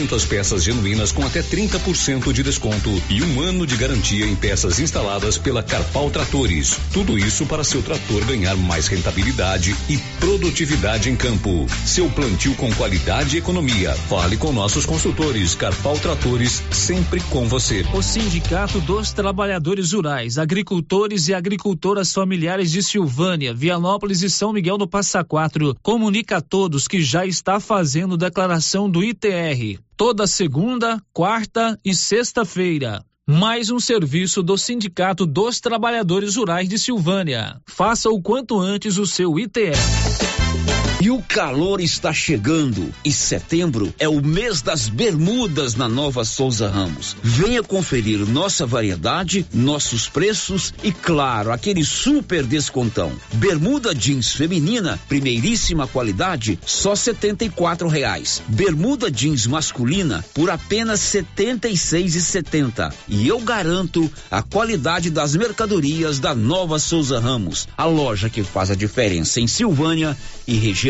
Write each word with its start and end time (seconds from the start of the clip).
Muitas 0.00 0.24
peças 0.24 0.64
genuínas 0.64 1.12
com 1.12 1.22
até 1.26 1.42
30% 1.42 2.32
de 2.32 2.42
desconto 2.42 2.90
e 3.10 3.22
um 3.22 3.42
ano 3.42 3.66
de 3.66 3.76
garantia 3.76 4.24
em 4.24 4.34
peças 4.34 4.80
instaladas 4.80 5.36
pela 5.36 5.62
Carpal 5.62 6.10
Tratores. 6.10 6.80
Tudo 6.90 7.18
isso 7.18 7.44
para 7.44 7.62
seu 7.62 7.82
trator 7.82 8.24
ganhar 8.24 8.56
mais 8.56 8.88
rentabilidade 8.88 9.76
e 9.90 9.98
produtividade 10.18 11.10
em 11.10 11.16
campo. 11.16 11.66
Seu 11.84 12.08
plantio 12.08 12.54
com 12.54 12.72
qualidade 12.72 13.36
e 13.36 13.40
economia. 13.40 13.92
Fale 13.92 14.38
com 14.38 14.52
nossos 14.52 14.86
consultores. 14.86 15.54
Carpal 15.54 15.98
Tratores, 15.98 16.62
sempre 16.72 17.20
com 17.24 17.46
você. 17.46 17.84
O 17.92 18.00
Sindicato 18.00 18.80
dos 18.80 19.12
Trabalhadores 19.12 19.92
Rurais, 19.92 20.38
Agricultores 20.38 21.28
e 21.28 21.34
Agricultoras 21.34 22.10
Familiares 22.10 22.72
de 22.72 22.82
Silvânia, 22.82 23.52
Vianópolis 23.52 24.22
e 24.22 24.30
São 24.30 24.50
Miguel 24.50 24.78
do 24.78 24.88
Passa 24.88 25.22
Quatro 25.22 25.76
comunica 25.82 26.38
a 26.38 26.40
todos 26.40 26.88
que 26.88 27.02
já 27.02 27.26
está 27.26 27.60
fazendo 27.60 28.16
declaração 28.16 28.88
do 28.88 29.04
ITR 29.04 29.78
toda 30.00 30.26
segunda, 30.26 30.98
quarta 31.12 31.78
e 31.84 31.94
sexta-feira. 31.94 33.04
Mais 33.28 33.70
um 33.70 33.78
serviço 33.78 34.42
do 34.42 34.56
Sindicato 34.56 35.26
dos 35.26 35.60
Trabalhadores 35.60 36.36
Rurais 36.36 36.66
de 36.66 36.78
Silvânia. 36.78 37.60
Faça 37.66 38.08
o 38.08 38.18
quanto 38.22 38.58
antes 38.58 38.96
o 38.96 39.04
seu 39.04 39.38
ITR. 39.38 39.76
E 41.02 41.10
o 41.10 41.22
calor 41.22 41.80
está 41.80 42.12
chegando 42.12 42.92
e 43.02 43.10
setembro 43.10 43.90
é 43.98 44.06
o 44.06 44.20
mês 44.20 44.60
das 44.60 44.86
bermudas 44.86 45.74
na 45.74 45.88
Nova 45.88 46.26
Souza 46.26 46.68
Ramos. 46.68 47.16
Venha 47.22 47.62
conferir 47.62 48.18
nossa 48.28 48.66
variedade, 48.66 49.46
nossos 49.50 50.10
preços 50.10 50.74
e 50.82 50.92
claro, 50.92 51.52
aquele 51.52 51.82
super 51.86 52.44
descontão. 52.44 53.12
Bermuda 53.32 53.94
jeans 53.94 54.34
feminina, 54.34 55.00
primeiríssima 55.08 55.86
qualidade, 55.86 56.58
só 56.66 56.94
setenta 56.94 57.46
e 57.46 57.48
quatro 57.48 57.88
reais. 57.88 58.42
Bermuda 58.46 59.10
jeans 59.10 59.46
masculina 59.46 60.22
por 60.34 60.50
apenas 60.50 61.00
setenta 61.00 61.66
e 61.66 61.78
seis 61.78 62.14
e 62.14 62.20
setenta. 62.20 62.92
E 63.08 63.26
eu 63.26 63.40
garanto 63.40 64.12
a 64.30 64.42
qualidade 64.42 65.08
das 65.08 65.34
mercadorias 65.34 66.18
da 66.18 66.34
Nova 66.34 66.78
Souza 66.78 67.18
Ramos, 67.18 67.66
a 67.74 67.86
loja 67.86 68.28
que 68.28 68.42
faz 68.42 68.70
a 68.70 68.74
diferença 68.74 69.40
em 69.40 69.46
Silvânia 69.46 70.14
e 70.46 70.58
região 70.58 70.89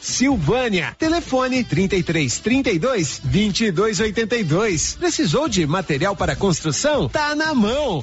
Silvânia. 0.00 0.94
Telefone 0.98 1.64
33 1.64 2.38
32 2.38 3.20
22 3.24 4.00
82. 4.00 4.96
Precisou 4.98 5.48
de 5.48 5.66
material 5.66 6.14
para 6.14 6.36
construção? 6.36 7.08
Tá 7.08 7.34
na 7.34 7.52
mão. 7.54 8.02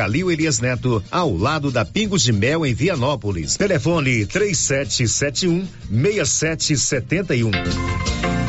Calil 0.01 0.31
Elias 0.31 0.59
Neto, 0.59 1.03
ao 1.11 1.37
lado 1.37 1.69
da 1.69 1.85
Pingos 1.85 2.23
de 2.23 2.33
Mel 2.33 2.65
em 2.65 2.73
Vianópolis. 2.73 3.55
Telefone 3.55 4.25
3771 4.25 5.67
6771. 5.91 7.51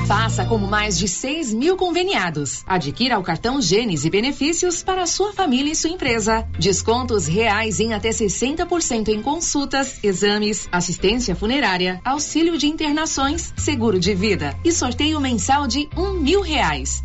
Faça 0.06 0.46
como 0.46 0.66
mais 0.66 0.98
de 0.98 1.06
6 1.06 1.52
mil 1.52 1.76
conveniados. 1.76 2.62
Adquira 2.66 3.18
o 3.18 3.22
cartão 3.22 3.60
Gênesis 3.60 4.06
e 4.06 4.10
benefícios 4.10 4.82
para 4.82 5.06
sua 5.06 5.34
família 5.34 5.72
e 5.72 5.76
sua 5.76 5.90
empresa. 5.90 6.48
Descontos 6.58 7.26
reais 7.26 7.80
em 7.80 7.92
até 7.92 8.08
60% 8.08 9.08
em 9.08 9.20
consultas, 9.20 10.02
exames, 10.02 10.66
assistência 10.72 11.36
funerária, 11.36 12.00
auxílio 12.02 12.56
de 12.56 12.66
internações, 12.66 13.52
seguro 13.58 14.00
de 14.00 14.14
vida 14.14 14.56
e 14.64 14.72
sorteio 14.72 15.20
mensal 15.20 15.66
de 15.66 15.86
um 15.98 16.14
mil 16.14 16.40
reais. 16.40 17.04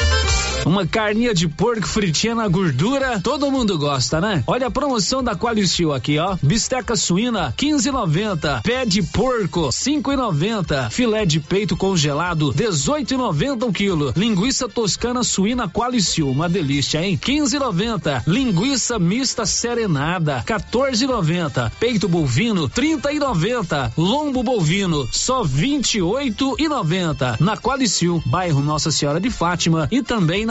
Uma 0.65 0.85
carninha 0.85 1.33
de 1.33 1.47
porco 1.47 1.87
fritinha 1.87 2.35
na 2.35 2.47
gordura, 2.47 3.19
todo 3.19 3.51
mundo 3.51 3.77
gosta, 3.79 4.21
né? 4.21 4.43
Olha 4.45 4.67
a 4.67 4.71
promoção 4.71 5.23
da 5.23 5.35
Qualicil 5.35 5.91
aqui, 5.91 6.19
ó. 6.19 6.37
Bisteca 6.41 6.95
suína, 6.95 7.53
15,90. 7.57 8.61
Pé 8.61 8.85
de 8.85 9.01
porco, 9.01 9.69
5,90. 9.69 10.91
Filé 10.91 11.25
de 11.25 11.39
peito 11.39 11.75
congelado, 11.75 12.53
18,90 12.53 13.63
um 13.67 13.71
quilo. 13.71 14.13
Linguiça 14.15 14.69
toscana 14.69 15.23
suína 15.23 15.67
Qualicil, 15.67 16.29
uma 16.29 16.47
delícia, 16.47 17.03
hein? 17.03 17.17
15,90. 17.17 18.23
Linguiça 18.27 18.99
mista 18.99 19.45
serenada, 19.45 20.43
14,90. 20.45 21.71
Peito 21.79 22.07
bovino, 22.07 22.69
30,90. 22.69 23.93
Lombo 23.97 24.43
bovino, 24.43 25.09
só 25.11 25.43
28,90. 25.43 27.39
Na 27.39 27.57
Qualicil, 27.57 28.21
bairro 28.27 28.61
Nossa 28.61 28.91
Senhora 28.91 29.19
de 29.19 29.31
Fátima 29.31 29.87
e 29.91 30.03
também 30.03 30.45
na 30.45 30.50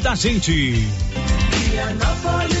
da 0.01 0.15
gente. 0.15 0.51
Vianópolis, 1.71 2.60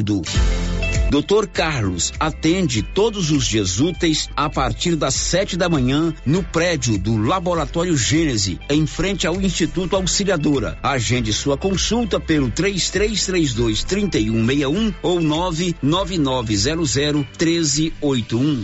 Doutor 1.11 1.45
Carlos 1.45 2.13
atende 2.17 2.81
todos 2.81 3.31
os 3.31 3.45
dias 3.45 3.81
úteis 3.81 4.29
a 4.33 4.49
partir 4.49 4.95
das 4.95 5.13
sete 5.13 5.57
da 5.57 5.67
manhã 5.67 6.13
no 6.25 6.41
prédio 6.41 6.97
do 6.97 7.17
Laboratório 7.17 7.97
Gênese, 7.97 8.57
em 8.69 8.87
frente 8.87 9.27
ao 9.27 9.41
Instituto 9.41 9.97
Auxiliadora. 9.97 10.79
Agende 10.81 11.33
sua 11.33 11.57
consulta 11.57 12.17
pelo 12.17 12.49
3332 12.49 13.83
3161 13.83 14.93
ou 15.03 15.19
99900 15.19 17.27
1381. 17.37 18.63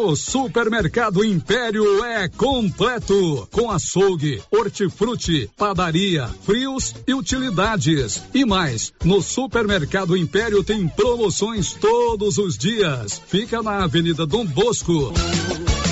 O 0.00 0.14
Supermercado 0.14 1.24
Império 1.24 2.04
é 2.04 2.28
completo, 2.28 3.48
com 3.50 3.68
açougue, 3.68 4.40
hortifruti, 4.48 5.50
padaria, 5.56 6.30
frios 6.42 6.94
e 7.04 7.12
utilidades. 7.12 8.22
E 8.32 8.44
mais, 8.44 8.92
no 9.04 9.20
Supermercado 9.20 10.16
Império 10.16 10.62
tem 10.62 10.86
promoções 10.86 11.72
todos 11.74 12.38
os 12.38 12.56
dias. 12.56 13.20
Fica 13.26 13.60
na 13.60 13.82
Avenida 13.82 14.24
Dom 14.24 14.46
Bosco. 14.46 15.12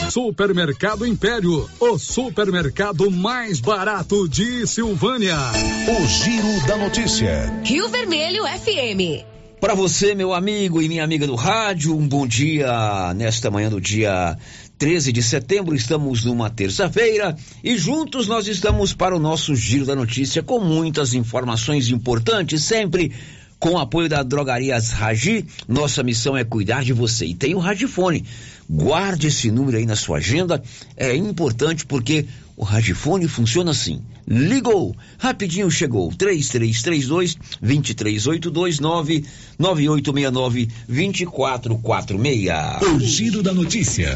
Supermercado 0.08 1.04
Império, 1.04 1.68
o 1.80 1.98
supermercado 1.98 3.10
mais 3.10 3.58
barato 3.58 4.28
de 4.28 4.68
Silvânia. 4.68 5.36
O 5.36 6.06
Giro 6.06 6.66
da 6.68 6.76
Notícia. 6.76 7.60
Rio 7.64 7.88
Vermelho 7.88 8.44
FM. 8.44 9.35
Para 9.60 9.74
você, 9.74 10.14
meu 10.14 10.34
amigo 10.34 10.82
e 10.82 10.88
minha 10.88 11.02
amiga 11.02 11.26
do 11.26 11.34
rádio, 11.34 11.96
um 11.96 12.06
bom 12.06 12.26
dia 12.26 13.14
nesta 13.14 13.50
manhã 13.50 13.70
do 13.70 13.80
dia 13.80 14.36
13 14.76 15.10
de 15.10 15.22
setembro. 15.22 15.74
Estamos 15.74 16.24
numa 16.24 16.50
terça-feira 16.50 17.34
e 17.64 17.78
juntos 17.78 18.28
nós 18.28 18.46
estamos 18.46 18.92
para 18.92 19.16
o 19.16 19.18
nosso 19.18 19.56
Giro 19.56 19.86
da 19.86 19.96
Notícia 19.96 20.42
com 20.42 20.60
muitas 20.60 21.14
informações 21.14 21.88
importantes, 21.88 22.64
sempre 22.64 23.12
com 23.58 23.70
o 23.70 23.78
apoio 23.78 24.08
da 24.08 24.22
Drogarias 24.22 24.90
Ragi. 24.90 25.44
Nossa 25.66 26.02
missão 26.02 26.36
é 26.36 26.44
cuidar 26.44 26.84
de 26.84 26.92
você. 26.92 27.26
E 27.26 27.34
tem 27.34 27.54
o 27.54 27.58
Radifone. 27.58 28.24
Guarde 28.68 29.28
esse 29.28 29.50
número 29.50 29.76
aí 29.76 29.86
na 29.86 29.96
sua 29.96 30.18
agenda, 30.18 30.62
é 30.96 31.14
importante 31.14 31.86
porque 31.86 32.26
o 32.56 32.64
Radifone 32.64 33.28
funciona 33.28 33.70
assim. 33.70 34.02
Ligou, 34.26 34.96
rapidinho 35.18 35.70
chegou. 35.70 36.12
3332 36.12 37.36
2382 37.60 38.80
9869 38.80 40.68
2446. 40.88 42.82
O 42.82 42.98
Giro 43.00 43.42
da 43.42 43.52
Notícia. 43.52 44.14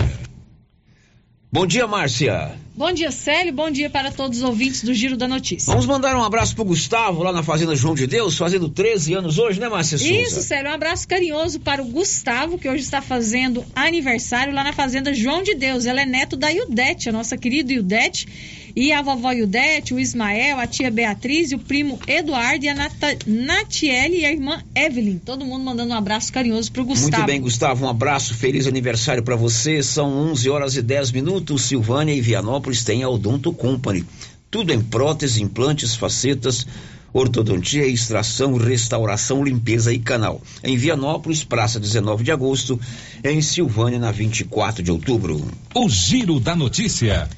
Bom 1.52 1.66
dia, 1.66 1.84
Márcia. 1.84 2.52
Bom 2.76 2.92
dia, 2.92 3.10
Célio. 3.10 3.52
Bom 3.52 3.72
dia 3.72 3.90
para 3.90 4.12
todos 4.12 4.38
os 4.38 4.44
ouvintes 4.44 4.84
do 4.84 4.94
Giro 4.94 5.16
da 5.16 5.26
Notícia. 5.26 5.72
Vamos 5.72 5.84
mandar 5.84 6.14
um 6.14 6.22
abraço 6.22 6.54
pro 6.54 6.64
Gustavo 6.64 7.24
lá 7.24 7.32
na 7.32 7.42
Fazenda 7.42 7.74
João 7.74 7.92
de 7.92 8.06
Deus, 8.06 8.38
fazendo 8.38 8.68
13 8.68 9.14
anos 9.14 9.36
hoje, 9.36 9.58
né, 9.58 9.68
Márcia 9.68 9.98
Souza? 9.98 10.12
Isso, 10.12 10.42
Célio. 10.42 10.70
Um 10.70 10.74
abraço 10.74 11.08
carinhoso 11.08 11.58
para 11.58 11.82
o 11.82 11.86
Gustavo, 11.86 12.56
que 12.56 12.68
hoje 12.68 12.84
está 12.84 13.02
fazendo 13.02 13.64
aniversário 13.74 14.54
lá 14.54 14.62
na 14.62 14.72
Fazenda 14.72 15.12
João 15.12 15.42
de 15.42 15.56
Deus. 15.56 15.86
Ela 15.86 16.02
é 16.02 16.06
neto 16.06 16.36
da 16.36 16.52
Ildete, 16.52 17.08
a 17.08 17.12
nossa 17.12 17.36
querida 17.36 17.72
Ildete. 17.72 18.28
E 18.74 18.92
a 18.92 19.02
vovó 19.02 19.32
Ildete, 19.32 19.94
o 19.94 19.98
Ismael, 19.98 20.58
a 20.58 20.66
tia 20.66 20.90
Beatriz, 20.90 21.52
o 21.52 21.58
primo 21.58 21.98
Eduardo 22.06 22.64
e 22.64 22.68
a 22.68 22.74
Nata, 22.74 23.16
Natiele 23.26 24.20
e 24.20 24.24
a 24.24 24.32
irmã 24.32 24.62
Evelyn. 24.74 25.18
Todo 25.18 25.44
mundo 25.44 25.64
mandando 25.64 25.92
um 25.92 25.96
abraço 25.96 26.32
carinhoso 26.32 26.70
pro 26.70 26.84
Gustavo. 26.84 27.16
Muito 27.16 27.26
bem, 27.26 27.40
Gustavo, 27.40 27.84
um 27.84 27.88
abraço, 27.88 28.34
feliz 28.34 28.66
aniversário 28.66 29.22
para 29.22 29.36
você. 29.36 29.82
São 29.82 30.10
11 30.30 30.50
horas 30.50 30.76
e 30.76 30.82
10 30.82 31.12
minutos. 31.12 31.62
Silvânia 31.62 32.14
e 32.14 32.20
Vianópolis 32.20 32.84
têm 32.84 33.02
a 33.02 33.08
Odonto 33.08 33.52
Company. 33.52 34.04
Tudo 34.50 34.72
em 34.72 34.80
prótese, 34.80 35.42
implantes, 35.42 35.94
facetas, 35.94 36.66
ortodontia, 37.12 37.86
extração, 37.86 38.56
restauração, 38.56 39.44
limpeza 39.44 39.92
e 39.92 39.98
canal. 39.98 40.40
Em 40.62 40.76
Vianópolis, 40.76 41.44
Praça 41.44 41.78
19 41.78 42.24
de 42.24 42.32
Agosto, 42.32 42.80
em 43.22 43.40
Silvânia, 43.40 43.98
na 43.98 44.10
24 44.10 44.82
de 44.82 44.90
outubro. 44.90 45.44
O 45.74 45.88
Giro 45.88 46.40
da 46.40 46.54
Notícia. 46.54 47.28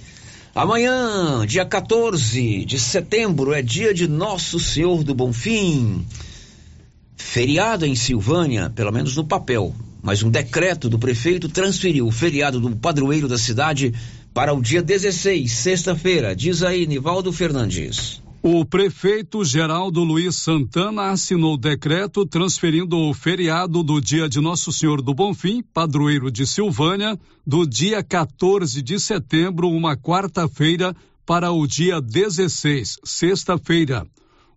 Amanhã, 0.55 1.47
dia 1.47 1.65
14 1.65 2.67
de 2.67 2.79
setembro, 2.79 3.55
é 3.55 3.63
dia 3.63 3.95
de 3.95 4.07
Nosso 4.07 4.61
Senhor 4.61 5.03
do 5.03 5.15
Bonfim. 5.15 6.07
Feriado 7.17 7.87
em 7.87 7.95
Silvânia, 7.95 8.69
pelo 8.69 8.93
menos 8.93 9.17
no 9.17 9.25
papel, 9.25 9.75
mas 10.03 10.23
um 10.23 10.29
decreto 10.29 10.91
do 10.91 10.99
prefeito 10.99 11.49
transferiu 11.49 12.07
o 12.07 12.13
feriado 12.13 12.61
do 12.61 12.77
padroeiro 12.77 13.27
da 13.27 13.39
cidade 13.39 13.95
para 14.35 14.53
o 14.53 14.61
dia 14.61 14.83
16, 14.83 15.51
sexta-feira. 15.51 16.37
Diz 16.37 16.63
aí, 16.63 16.87
Nivaldo 16.87 17.33
Fernandes. 17.33 18.21
O 18.45 18.65
prefeito 18.65 19.45
Geraldo 19.45 20.03
Luiz 20.03 20.35
Santana 20.35 21.11
assinou 21.11 21.57
decreto 21.57 22.27
transferindo 22.27 22.99
o 22.99 23.15
feriado 23.15 23.85
do 23.85 24.01
dia 24.01 24.29
de 24.29 24.41
Nosso 24.41 24.73
Senhor 24.73 25.01
do 25.01 25.15
Bonfim, 25.15 25.63
padroeiro 25.63 26.29
de 26.29 26.45
Silvânia, 26.45 27.17
do 27.47 27.65
dia 27.65 28.03
14 28.03 28.83
de 28.83 28.99
setembro, 28.99 29.69
uma 29.69 29.97
quarta-feira, 29.97 30.93
para 31.25 31.53
o 31.53 31.65
dia 31.69 32.01
16, 32.01 32.97
sexta-feira. 33.05 34.05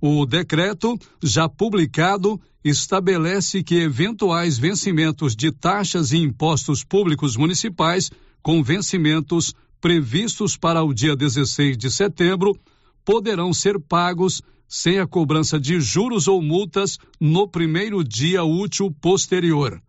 O 0.02 0.26
decreto, 0.26 0.98
já 1.22 1.48
publicado, 1.48 2.42
estabelece 2.64 3.62
que 3.62 3.76
eventuais 3.76 4.58
vencimentos 4.58 5.36
de 5.36 5.52
taxas 5.52 6.12
e 6.12 6.18
impostos 6.18 6.84
públicos 6.84 7.38
municipais 7.38 8.10
com 8.42 8.64
vencimentos 8.64 9.54
previstos 9.80 10.58
para 10.58 10.84
o 10.84 10.92
dia 10.92 11.16
16 11.16 11.78
de 11.78 11.92
setembro 11.92 12.60
poderão 13.06 13.54
ser 13.54 13.80
pagos 13.80 14.42
sem 14.68 15.00
a 15.00 15.08
cobrança 15.08 15.60
de 15.60 15.80
juros 15.80 16.28
ou 16.28 16.42
multas 16.42 16.98
no 17.22 17.48
primeiro 17.48 18.04
dia 18.04 18.44
útil 18.44 18.92
posterior. 19.00 19.82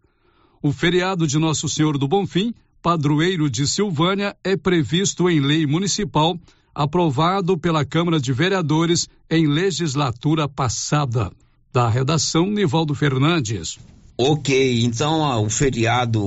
O 0.63 0.71
feriado 0.71 1.27
de 1.27 1.39
Nosso 1.39 1.69
Senhor 1.69 1.97
do 1.99 2.07
Bonfim, 2.07 2.55
padroeiro 2.83 3.51
de 3.51 3.67
Silvânia, 3.67 4.37
é 4.45 4.57
previsto 4.57 5.29
em 5.31 5.41
lei 5.41 5.67
municipal 5.67 6.39
aprovado 6.77 7.57
pela 7.57 7.87
Câmara 7.87 8.21
de 8.21 8.35
Vereadores 8.35 9.09
em 9.31 9.47
legislatura 9.47 10.47
passada. 10.47 11.33
Da 11.73 11.89
redação, 11.89 12.51
Nivaldo 12.51 12.95
Fernandes. 12.95 13.79
Ok, 14.19 14.83
então 14.83 15.25
ah, 15.25 15.41
o 15.41 15.49
feriado 15.49 16.21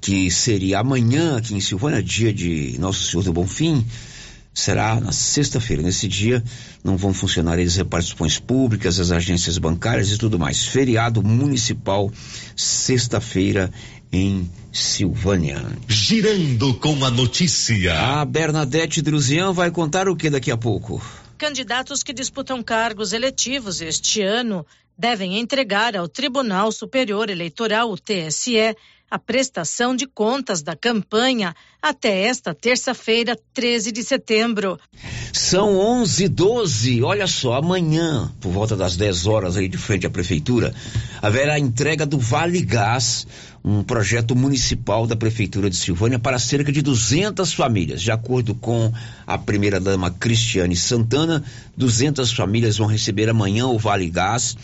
que 0.00 0.30
seria 0.30 0.80
amanhã 0.80 1.36
aqui 1.36 1.54
em 1.54 1.60
Silvânia, 1.60 2.02
dia 2.02 2.32
de 2.32 2.76
Nosso 2.78 3.04
Senhor 3.04 3.22
do 3.24 3.32
Bonfim, 3.32 3.84
será 4.54 5.00
na 5.00 5.12
sexta-feira. 5.12 5.82
Nesse 5.82 6.06
dia 6.08 6.42
não 6.84 6.96
vão 6.96 7.12
funcionar 7.14 7.58
as 7.58 7.76
repartições 7.76 8.38
públicas, 8.38 9.00
as 9.00 9.10
agências 9.10 9.58
bancárias 9.58 10.10
e 10.10 10.18
tudo 10.18 10.38
mais. 10.38 10.64
Feriado 10.64 11.22
municipal, 11.22 12.10
sexta-feira 12.56 13.72
em 14.12 14.50
Silvânia. 14.70 15.64
Girando 15.88 16.74
com 16.74 17.04
a 17.04 17.10
notícia. 17.10 17.98
A 17.98 18.24
Bernadette 18.24 19.00
Druzian 19.00 19.52
vai 19.52 19.70
contar 19.70 20.08
o 20.08 20.16
que 20.16 20.28
daqui 20.28 20.50
a 20.50 20.56
pouco? 20.56 21.02
Candidatos 21.38 22.02
que 22.02 22.12
disputam 22.12 22.62
cargos 22.62 23.12
eletivos 23.12 23.80
este 23.80 24.20
ano 24.20 24.64
devem 24.96 25.38
entregar 25.38 25.96
ao 25.96 26.06
Tribunal 26.06 26.70
Superior 26.70 27.30
Eleitoral, 27.30 27.90
o 27.90 27.96
TSE, 27.96 28.76
a 29.12 29.18
prestação 29.18 29.94
de 29.94 30.06
contas 30.06 30.62
da 30.62 30.74
campanha 30.74 31.54
até 31.82 32.22
esta 32.22 32.54
terça-feira, 32.54 33.38
13 33.52 33.92
de 33.92 34.02
setembro. 34.02 34.80
São 35.34 35.76
11 35.78 36.28
12 36.28 37.02
olha 37.02 37.26
só, 37.26 37.52
amanhã, 37.52 38.32
por 38.40 38.50
volta 38.50 38.74
das 38.74 38.96
10 38.96 39.26
horas 39.26 39.58
aí 39.58 39.68
de 39.68 39.76
frente 39.76 40.06
à 40.06 40.10
prefeitura, 40.10 40.74
haverá 41.20 41.56
a 41.56 41.58
entrega 41.58 42.06
do 42.06 42.18
Vale 42.18 42.62
Gás, 42.62 43.26
um 43.62 43.82
projeto 43.82 44.34
municipal 44.34 45.06
da 45.06 45.14
prefeitura 45.14 45.68
de 45.68 45.76
Silvânia 45.76 46.18
para 46.18 46.38
cerca 46.38 46.72
de 46.72 46.80
200 46.80 47.52
famílias. 47.52 48.00
De 48.00 48.10
acordo 48.10 48.54
com 48.54 48.90
a 49.26 49.36
primeira 49.36 49.78
dama 49.78 50.10
Cristiane 50.10 50.74
Santana, 50.74 51.44
200 51.76 52.32
famílias 52.32 52.78
vão 52.78 52.86
receber 52.86 53.28
amanhã 53.28 53.66
o 53.66 53.78
Vale 53.78 54.08
Gás 54.08 54.56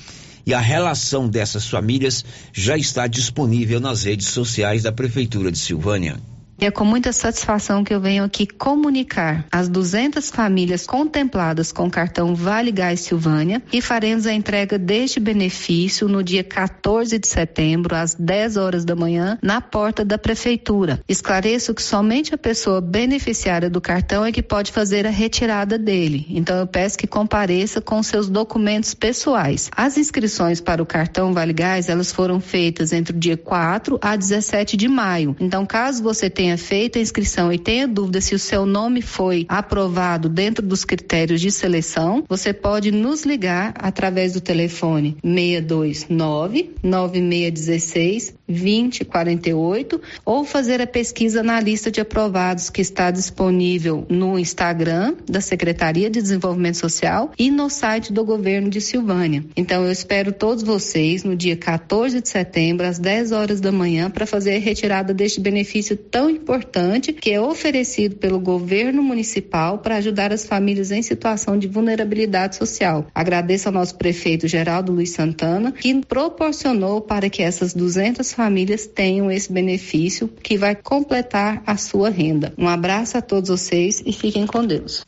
e 0.49 0.55
a 0.55 0.61
relação 0.61 1.29
dessas 1.29 1.69
famílias 1.69 2.25
já 2.55 2.75
está 2.75 3.07
disponível 3.07 3.79
nas 3.81 4.05
redes 4.05 4.29
sociais 4.29 4.85
da 4.85 4.91
Prefeitura 4.91 5.53
de 5.53 5.59
Silvânia. 5.59 6.17
É 6.61 6.73
com 6.73 6.85
muita 6.85 7.13
satisfação 7.13 7.85
que 7.85 7.95
eu 7.95 8.01
venho 8.01 8.25
aqui 8.25 8.45
comunicar 8.45 9.47
as 9.51 9.69
200 9.69 10.29
famílias 10.29 10.87
contempladas 10.87 11.71
com 11.71 11.87
o 11.87 11.91
cartão 11.91 12.35
Vale 12.35 12.73
Gás 12.73 13.01
Silvânia 13.01 13.63
e 13.73 13.81
faremos 13.81 14.27
a 14.27 14.33
entrega 14.33 14.77
deste 14.77 15.21
benefício 15.21 16.09
no 16.09 16.21
dia 16.21 16.43
14 16.43 17.17
de 17.17 17.29
setembro, 17.29 17.95
às 17.95 18.15
10 18.15 18.57
horas 18.57 18.85
da 18.85 18.97
manhã, 18.97 19.39
na 19.41 19.61
porta 19.61 20.05
da 20.05 20.19
Prefeitura. 20.19 21.01
Esclareço 21.09 21.73
que 21.73 21.83
somente 21.83 22.35
a 22.35 22.39
pessoa 22.39 22.81
beneficiária 22.81 23.71
do 23.71 23.81
cartão 23.81 24.25
é 24.25 24.33
que 24.33 24.43
pode 24.43 24.73
fazer 24.73 25.07
a 25.07 25.11
retirada 25.11 25.79
dele. 25.79 26.27
Então 26.29 26.59
eu 26.59 26.67
peço 26.67 26.99
que 26.99 27.07
compareça 27.07 27.81
com 27.81 28.03
seus 28.03 28.29
documentos 28.29 28.95
pessoais. 28.95 29.71
As 29.77 29.97
inscrições 29.97 30.61
para 30.61 30.83
o 30.83 30.87
cartão 30.87 31.33
Vale 31.33 31.53
Gás, 31.53 31.89
elas 31.89 32.11
foram 32.11 32.41
feitas 32.41 32.93
entre 32.93 33.17
o 33.17 33.19
dia 33.19 33.37
4 33.37 33.97
a 34.03 34.17
17 34.17 34.77
de 34.77 34.89
maio. 34.89 35.37
Então, 35.39 35.65
caso 35.65 36.03
você 36.03 36.29
tenha 36.29 36.48
tenha 36.49 36.57
feito 36.57 36.99
a 36.99 37.03
inscrição 37.03 37.53
e 37.53 37.59
tenha 37.59 37.87
dúvida 37.87 38.23
se 38.23 38.35
o 38.35 38.39
seu 38.39 38.65
nome 38.65 39.03
foi 39.03 39.45
aprovado 39.51 40.31
dentro 40.31 40.65
dos 40.65 40.83
critérios 40.83 41.43
de 41.43 41.51
seleção, 41.51 42.25
você 42.27 42.55
pode 42.55 42.91
nos 42.91 43.25
ligar 43.25 43.75
através 43.77 44.33
do 44.33 44.41
telefone 44.41 45.19
629 45.23 46.71
9616 46.83 48.38
2048 48.49 50.01
ou 50.25 50.45
fazer 50.45 50.81
a 50.81 50.87
pesquisa 50.87 51.43
na 51.43 51.61
lista 51.61 51.91
de 51.91 52.01
aprovados 52.01 52.71
que 52.71 52.81
está 52.81 53.11
disponível 53.11 54.07
no 54.09 54.39
Instagram 54.39 55.15
da 55.29 55.41
Secretaria 55.41 56.09
de 56.09 56.23
Desenvolvimento 56.23 56.79
Social 56.79 57.31
e 57.39 57.51
no 57.51 57.69
site 57.69 58.13
do 58.13 58.25
governo 58.25 58.71
de 58.71 58.81
Silvânia. 58.81 59.45
Então 59.57 59.85
eu 59.85 59.93
espero 59.93 60.33
todos 60.33 60.63
vocês 60.63 61.25
no 61.25 61.37
dia 61.37 61.57
14 61.57 62.21
de 62.21 62.29
setembro 62.29 62.87
às 62.87 62.99
10 62.99 63.33
horas 63.33 63.61
da 63.61 63.71
manhã 63.71 64.11
para 64.11 64.27
fazer 64.27 64.57
a 64.57 64.61
retirada 64.61 65.13
deste 65.13 65.41
benefício 65.41 65.97
tão 65.97 66.31
importante 66.31 67.13
que 67.13 67.31
é 67.31 67.41
oferecido 67.41 68.17
pelo 68.17 68.41
governo 68.41 69.03
municipal 69.03 69.79
para 69.79 69.97
ajudar 69.97 70.33
as 70.33 70.47
famílias 70.47 70.91
em 70.91 71.03
situação 71.03 71.59
de 71.59 71.69
vulnerabilidade 71.69 72.57
social. 72.57 73.07
Agradeço 73.15 73.69
ao 73.69 73.75
nosso 73.75 73.97
prefeito 73.97 74.49
Geraldo 74.49 74.93
Luiz 74.93 75.11
Santana 75.11 75.73
que 75.73 75.95
proporcionou 76.07 77.01
para 77.01 77.29
que 77.29 77.43
essas 77.43 77.75
200 77.75 78.33
famílias 78.39 78.87
tenham 78.87 79.29
esse 79.33 79.53
benefício 79.53 80.29
que 80.29 80.57
vai 80.57 80.77
completar 80.77 81.61
a 81.67 81.77
sua 81.77 82.09
renda. 82.09 82.55
Um 82.57 82.69
abraço 82.69 83.19
a 83.19 83.21
todos 83.21 83.51
vocês 83.51 84.01
e 84.07 84.13
fiquem 84.13 84.47
com 84.47 84.65
Deus. 84.65 85.05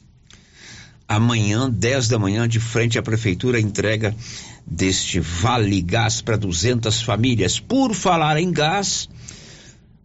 Amanhã, 1.06 1.70
10 1.70 2.08
da 2.08 2.18
manhã, 2.18 2.48
de 2.48 2.58
frente 2.58 2.98
à 2.98 3.02
prefeitura, 3.02 3.60
entrega 3.60 4.12
deste 4.66 5.20
Vale 5.20 5.80
Gás 5.80 6.20
para 6.20 6.36
200 6.36 7.02
famílias. 7.02 7.60
Por 7.60 7.94
falar 7.94 8.36
em 8.36 8.50
gás, 8.50 9.08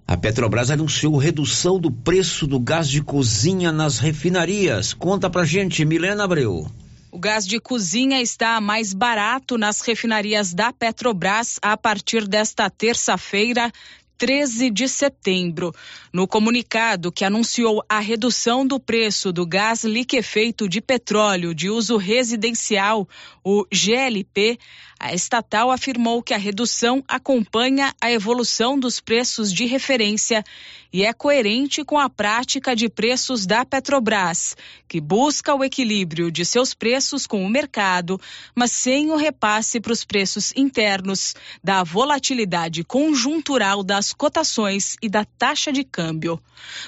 a 0.08 0.16
Petrobras 0.16 0.70
anunciou 0.70 1.18
redução 1.18 1.80
do 1.80 1.90
preço 1.90 2.46
do 2.46 2.60
gás 2.60 2.88
de 2.88 3.02
cozinha 3.02 3.72
nas 3.72 3.98
refinarias. 3.98 4.94
Conta 4.94 5.32
pra 5.32 5.44
gente, 5.46 5.84
Milena 5.84 6.26
Abreu. 6.26 6.70
O 7.16 7.18
gás 7.18 7.48
de 7.48 7.62
cozinha 7.62 8.22
está 8.22 8.60
mais 8.60 8.94
barato 8.94 9.58
nas 9.58 9.80
refinarias 9.80 10.54
da 10.54 10.74
Petrobras 10.74 11.58
a 11.62 11.78
partir 11.78 12.28
desta 12.28 12.70
terça-feira, 12.70 13.72
13 14.18 14.70
de 14.70 14.90
setembro. 14.90 15.74
No 16.16 16.30
comunicado 16.30 17.12
que 17.12 17.26
anunciou 17.26 17.84
a 17.90 18.00
redução 18.00 18.66
do 18.66 18.80
preço 18.80 19.34
do 19.34 19.46
gás 19.46 19.84
liquefeito 19.84 20.66
de 20.66 20.80
petróleo 20.80 21.54
de 21.54 21.70
uso 21.70 21.98
residencial, 21.98 23.06
o 23.44 23.66
GLP, 23.70 24.58
a 24.98 25.14
estatal 25.14 25.70
afirmou 25.72 26.24
que 26.24 26.34
a 26.34 26.38
redução 26.38 27.04
acompanha 27.06 27.94
a 28.00 28.10
evolução 28.10 28.80
dos 28.80 29.02
preços 29.02 29.52
de 29.52 29.66
referência 29.66 30.42
e 30.92 31.04
é 31.04 31.12
coerente 31.12 31.84
com 31.84 32.00
a 32.00 32.10
prática 32.10 32.74
de 32.74 32.88
preços 32.88 33.46
da 33.46 33.66
Petrobras, 33.66 34.56
que 34.88 35.02
busca 35.02 35.54
o 35.54 35.66
equilíbrio 35.66 36.32
de 36.32 36.46
seus 36.46 36.74
preços 36.74 37.28
com 37.28 37.44
o 37.44 37.50
mercado, 37.50 38.18
mas 38.56 38.72
sem 38.72 39.12
o 39.12 39.18
repasse 39.18 39.82
para 39.82 39.92
os 39.92 40.06
preços 40.06 40.54
internos, 40.56 41.36
da 41.62 41.84
volatilidade 41.84 42.86
conjuntural 42.86 43.84
das 43.84 44.14
cotações 44.14 44.96
e 45.02 45.10
da 45.10 45.26
taxa 45.26 45.74
de 45.74 45.84
câmbio. 45.84 46.05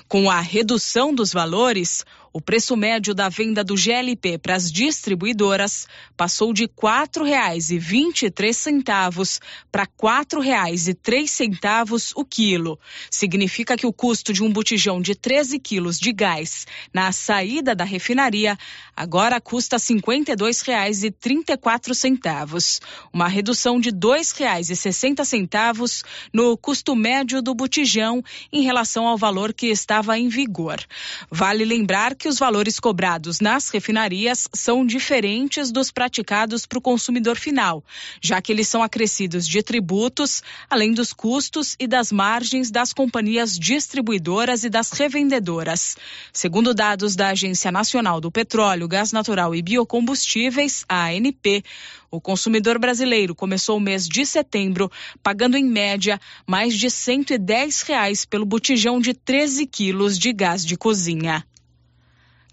Com 0.07 0.29
a 0.29 0.39
redução 0.39 1.13
dos 1.13 1.33
valores, 1.33 2.05
o 2.34 2.41
preço 2.41 2.75
médio 2.75 3.13
da 3.13 3.29
venda 3.29 3.63
do 3.63 3.75
GLP 3.75 4.38
para 4.38 4.55
as 4.55 4.69
distribuidoras 4.72 5.88
passou 6.15 6.53
de 6.53 6.63
R$ 6.63 6.72
4,23 6.75 9.39
para 9.72 9.84
R$ 9.84 9.89
4,03 10.00 12.12
o 12.15 12.25
quilo. 12.25 12.79
Significa 13.10 13.75
que 13.77 13.88
o 13.88 13.93
custo 13.93 14.34
de 14.34 14.43
um 14.43 14.51
botijão 14.51 15.01
de 15.01 15.15
13 15.15 15.57
quilos 15.60 15.98
de 16.00 16.12
gás 16.12 16.65
na 16.93 17.12
saída 17.12 17.75
da 17.75 17.84
refinaria 17.84 18.57
agora 18.96 19.39
custa 19.39 19.77
R$ 19.77 19.81
52,34, 19.81 22.81
uma 23.13 23.27
redução 23.27 23.79
de 23.79 23.89
R$ 23.89 23.98
2,60 23.98 26.03
no 26.34 26.57
custo 26.57 26.96
médio 26.96 27.39
do 27.41 27.55
botijão 27.55 28.24
em 28.51 28.63
relação 28.63 29.07
ao 29.07 29.17
valor 29.17 29.53
que 29.53 29.67
estava 29.67 30.17
em 30.17 30.27
vigor. 30.29 30.79
Vale 31.29 31.63
lembrar 31.63 32.15
que 32.17 32.27
os 32.27 32.39
valores 32.39 32.79
cobrados 32.79 33.39
nas 33.39 33.69
refinarias 33.69 34.50
são 34.53 34.86
diferentes 34.86 35.71
dos 35.71 35.91
praticados 35.91 36.65
para 36.65 36.79
o 36.79 36.81
consumidor 36.81 37.38
final, 37.38 37.83
já 38.21 38.41
que 38.41 38.51
eles 38.51 38.67
são 38.67 38.83
acrescidos 38.83 39.47
de 39.47 39.62
tributos, 39.62 40.41
além 40.69 40.93
dos 40.93 41.13
custos 41.13 41.75
e 41.79 41.88
das 41.88 42.12
margens 42.12 42.71
das 42.71 42.91
companhias 42.91 43.57
distribuidoras 43.57 44.63
e 44.63 44.69
das 44.69 44.91
revendedoras. 44.91 45.95
Segundo 46.33 46.74
dados 46.74 47.15
da 47.15 47.29
Agência 47.29 47.71
Nacional 47.71 48.19
do 48.19 48.31
Petróleo, 48.31 48.88
Gás 48.88 49.12
Natural 49.12 49.53
e 49.53 49.62
Biocombustíveis, 49.62 50.83
ANP, 50.89 51.63
o 52.09 52.19
consumidor 52.19 52.79
brasileiro 52.79 53.36
começou 53.36 53.77
o 53.77 53.81
mês 53.81 54.07
de 54.07 54.25
setembro 54.25 54.89
pagando 55.21 55.57
em 55.57 55.65
média 55.65 56.19
mais 56.47 56.74
de 56.74 56.89
110 56.89 57.81
reais 57.81 58.25
pelo 58.25 58.45
botijão 58.45 59.00
de 59.00 59.13
13 59.13 59.65
quilos 59.67 60.17
de 60.17 60.33
gás 60.33 60.65
de 60.65 60.77
cozinha. 60.77 61.45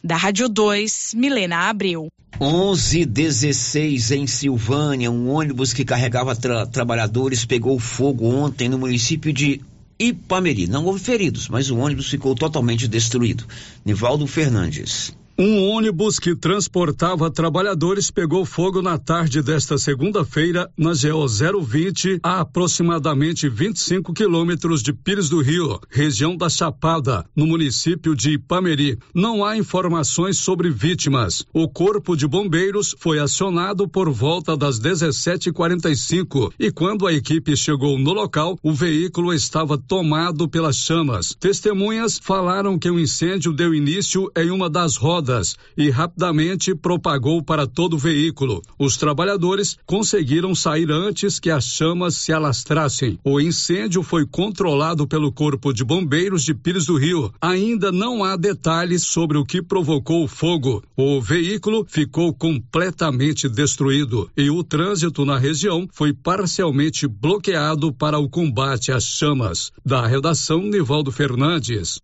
Da 0.07 0.19
Rádio 0.19 0.51
2, 0.51 1.15
Milena 1.17 1.71
Abreu. 1.71 2.09
11:16 2.39 4.11
em 4.11 4.27
Silvânia, 4.27 5.11
um 5.11 5.31
ônibus 5.31 5.73
que 5.73 5.83
carregava 5.83 6.37
tra 6.37 6.67
trabalhadores 6.67 7.47
pegou 7.47 7.79
fogo 7.79 8.27
ontem 8.27 8.69
no 8.69 8.79
município 8.79 9.33
de 9.33 9.63
Ipameri. 9.99 10.67
Não 10.67 10.85
houve 10.85 11.01
feridos, 11.01 11.49
mas 11.49 11.71
o 11.71 11.79
ônibus 11.79 12.11
ficou 12.11 12.35
totalmente 12.35 12.87
destruído. 12.87 13.47
Nivaldo 13.83 14.27
Fernandes. 14.27 15.17
Um 15.37 15.65
ônibus 15.65 16.21
que 16.21 16.37
transportava 16.37 17.29
trabalhadores 17.29 18.09
pegou 18.09 18.45
fogo 18.45 18.81
na 18.81 18.97
tarde 18.97 19.43
desta 19.43 19.77
segunda-feira 19.77 20.71
na 20.79 20.93
GO 20.93 21.27
020, 21.61 22.21
a 22.23 22.43
aproximadamente 22.43 23.49
25 23.49 24.13
quilômetros 24.15 24.81
de 24.81 24.93
Pires 24.93 25.29
do 25.29 25.43
Rio, 25.43 25.81
região 25.91 26.37
da 26.37 26.49
Chapada, 26.49 27.25
no 27.35 27.49
município 27.49 28.15
de 28.15 28.35
Ipameri. 28.35 28.97
Não 29.13 29.45
há 29.45 29.57
informações 29.57 30.39
sobre 30.39 30.71
vítimas. 30.71 31.45
O 31.53 31.69
corpo 31.69 32.17
de 32.17 32.29
bombeiros 32.29 32.95
foi 32.97 33.19
acionado 33.19 33.89
por 33.89 34.09
volta 34.11 34.57
das 34.57 34.79
17:45 34.79 36.53
e 36.61 36.71
quando 36.71 37.09
a 37.09 37.13
equipe 37.13 37.57
chegou 37.57 37.99
no 37.99 38.13
local, 38.13 38.57
o 38.63 38.73
veículo 38.73 39.35
estava 39.35 39.77
tomado 39.77 40.49
pelas 40.49 40.77
chamas. 40.77 41.35
Testemunhas 41.41 42.21
falaram 42.23 42.79
que 42.79 42.89
o 42.89 43.01
incêndio 43.01 43.53
deu 43.53 43.75
início 43.75 44.31
em 44.37 44.53
uma 44.53 44.71
das 44.71 44.97
rodas 44.97 45.24
rodas 45.25 45.57
e 45.77 45.89
rapidamente 45.89 46.75
propagou 46.75 47.43
para 47.43 47.67
todo 47.67 47.95
o 47.95 47.99
veículo. 47.99 48.61
Os 48.79 48.97
trabalhadores 48.97 49.77
conseguiram 49.87 50.55
sair 50.55 50.91
antes 50.91 51.41
que 51.41 51.51
as 51.51 51.65
chamas 51.65 52.17
se 52.17 52.33
alastrassem. 52.33 53.19
O 53.25 53.41
incêndio 53.41 54.03
foi 54.03 54.27
controlado 54.27 55.07
pelo 55.07 55.33
Corpo 55.33 55.73
de 55.73 55.83
Bombeiros 55.83 56.45
de 56.45 56.55
Pires 56.55 56.87
do 56.87 56.97
Rio. 56.97 57.33
Ainda 57.41 57.91
não 57.91 58.23
há 58.23 58.37
detalhes 58.37 59.05
sobre 59.05 59.39
o 59.39 59.45
que 59.45 59.63
provocou 59.63 60.25
o 60.25 60.29
fogo. 60.29 60.83
O 60.97 61.21
veículo 61.21 61.87
ficou 61.89 62.35
completamente 62.35 63.49
destruído 63.49 64.31
e 64.37 64.51
o 64.51 64.63
trânsito 64.63 65.25
na 65.25 65.39
região 65.39 65.89
foi 65.91 66.13
parcialmente 66.13 67.07
bloqueado 67.07 67.93
para 67.93 68.19
o 68.19 68.29
combate 68.29 68.93
às 68.93 69.05
chamas. 69.05 69.73
Da 69.85 70.07
redação, 70.07 70.61
Nivaldo 70.63 71.11
Fernandes. 71.11 71.99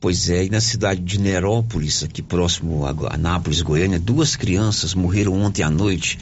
Pois 0.00 0.30
é, 0.30 0.44
e 0.44 0.50
na 0.50 0.60
cidade 0.60 1.00
de 1.00 1.18
Nerópolis, 1.20 2.04
aqui 2.04 2.22
próximo 2.22 2.86
a 2.86 3.14
Anápolis, 3.14 3.62
Goiânia, 3.62 3.98
duas 3.98 4.36
crianças 4.36 4.94
morreram 4.94 5.34
ontem 5.34 5.64
à 5.64 5.70
noite, 5.70 6.18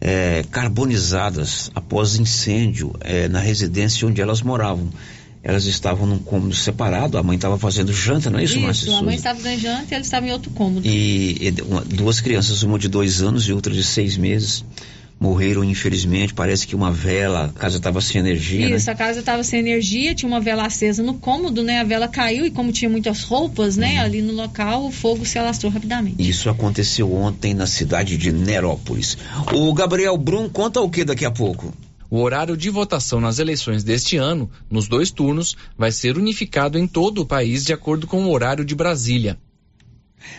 é, 0.00 0.42
carbonizadas 0.50 1.70
após 1.74 2.16
incêndio 2.16 2.94
é, 3.00 3.28
na 3.28 3.38
residência 3.38 4.08
onde 4.08 4.20
elas 4.22 4.40
moravam. 4.40 4.88
Elas 5.44 5.66
estavam 5.66 6.06
num 6.06 6.18
cômodo 6.18 6.54
separado, 6.54 7.18
a 7.18 7.22
mãe 7.22 7.36
estava 7.36 7.58
fazendo 7.58 7.92
janta, 7.92 8.30
não 8.30 8.38
é 8.38 8.44
isso, 8.44 8.58
Márcia? 8.60 8.86
Isso, 8.86 8.96
a 8.96 9.02
mãe 9.02 9.16
estava 9.16 9.42
dando 9.42 9.58
janta 9.58 9.86
e 9.90 9.94
eles 9.94 10.06
estavam 10.06 10.28
em 10.28 10.32
outro 10.32 10.50
cômodo. 10.52 10.86
E, 10.86 11.48
e 11.48 11.62
uma, 11.62 11.82
duas 11.82 12.20
crianças, 12.20 12.62
uma 12.62 12.78
de 12.78 12.88
dois 12.88 13.20
anos 13.20 13.46
e 13.46 13.52
outra 13.52 13.74
de 13.74 13.82
seis 13.82 14.16
meses 14.16 14.64
morreram, 15.22 15.62
infelizmente. 15.62 16.34
Parece 16.34 16.66
que 16.66 16.74
uma 16.74 16.90
vela, 16.90 17.44
a 17.44 17.48
casa 17.48 17.76
estava 17.76 18.00
sem 18.00 18.18
energia. 18.18 18.74
Isso, 18.74 18.88
né? 18.88 18.92
a 18.92 18.96
casa 18.96 19.20
estava 19.20 19.44
sem 19.44 19.60
energia, 19.60 20.14
tinha 20.16 20.28
uma 20.28 20.40
vela 20.40 20.66
acesa 20.66 21.00
no 21.00 21.14
cômodo, 21.14 21.62
né? 21.62 21.78
A 21.78 21.84
vela 21.84 22.08
caiu 22.08 22.44
e, 22.44 22.50
como 22.50 22.72
tinha 22.72 22.90
muitas 22.90 23.22
roupas, 23.22 23.76
né, 23.76 23.94
uhum. 23.94 24.00
ali 24.00 24.20
no 24.22 24.32
local, 24.32 24.84
o 24.84 24.90
fogo 24.90 25.24
se 25.24 25.38
alastrou 25.38 25.70
rapidamente. 25.70 26.16
Isso 26.18 26.50
aconteceu 26.50 27.14
ontem 27.14 27.54
na 27.54 27.66
cidade 27.66 28.18
de 28.18 28.32
Nerópolis. 28.32 29.16
O 29.52 29.72
Gabriel 29.72 30.18
Brum 30.18 30.48
conta 30.48 30.80
o 30.80 30.90
que 30.90 31.04
daqui 31.04 31.24
a 31.24 31.30
pouco? 31.30 31.72
O 32.10 32.20
horário 32.20 32.56
de 32.56 32.68
votação 32.68 33.20
nas 33.20 33.38
eleições 33.38 33.84
deste 33.84 34.16
ano, 34.16 34.50
nos 34.68 34.88
dois 34.88 35.10
turnos, 35.10 35.56
vai 35.78 35.92
ser 35.92 36.18
unificado 36.18 36.76
em 36.76 36.86
todo 36.86 37.22
o 37.22 37.26
país 37.26 37.64
de 37.64 37.72
acordo 37.72 38.06
com 38.06 38.24
o 38.24 38.30
horário 38.30 38.64
de 38.64 38.74
Brasília. 38.74 39.38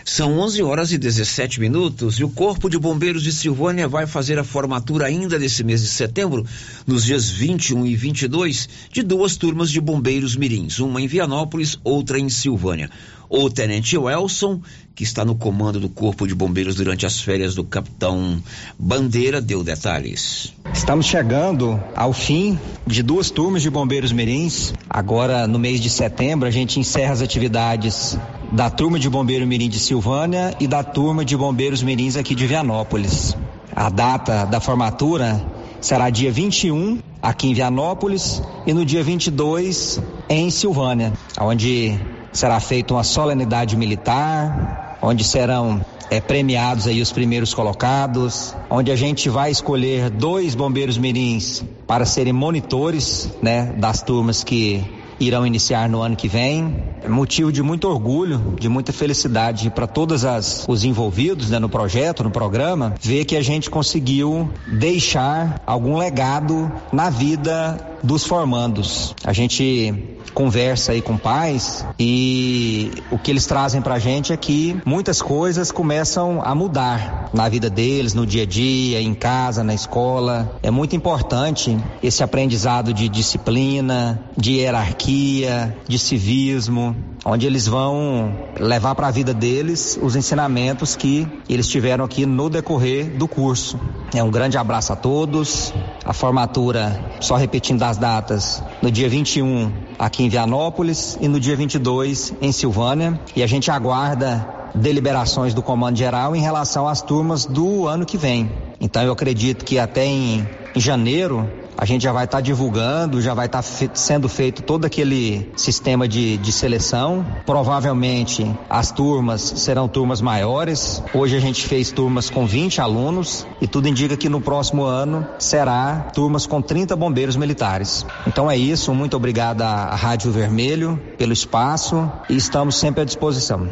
São 0.04 0.38
11 0.38 0.62
horas 0.62 0.92
e 0.92 0.98
17 0.98 1.60
minutos 1.60 2.18
e 2.18 2.24
o 2.24 2.28
Corpo 2.28 2.68
de 2.68 2.78
Bombeiros 2.78 3.22
de 3.22 3.32
Silvânia 3.32 3.88
vai 3.88 4.06
fazer 4.06 4.38
a 4.38 4.44
formatura 4.44 5.06
ainda 5.06 5.38
nesse 5.38 5.64
mês 5.64 5.82
de 5.82 5.88
setembro, 5.88 6.46
nos 6.86 7.04
dias 7.04 7.28
21 7.28 7.86
e 7.86 7.96
22, 7.96 8.68
de 8.90 9.02
duas 9.02 9.36
turmas 9.36 9.70
de 9.70 9.80
bombeiros 9.80 10.36
mirins, 10.36 10.78
uma 10.78 11.00
em 11.00 11.06
Vianópolis, 11.06 11.78
outra 11.82 12.18
em 12.18 12.28
Silvânia. 12.28 12.90
O 13.28 13.48
tenente 13.48 13.96
Welson, 13.96 14.60
que 14.94 15.02
está 15.02 15.24
no 15.24 15.34
comando 15.34 15.80
do 15.80 15.88
Corpo 15.88 16.26
de 16.26 16.34
Bombeiros 16.34 16.76
durante 16.76 17.04
as 17.06 17.20
férias 17.20 17.54
do 17.54 17.64
capitão 17.64 18.40
Bandeira, 18.78 19.40
deu 19.40 19.64
detalhes. 19.64 20.52
Estamos 20.72 21.06
chegando 21.06 21.82
ao 21.96 22.12
fim 22.12 22.58
de 22.86 23.02
duas 23.02 23.30
turmas 23.30 23.62
de 23.62 23.70
bombeiros 23.70 24.12
mirins. 24.12 24.72
Agora, 24.88 25.46
no 25.46 25.58
mês 25.58 25.80
de 25.80 25.90
setembro, 25.90 26.46
a 26.46 26.50
gente 26.50 26.78
encerra 26.78 27.12
as 27.12 27.22
atividades 27.22 28.18
da 28.52 28.70
turma 28.70 28.98
de 28.98 29.08
bombeiro 29.08 29.46
mirim 29.46 29.68
de 29.68 29.80
Silvânia 29.80 30.54
e 30.60 30.66
da 30.66 30.82
turma 30.84 31.24
de 31.24 31.36
bombeiros 31.36 31.82
mirins 31.82 32.16
aqui 32.16 32.34
de 32.34 32.46
Vianópolis. 32.46 33.36
A 33.74 33.88
data 33.88 34.44
da 34.44 34.60
formatura 34.60 35.44
será 35.80 36.08
dia 36.08 36.30
21 36.30 37.00
aqui 37.20 37.48
em 37.48 37.54
Vianópolis 37.54 38.42
e 38.66 38.72
no 38.72 38.84
dia 38.84 39.02
22 39.02 40.00
em 40.28 40.50
Silvânia, 40.50 41.12
onde 41.40 41.98
será 42.34 42.60
feita 42.60 42.92
uma 42.92 43.04
solenidade 43.04 43.76
militar, 43.76 44.98
onde 45.00 45.24
serão 45.24 45.80
é, 46.10 46.20
premiados 46.20 46.86
aí 46.86 47.00
os 47.00 47.12
primeiros 47.12 47.54
colocados, 47.54 48.54
onde 48.68 48.90
a 48.90 48.96
gente 48.96 49.28
vai 49.28 49.50
escolher 49.50 50.10
dois 50.10 50.54
bombeiros 50.54 50.98
mirins 50.98 51.64
para 51.86 52.04
serem 52.04 52.32
monitores, 52.32 53.30
né, 53.40 53.74
das 53.78 54.02
turmas 54.02 54.42
que 54.42 54.84
irão 55.20 55.46
iniciar 55.46 55.88
no 55.88 56.02
ano 56.02 56.16
que 56.16 56.28
vem. 56.28 56.82
Motivo 57.08 57.52
de 57.52 57.62
muito 57.62 57.88
orgulho, 57.88 58.54
de 58.58 58.68
muita 58.68 58.92
felicidade 58.92 59.70
para 59.70 59.86
todos 59.86 60.24
as, 60.24 60.64
os 60.68 60.84
envolvidos 60.84 61.50
né, 61.50 61.58
no 61.58 61.68
projeto, 61.68 62.24
no 62.24 62.30
programa, 62.30 62.94
ver 63.00 63.24
que 63.24 63.36
a 63.36 63.42
gente 63.42 63.70
conseguiu 63.70 64.50
deixar 64.66 65.62
algum 65.66 65.96
legado 65.96 66.70
na 66.92 67.10
vida 67.10 67.78
dos 68.02 68.24
formandos. 68.26 69.14
A 69.24 69.32
gente 69.32 70.13
conversa 70.34 70.92
aí 70.92 71.00
com 71.00 71.16
pais 71.16 71.86
e 71.98 72.90
o 73.10 73.18
que 73.18 73.30
eles 73.30 73.46
trazem 73.46 73.80
pra 73.80 73.98
gente 73.98 74.32
é 74.32 74.36
que 74.36 74.76
muitas 74.84 75.22
coisas 75.22 75.70
começam 75.70 76.42
a 76.44 76.54
mudar 76.54 77.30
na 77.32 77.48
vida 77.48 77.70
deles, 77.70 78.14
no 78.14 78.26
dia 78.26 78.42
a 78.42 78.46
dia, 78.46 79.00
em 79.00 79.14
casa, 79.14 79.62
na 79.62 79.74
escola. 79.74 80.58
É 80.62 80.70
muito 80.70 80.96
importante 80.96 81.78
esse 82.02 82.22
aprendizado 82.22 82.92
de 82.92 83.08
disciplina, 83.08 84.20
de 84.36 84.54
hierarquia, 84.54 85.76
de 85.86 85.98
civismo, 85.98 86.96
onde 87.24 87.46
eles 87.46 87.66
vão 87.66 88.34
levar 88.60 88.94
para 88.94 89.08
a 89.08 89.10
vida 89.10 89.32
deles 89.32 89.98
os 90.02 90.14
ensinamentos 90.14 90.94
que 90.94 91.26
eles 91.48 91.68
tiveram 91.68 92.04
aqui 92.04 92.26
no 92.26 92.50
decorrer 92.50 93.16
do 93.16 93.26
curso. 93.26 93.78
É 94.14 94.22
um 94.22 94.30
grande 94.30 94.58
abraço 94.58 94.92
a 94.92 94.96
todos. 94.96 95.72
A 96.04 96.12
formatura, 96.12 97.16
só 97.20 97.36
repetindo 97.36 97.82
as 97.82 97.96
datas, 97.96 98.62
no 98.84 98.90
dia 98.90 99.08
21 99.08 99.72
aqui 99.98 100.24
em 100.24 100.28
Vianópolis 100.28 101.16
e 101.18 101.26
no 101.26 101.40
dia 101.40 101.56
22 101.56 102.34
em 102.42 102.52
Silvânia. 102.52 103.18
E 103.34 103.42
a 103.42 103.46
gente 103.46 103.70
aguarda 103.70 104.46
deliberações 104.74 105.54
do 105.54 105.62
Comando 105.62 105.96
Geral 105.96 106.36
em 106.36 106.42
relação 106.42 106.86
às 106.86 107.00
turmas 107.00 107.46
do 107.46 107.88
ano 107.88 108.04
que 108.04 108.18
vem. 108.18 108.52
Então 108.78 109.02
eu 109.02 109.10
acredito 109.10 109.64
que 109.64 109.78
até 109.78 110.04
em, 110.04 110.46
em 110.76 110.80
janeiro 110.80 111.50
a 111.76 111.84
gente 111.84 112.02
já 112.02 112.12
vai 112.12 112.24
estar 112.24 112.38
tá 112.38 112.40
divulgando, 112.40 113.20
já 113.20 113.34
vai 113.34 113.46
estar 113.46 113.58
tá 113.58 113.62
fe 113.62 113.90
sendo 113.94 114.28
feito 114.28 114.62
todo 114.62 114.84
aquele 114.84 115.50
sistema 115.56 116.06
de, 116.06 116.36
de 116.38 116.52
seleção. 116.52 117.26
Provavelmente 117.44 118.50
as 118.68 118.90
turmas 118.92 119.40
serão 119.40 119.88
turmas 119.88 120.20
maiores. 120.20 121.02
Hoje 121.12 121.36
a 121.36 121.40
gente 121.40 121.66
fez 121.66 121.90
turmas 121.90 122.30
com 122.30 122.46
20 122.46 122.80
alunos 122.80 123.46
e 123.60 123.66
tudo 123.66 123.88
indica 123.88 124.16
que 124.16 124.28
no 124.28 124.40
próximo 124.40 124.84
ano 124.84 125.26
será 125.38 126.10
turmas 126.14 126.46
com 126.46 126.62
30 126.62 126.94
bombeiros 126.96 127.36
militares. 127.36 128.06
Então 128.26 128.50
é 128.50 128.56
isso, 128.56 128.94
muito 128.94 129.16
obrigado 129.16 129.62
à 129.62 129.94
Rádio 129.94 130.30
Vermelho 130.30 131.00
pelo 131.18 131.32
espaço 131.32 132.10
e 132.28 132.36
estamos 132.36 132.76
sempre 132.76 133.02
à 133.02 133.04
disposição. 133.04 133.68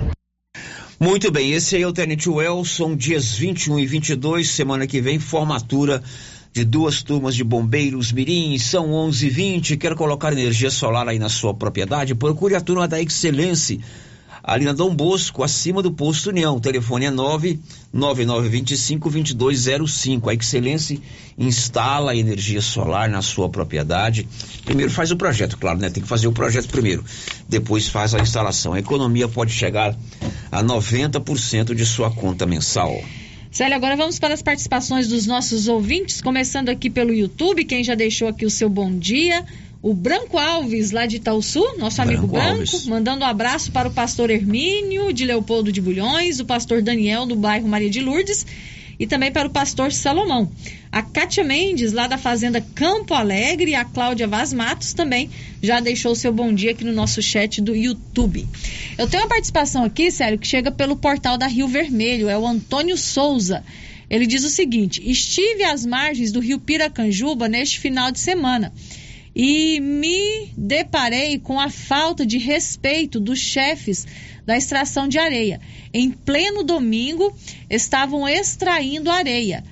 Muito 0.98 1.32
bem, 1.32 1.50
esse 1.52 1.74
aí 1.74 1.82
é 1.82 1.86
o 1.86 1.92
Tenente 1.92 2.30
Welson, 2.30 2.94
dias 2.94 3.32
21 3.32 3.80
e 3.80 3.86
22, 3.86 4.48
semana 4.48 4.86
que 4.86 5.00
vem, 5.00 5.18
formatura 5.18 6.00
de 6.52 6.64
duas 6.64 7.02
turmas 7.02 7.34
de 7.34 7.42
bombeiros 7.42 8.12
mirim, 8.12 8.58
são 8.58 8.90
11:20. 8.90 9.78
Quer 9.78 9.94
colocar 9.94 10.32
energia 10.32 10.70
solar 10.70 11.08
aí 11.08 11.18
na 11.18 11.30
sua 11.30 11.54
propriedade? 11.54 12.14
Procure 12.14 12.54
a 12.54 12.60
turma 12.60 12.86
da 12.86 13.00
Excelência, 13.00 13.78
ali 14.44 14.66
na 14.66 14.74
Dom 14.74 14.94
Bosco, 14.94 15.42
acima 15.42 15.80
do 15.80 15.90
posto 15.90 16.28
União. 16.28 16.56
O 16.56 16.60
telefone 16.60 17.06
é 17.06 17.10
99925 17.10 19.08
2205. 19.10 20.28
A 20.28 20.34
Excelência 20.34 21.00
instala 21.38 22.14
energia 22.14 22.60
solar 22.60 23.08
na 23.08 23.22
sua 23.22 23.48
propriedade. 23.48 24.28
Primeiro 24.62 24.92
faz 24.92 25.10
o 25.10 25.16
projeto, 25.16 25.56
claro, 25.56 25.78
né? 25.78 25.88
Tem 25.88 26.02
que 26.02 26.08
fazer 26.08 26.28
o 26.28 26.32
projeto 26.32 26.68
primeiro. 26.68 27.02
Depois 27.48 27.88
faz 27.88 28.14
a 28.14 28.20
instalação. 28.20 28.74
A 28.74 28.78
economia 28.78 29.26
pode 29.26 29.52
chegar 29.52 29.96
a 30.50 30.62
90% 30.62 31.74
de 31.74 31.86
sua 31.86 32.10
conta 32.10 32.44
mensal. 32.44 33.02
Célia, 33.52 33.76
agora 33.76 33.94
vamos 33.96 34.18
para 34.18 34.32
as 34.32 34.40
participações 34.40 35.08
dos 35.08 35.26
nossos 35.26 35.68
ouvintes, 35.68 36.22
começando 36.22 36.70
aqui 36.70 36.88
pelo 36.88 37.12
YouTube, 37.12 37.66
quem 37.66 37.84
já 37.84 37.94
deixou 37.94 38.26
aqui 38.26 38.46
o 38.46 38.50
seu 38.50 38.66
bom 38.66 38.90
dia. 38.90 39.44
O 39.82 39.92
Branco 39.92 40.38
Alves, 40.38 40.90
lá 40.90 41.04
de 41.04 41.16
Itaúsu, 41.16 41.62
nosso 41.76 42.00
amigo 42.00 42.26
Branco, 42.26 42.56
Branco 42.56 42.88
mandando 42.88 43.26
um 43.26 43.28
abraço 43.28 43.70
para 43.70 43.86
o 43.86 43.92
pastor 43.92 44.30
Hermínio, 44.30 45.12
de 45.12 45.26
Leopoldo 45.26 45.70
de 45.70 45.82
Bulhões, 45.82 46.40
o 46.40 46.46
pastor 46.46 46.80
Daniel, 46.80 47.26
do 47.26 47.36
bairro 47.36 47.68
Maria 47.68 47.90
de 47.90 48.00
Lourdes, 48.00 48.46
e 49.02 49.06
também 49.08 49.32
para 49.32 49.48
o 49.48 49.50
pastor 49.50 49.92
Salomão. 49.92 50.48
A 50.92 51.02
Kátia 51.02 51.42
Mendes, 51.42 51.92
lá 51.92 52.06
da 52.06 52.16
Fazenda 52.16 52.60
Campo 52.60 53.14
Alegre, 53.14 53.72
e 53.72 53.74
a 53.74 53.84
Cláudia 53.84 54.28
Vaz 54.28 54.52
Matos 54.52 54.92
também 54.92 55.28
já 55.60 55.80
deixou 55.80 56.14
seu 56.14 56.32
bom 56.32 56.54
dia 56.54 56.70
aqui 56.70 56.84
no 56.84 56.92
nosso 56.92 57.20
chat 57.20 57.60
do 57.60 57.74
YouTube. 57.74 58.46
Eu 58.96 59.08
tenho 59.08 59.24
uma 59.24 59.28
participação 59.28 59.82
aqui, 59.82 60.08
sério, 60.08 60.38
que 60.38 60.46
chega 60.46 60.70
pelo 60.70 60.94
portal 60.94 61.36
da 61.36 61.48
Rio 61.48 61.66
Vermelho, 61.66 62.28
é 62.28 62.38
o 62.38 62.46
Antônio 62.46 62.96
Souza. 62.96 63.64
Ele 64.08 64.24
diz 64.24 64.44
o 64.44 64.48
seguinte: 64.48 65.02
estive 65.04 65.64
às 65.64 65.84
margens 65.84 66.30
do 66.30 66.38
rio 66.38 66.60
Piracanjuba 66.60 67.48
neste 67.48 67.80
final 67.80 68.12
de 68.12 68.20
semana 68.20 68.72
e 69.34 69.80
me 69.80 70.48
deparei 70.56 71.38
com 71.38 71.58
a 71.58 71.70
falta 71.70 72.24
de 72.24 72.38
respeito 72.38 73.18
dos 73.18 73.40
chefes 73.40 74.06
da 74.46 74.56
extração 74.56 75.08
de 75.08 75.18
areia. 75.18 75.60
Em 75.92 76.10
pleno 76.10 76.62
domingo, 76.62 77.34
estavam 77.68 78.28
extraindo 78.28 79.10
areia. 79.10 79.64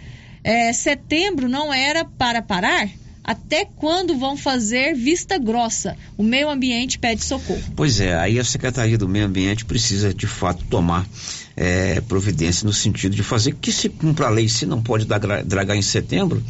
É, 0.43 0.73
setembro 0.73 1.49
não 1.49 1.73
era 1.73 2.05
para 2.05 2.41
parar? 2.41 2.89
Até 3.23 3.65
quando 3.65 4.17
vão 4.17 4.37
fazer 4.37 4.95
vista 4.95 5.39
grossa? 5.39 5.97
O 6.17 6.23
meio 6.23 6.49
ambiente 6.49 6.99
pede 6.99 7.23
socorro. 7.23 7.63
Pois 7.77 8.01
é, 8.01 8.15
aí 8.17 8.39
a 8.39 8.45
Secretaria 8.45 8.97
do 8.97 9.09
Meio 9.09 9.27
Ambiente 9.27 9.65
precisa 9.65 10.13
de 10.13 10.27
fato 10.27 10.65
tomar 10.65 11.07
é, 11.57 12.01
providência 12.01 12.65
no 12.67 12.73
sentido 12.73 13.15
de 13.15 13.23
fazer 13.23 13.55
que 13.61 13.71
se 13.71 13.89
cumpra 13.89 14.27
a 14.27 14.31
lei, 14.31 14.49
se 14.49 14.65
não 14.65 14.83
pode 14.83 15.07
dragar 15.45 15.77
em 15.77 15.83
setembro, 15.83 16.43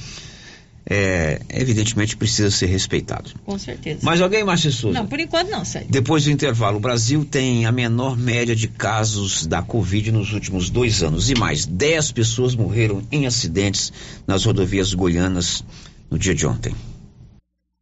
é, 0.93 1.41
evidentemente 1.49 2.17
precisa 2.17 2.51
ser 2.51 2.67
respeitado. 2.67 3.31
Com 3.47 3.57
certeza. 3.57 4.01
Mas 4.03 4.21
alguém, 4.21 4.43
Márcia 4.43 4.73
Souza? 4.73 4.99
Não, 4.99 5.07
por 5.07 5.21
enquanto 5.21 5.49
não, 5.49 5.65
sério. 5.65 5.87
Depois 5.89 6.25
do 6.25 6.33
intervalo, 6.33 6.79
o 6.79 6.81
Brasil 6.81 7.25
tem 7.25 7.65
a 7.65 7.71
menor 7.71 8.19
média 8.19 8.57
de 8.57 8.67
casos 8.67 9.47
da 9.47 9.63
Covid 9.63 10.11
nos 10.11 10.33
últimos 10.33 10.69
dois 10.69 11.01
anos. 11.05 11.31
E 11.31 11.37
mais, 11.37 11.65
10 11.65 12.11
pessoas 12.11 12.57
morreram 12.57 13.03
em 13.13 13.25
acidentes 13.25 13.93
nas 14.27 14.45
rodovias 14.45 14.93
goianas 14.93 15.65
no 16.11 16.19
dia 16.19 16.35
de 16.35 16.45
ontem. 16.45 16.75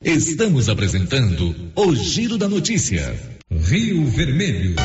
Estamos 0.04 0.68
apresentando 0.68 1.56
o 1.74 1.94
Giro 1.94 2.36
da 2.36 2.46
Notícia. 2.46 3.18
Rio 3.50 4.04
Vermelho. 4.10 4.76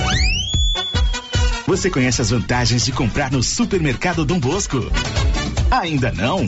Você 1.68 1.90
conhece 1.90 2.22
as 2.22 2.30
vantagens 2.30 2.86
de 2.86 2.94
comprar 2.94 3.32
no 3.32 3.44
supermercado 3.44 4.24
Dom 4.24 4.40
Bosco? 4.40 4.80
Ainda 5.70 6.12
não? 6.14 6.48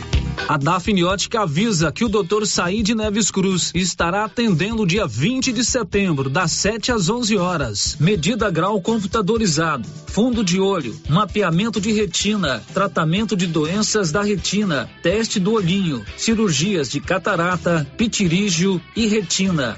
A 0.47 0.57
Dafniótica 0.57 1.41
avisa 1.41 1.91
que 1.91 2.03
o 2.03 2.09
Dr. 2.09 2.45
Said 2.45 2.89
Neves 2.89 3.31
Cruz 3.31 3.71
estará 3.73 4.25
atendendo 4.25 4.85
dia 4.85 5.07
20 5.07 5.51
de 5.53 5.63
setembro, 5.63 6.29
das 6.29 6.51
7 6.51 6.91
às 6.91 7.09
11 7.09 7.37
horas. 7.37 7.97
Medida 7.99 8.49
grau 8.51 8.81
computadorizado, 8.81 9.87
fundo 10.07 10.43
de 10.43 10.59
olho, 10.59 10.99
mapeamento 11.09 11.79
de 11.79 11.91
retina, 11.91 12.61
tratamento 12.73 13.35
de 13.35 13.47
doenças 13.47 14.11
da 14.11 14.21
retina, 14.21 14.89
teste 15.01 15.39
do 15.39 15.53
olhinho, 15.53 16.03
cirurgias 16.17 16.89
de 16.89 16.99
catarata, 16.99 17.87
pitirígio 17.97 18.81
e 18.95 19.07
retina. 19.07 19.77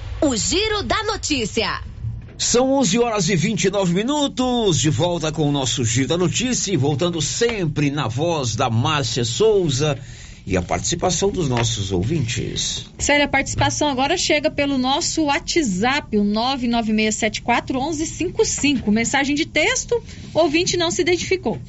O 0.21 0.35
Giro 0.35 0.83
da 0.83 1.03
Notícia. 1.03 1.81
São 2.37 2.73
11 2.73 2.99
horas 2.99 3.29
e 3.29 3.35
29 3.35 3.93
minutos, 3.93 4.79
de 4.79 4.89
volta 4.89 5.31
com 5.31 5.47
o 5.47 5.51
nosso 5.51 5.85
Giro 5.85 6.07
da 6.07 6.17
Notícia, 6.17 6.73
e 6.73 6.77
voltando 6.77 7.21
sempre 7.21 7.91
na 7.91 8.07
voz 8.07 8.55
da 8.55 8.69
Márcia 8.69 9.23
Souza 9.23 9.97
e 10.45 10.57
a 10.57 10.61
participação 10.61 11.29
dos 11.29 11.47
nossos 11.47 11.91
ouvintes. 11.91 12.85
Célia, 12.97 13.25
a 13.25 13.29
participação 13.29 13.89
agora 13.89 14.17
chega 14.17 14.49
pelo 14.49 14.77
nosso 14.77 15.23
WhatsApp, 15.23 16.17
o 16.17 16.23
996741155. 16.23 18.89
Mensagem 18.91 19.35
de 19.35 19.45
texto, 19.45 20.01
ouvinte 20.33 20.77
não 20.77 20.89
se 20.89 21.01
identificou. 21.01 21.59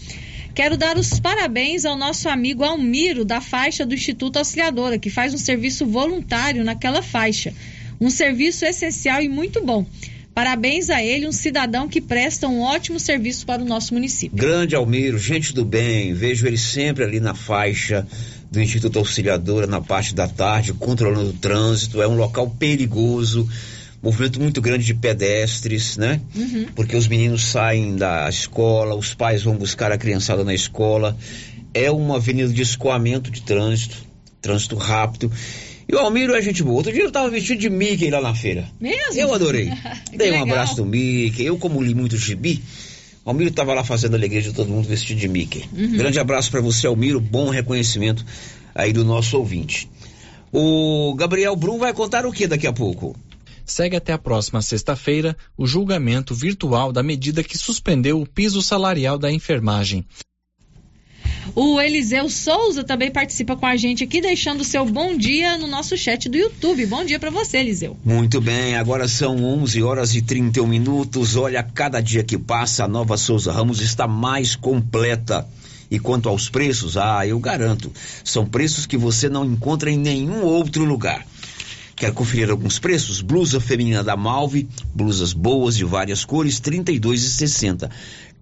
Quero 0.54 0.76
dar 0.76 0.98
os 0.98 1.18
parabéns 1.18 1.86
ao 1.86 1.96
nosso 1.96 2.28
amigo 2.28 2.62
Almiro, 2.62 3.24
da 3.24 3.40
faixa 3.40 3.86
do 3.86 3.94
Instituto 3.94 4.38
Auxiliadora, 4.38 4.98
que 4.98 5.08
faz 5.08 5.32
um 5.32 5.38
serviço 5.38 5.86
voluntário 5.86 6.62
naquela 6.62 7.00
faixa. 7.00 7.54
Um 8.02 8.10
serviço 8.10 8.64
essencial 8.64 9.22
e 9.22 9.28
muito 9.28 9.64
bom. 9.64 9.86
Parabéns 10.34 10.90
a 10.90 11.00
ele, 11.00 11.28
um 11.28 11.32
cidadão 11.32 11.86
que 11.86 12.00
presta 12.00 12.48
um 12.48 12.62
ótimo 12.62 12.98
serviço 12.98 13.46
para 13.46 13.62
o 13.62 13.64
nosso 13.64 13.94
município. 13.94 14.36
Grande 14.36 14.74
Almiro, 14.74 15.16
gente 15.18 15.54
do 15.54 15.64
bem, 15.64 16.12
vejo 16.12 16.44
ele 16.44 16.58
sempre 16.58 17.04
ali 17.04 17.20
na 17.20 17.32
faixa 17.32 18.04
do 18.50 18.60
Instituto 18.60 18.98
Auxiliadora, 18.98 19.68
na 19.68 19.80
parte 19.80 20.16
da 20.16 20.26
tarde, 20.26 20.72
controlando 20.72 21.30
o 21.30 21.34
trânsito. 21.34 22.02
É 22.02 22.08
um 22.08 22.16
local 22.16 22.50
perigoso, 22.50 23.48
movimento 24.02 24.40
muito 24.40 24.60
grande 24.60 24.84
de 24.84 24.94
pedestres, 24.94 25.96
né? 25.96 26.20
Uhum. 26.34 26.66
Porque 26.74 26.96
os 26.96 27.06
meninos 27.06 27.44
saem 27.44 27.94
da 27.94 28.28
escola, 28.28 28.96
os 28.96 29.14
pais 29.14 29.44
vão 29.44 29.54
buscar 29.54 29.92
a 29.92 29.96
criançada 29.96 30.42
na 30.42 30.52
escola. 30.52 31.16
É 31.72 31.88
uma 31.88 32.16
avenida 32.16 32.52
de 32.52 32.62
escoamento 32.62 33.30
de 33.30 33.42
trânsito, 33.42 33.96
trânsito 34.40 34.74
rápido. 34.74 35.30
E 35.88 35.94
o 35.94 35.98
Almiro 35.98 36.34
é 36.34 36.42
gente 36.42 36.62
boa. 36.62 36.76
Outro 36.76 36.92
dia 36.92 37.02
eu 37.02 37.10
tava 37.10 37.28
vestido 37.28 37.60
de 37.60 37.70
Mickey 37.70 38.10
lá 38.10 38.20
na 38.20 38.34
feira. 38.34 38.68
Mesmo? 38.80 39.20
Eu 39.20 39.34
adorei. 39.34 39.70
Dei 40.14 40.28
um 40.28 40.32
legal. 40.32 40.48
abraço 40.48 40.76
do 40.76 40.84
Mickey. 40.84 41.44
Eu, 41.44 41.58
como 41.58 41.82
li 41.82 41.94
muito 41.94 42.16
gibi, 42.16 42.62
o 43.24 43.30
Almiro 43.30 43.50
tava 43.50 43.74
lá 43.74 43.84
fazendo 43.84 44.14
a 44.14 44.16
alegria 44.16 44.42
de 44.42 44.52
todo 44.52 44.68
mundo 44.68 44.88
vestido 44.88 45.20
de 45.20 45.28
Mickey. 45.28 45.64
Uhum. 45.72 45.96
Grande 45.96 46.18
abraço 46.18 46.50
para 46.50 46.60
você, 46.60 46.86
Almiro. 46.86 47.20
Bom 47.20 47.50
reconhecimento 47.50 48.24
aí 48.74 48.92
do 48.92 49.04
nosso 49.04 49.36
ouvinte. 49.38 49.88
O 50.52 51.14
Gabriel 51.14 51.56
Brum 51.56 51.78
vai 51.78 51.92
contar 51.92 52.26
o 52.26 52.32
que 52.32 52.46
daqui 52.46 52.66
a 52.66 52.72
pouco? 52.72 53.16
Segue 53.64 53.96
até 53.96 54.12
a 54.12 54.18
próxima 54.18 54.60
sexta-feira 54.60 55.36
o 55.56 55.66
julgamento 55.66 56.34
virtual 56.34 56.92
da 56.92 57.02
medida 57.02 57.42
que 57.42 57.56
suspendeu 57.56 58.20
o 58.20 58.26
piso 58.26 58.60
salarial 58.60 59.16
da 59.16 59.32
enfermagem. 59.32 60.04
O 61.54 61.80
Eliseu 61.80 62.28
Souza 62.30 62.84
também 62.84 63.10
participa 63.10 63.56
com 63.56 63.66
a 63.66 63.76
gente 63.76 64.04
aqui, 64.04 64.20
deixando 64.20 64.64
seu 64.64 64.86
bom 64.86 65.16
dia 65.16 65.58
no 65.58 65.66
nosso 65.66 65.96
chat 65.96 66.28
do 66.28 66.36
YouTube. 66.36 66.86
Bom 66.86 67.04
dia 67.04 67.18
para 67.18 67.30
você, 67.30 67.58
Eliseu. 67.58 67.96
Muito 68.04 68.40
bem, 68.40 68.76
agora 68.76 69.08
são 69.08 69.36
11 69.36 69.82
horas 69.82 70.14
e 70.14 70.22
31 70.22 70.66
minutos. 70.66 71.36
Olha, 71.36 71.62
cada 71.62 72.00
dia 72.00 72.22
que 72.22 72.38
passa, 72.38 72.84
a 72.84 72.88
nova 72.88 73.16
Souza 73.16 73.52
Ramos 73.52 73.80
está 73.80 74.06
mais 74.06 74.54
completa. 74.56 75.46
E 75.90 75.98
quanto 75.98 76.28
aos 76.28 76.48
preços, 76.48 76.96
ah, 76.96 77.26
eu 77.26 77.38
garanto, 77.38 77.92
são 78.24 78.46
preços 78.46 78.86
que 78.86 78.96
você 78.96 79.28
não 79.28 79.44
encontra 79.44 79.90
em 79.90 79.98
nenhum 79.98 80.42
outro 80.42 80.84
lugar. 80.84 81.26
Quer 81.94 82.12
conferir 82.12 82.50
alguns 82.50 82.78
preços? 82.78 83.20
Blusa 83.20 83.60
feminina 83.60 84.02
da 84.02 84.16
Malve, 84.16 84.66
blusas 84.94 85.32
boas 85.32 85.76
de 85.76 85.84
várias 85.84 86.24
cores, 86.24 86.58
R$ 86.64 86.78
32,60. 86.82 87.90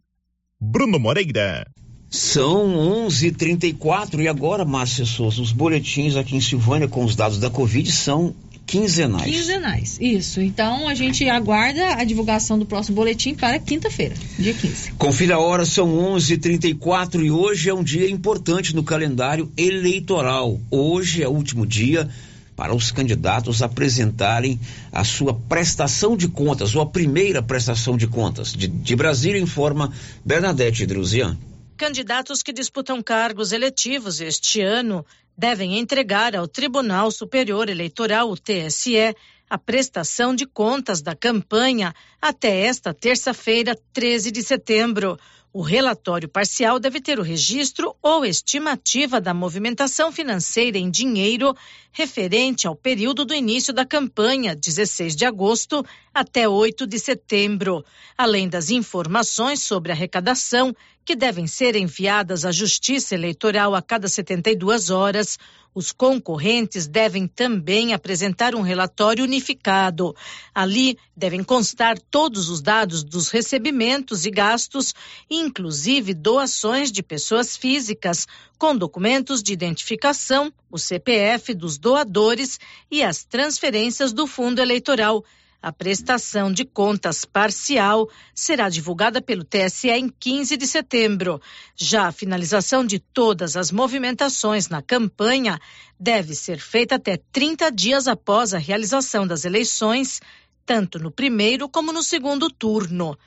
Bruno 0.60 0.98
Moreira. 0.98 1.64
São 2.10 2.76
11:34 3.06 4.20
e 4.20 4.26
agora, 4.26 4.64
Márcia 4.64 5.04
Souza, 5.04 5.42
os 5.42 5.52
boletins 5.52 6.16
aqui 6.16 6.34
em 6.34 6.40
Silvânia 6.40 6.88
com 6.88 7.04
os 7.04 7.14
dados 7.14 7.38
da 7.38 7.50
Covid 7.50 7.90
são 7.92 8.34
quinzenais. 8.66 9.24
Quinzenais, 9.24 9.98
isso. 10.00 10.40
Então 10.40 10.88
a 10.88 10.94
gente 10.94 11.28
aguarda 11.28 11.94
a 11.94 12.04
divulgação 12.04 12.58
do 12.58 12.66
próximo 12.66 12.96
boletim 12.96 13.34
para 13.34 13.58
quinta-feira, 13.58 14.14
dia 14.38 14.52
15. 14.52 14.92
Confira 14.92 15.36
a 15.36 15.38
hora, 15.38 15.64
são 15.64 15.94
11:34 15.94 17.24
e 17.24 17.30
hoje 17.30 17.70
é 17.70 17.74
um 17.74 17.84
dia 17.84 18.10
importante 18.10 18.74
no 18.74 18.82
calendário 18.82 19.50
eleitoral. 19.56 20.60
Hoje 20.70 21.22
é 21.22 21.28
o 21.28 21.32
último 21.32 21.64
dia 21.64 22.08
para 22.56 22.74
os 22.74 22.90
candidatos 22.90 23.62
apresentarem 23.62 24.58
a 24.90 25.04
sua 25.04 25.34
prestação 25.34 26.16
de 26.16 26.26
contas, 26.26 26.74
ou 26.74 26.80
a 26.80 26.86
primeira 26.86 27.42
prestação 27.42 27.96
de 27.96 28.06
contas. 28.06 28.52
De, 28.52 28.66
de 28.66 28.96
Brasília 28.96 29.38
informa 29.38 29.92
Bernadette 30.24 30.86
Druzian. 30.86 31.36
Candidatos 31.76 32.42
que 32.42 32.54
disputam 32.54 33.02
cargos 33.02 33.52
eletivos 33.52 34.22
este 34.22 34.62
ano 34.62 35.04
devem 35.36 35.78
entregar 35.78 36.34
ao 36.34 36.48
Tribunal 36.48 37.10
Superior 37.10 37.68
Eleitoral, 37.68 38.30
o 38.30 38.36
TSE, 38.36 39.14
a 39.48 39.58
prestação 39.58 40.34
de 40.34 40.46
contas 40.46 41.02
da 41.02 41.14
campanha 41.14 41.94
até 42.20 42.62
esta 42.62 42.92
terça-feira, 42.92 43.78
13 43.92 44.30
de 44.30 44.42
setembro. 44.42 45.18
O 45.52 45.62
relatório 45.62 46.28
parcial 46.28 46.78
deve 46.78 47.00
ter 47.00 47.18
o 47.18 47.22
registro 47.22 47.96
ou 48.02 48.24
estimativa 48.24 49.20
da 49.20 49.32
movimentação 49.32 50.12
financeira 50.12 50.76
em 50.76 50.90
dinheiro 50.90 51.56
referente 51.92 52.66
ao 52.66 52.76
período 52.76 53.24
do 53.24 53.34
início 53.34 53.72
da 53.72 53.86
campanha, 53.86 54.54
16 54.54 55.16
de 55.16 55.24
agosto 55.24 55.84
até 56.12 56.46
8 56.46 56.86
de 56.86 56.98
setembro, 56.98 57.82
além 58.18 58.48
das 58.48 58.68
informações 58.68 59.62
sobre 59.62 59.92
arrecadação 59.92 60.74
que 61.06 61.16
devem 61.16 61.46
ser 61.46 61.74
enviadas 61.76 62.44
à 62.44 62.52
Justiça 62.52 63.14
Eleitoral 63.14 63.74
a 63.74 63.80
cada 63.80 64.08
72 64.08 64.90
horas. 64.90 65.38
Os 65.76 65.92
concorrentes 65.92 66.86
devem 66.86 67.28
também 67.28 67.92
apresentar 67.92 68.54
um 68.54 68.62
relatório 68.62 69.22
unificado. 69.22 70.16
Ali 70.54 70.98
devem 71.14 71.44
constar 71.44 71.98
todos 71.98 72.48
os 72.48 72.62
dados 72.62 73.04
dos 73.04 73.28
recebimentos 73.28 74.24
e 74.24 74.30
gastos, 74.30 74.94
inclusive 75.28 76.14
doações 76.14 76.90
de 76.90 77.02
pessoas 77.02 77.58
físicas, 77.58 78.26
com 78.56 78.74
documentos 78.74 79.42
de 79.42 79.52
identificação, 79.52 80.50
o 80.70 80.78
CPF 80.78 81.52
dos 81.52 81.76
doadores 81.76 82.58
e 82.90 83.02
as 83.02 83.22
transferências 83.22 84.14
do 84.14 84.26
fundo 84.26 84.62
eleitoral. 84.62 85.22
A 85.62 85.72
prestação 85.72 86.52
de 86.52 86.64
contas 86.64 87.24
parcial 87.24 88.08
será 88.34 88.68
divulgada 88.68 89.20
pelo 89.20 89.44
TSE 89.44 89.88
em 89.90 90.08
15 90.08 90.56
de 90.56 90.66
setembro. 90.66 91.40
Já 91.74 92.08
a 92.08 92.12
finalização 92.12 92.84
de 92.84 92.98
todas 92.98 93.56
as 93.56 93.70
movimentações 93.70 94.68
na 94.68 94.82
campanha 94.82 95.58
deve 95.98 96.34
ser 96.34 96.58
feita 96.58 96.96
até 96.96 97.16
30 97.32 97.70
dias 97.70 98.06
após 98.06 98.54
a 98.54 98.58
realização 98.58 99.26
das 99.26 99.44
eleições, 99.44 100.20
tanto 100.64 100.98
no 100.98 101.10
primeiro 101.10 101.68
como 101.68 101.92
no 101.92 102.02
segundo 102.02 102.50
turno. 102.50 103.18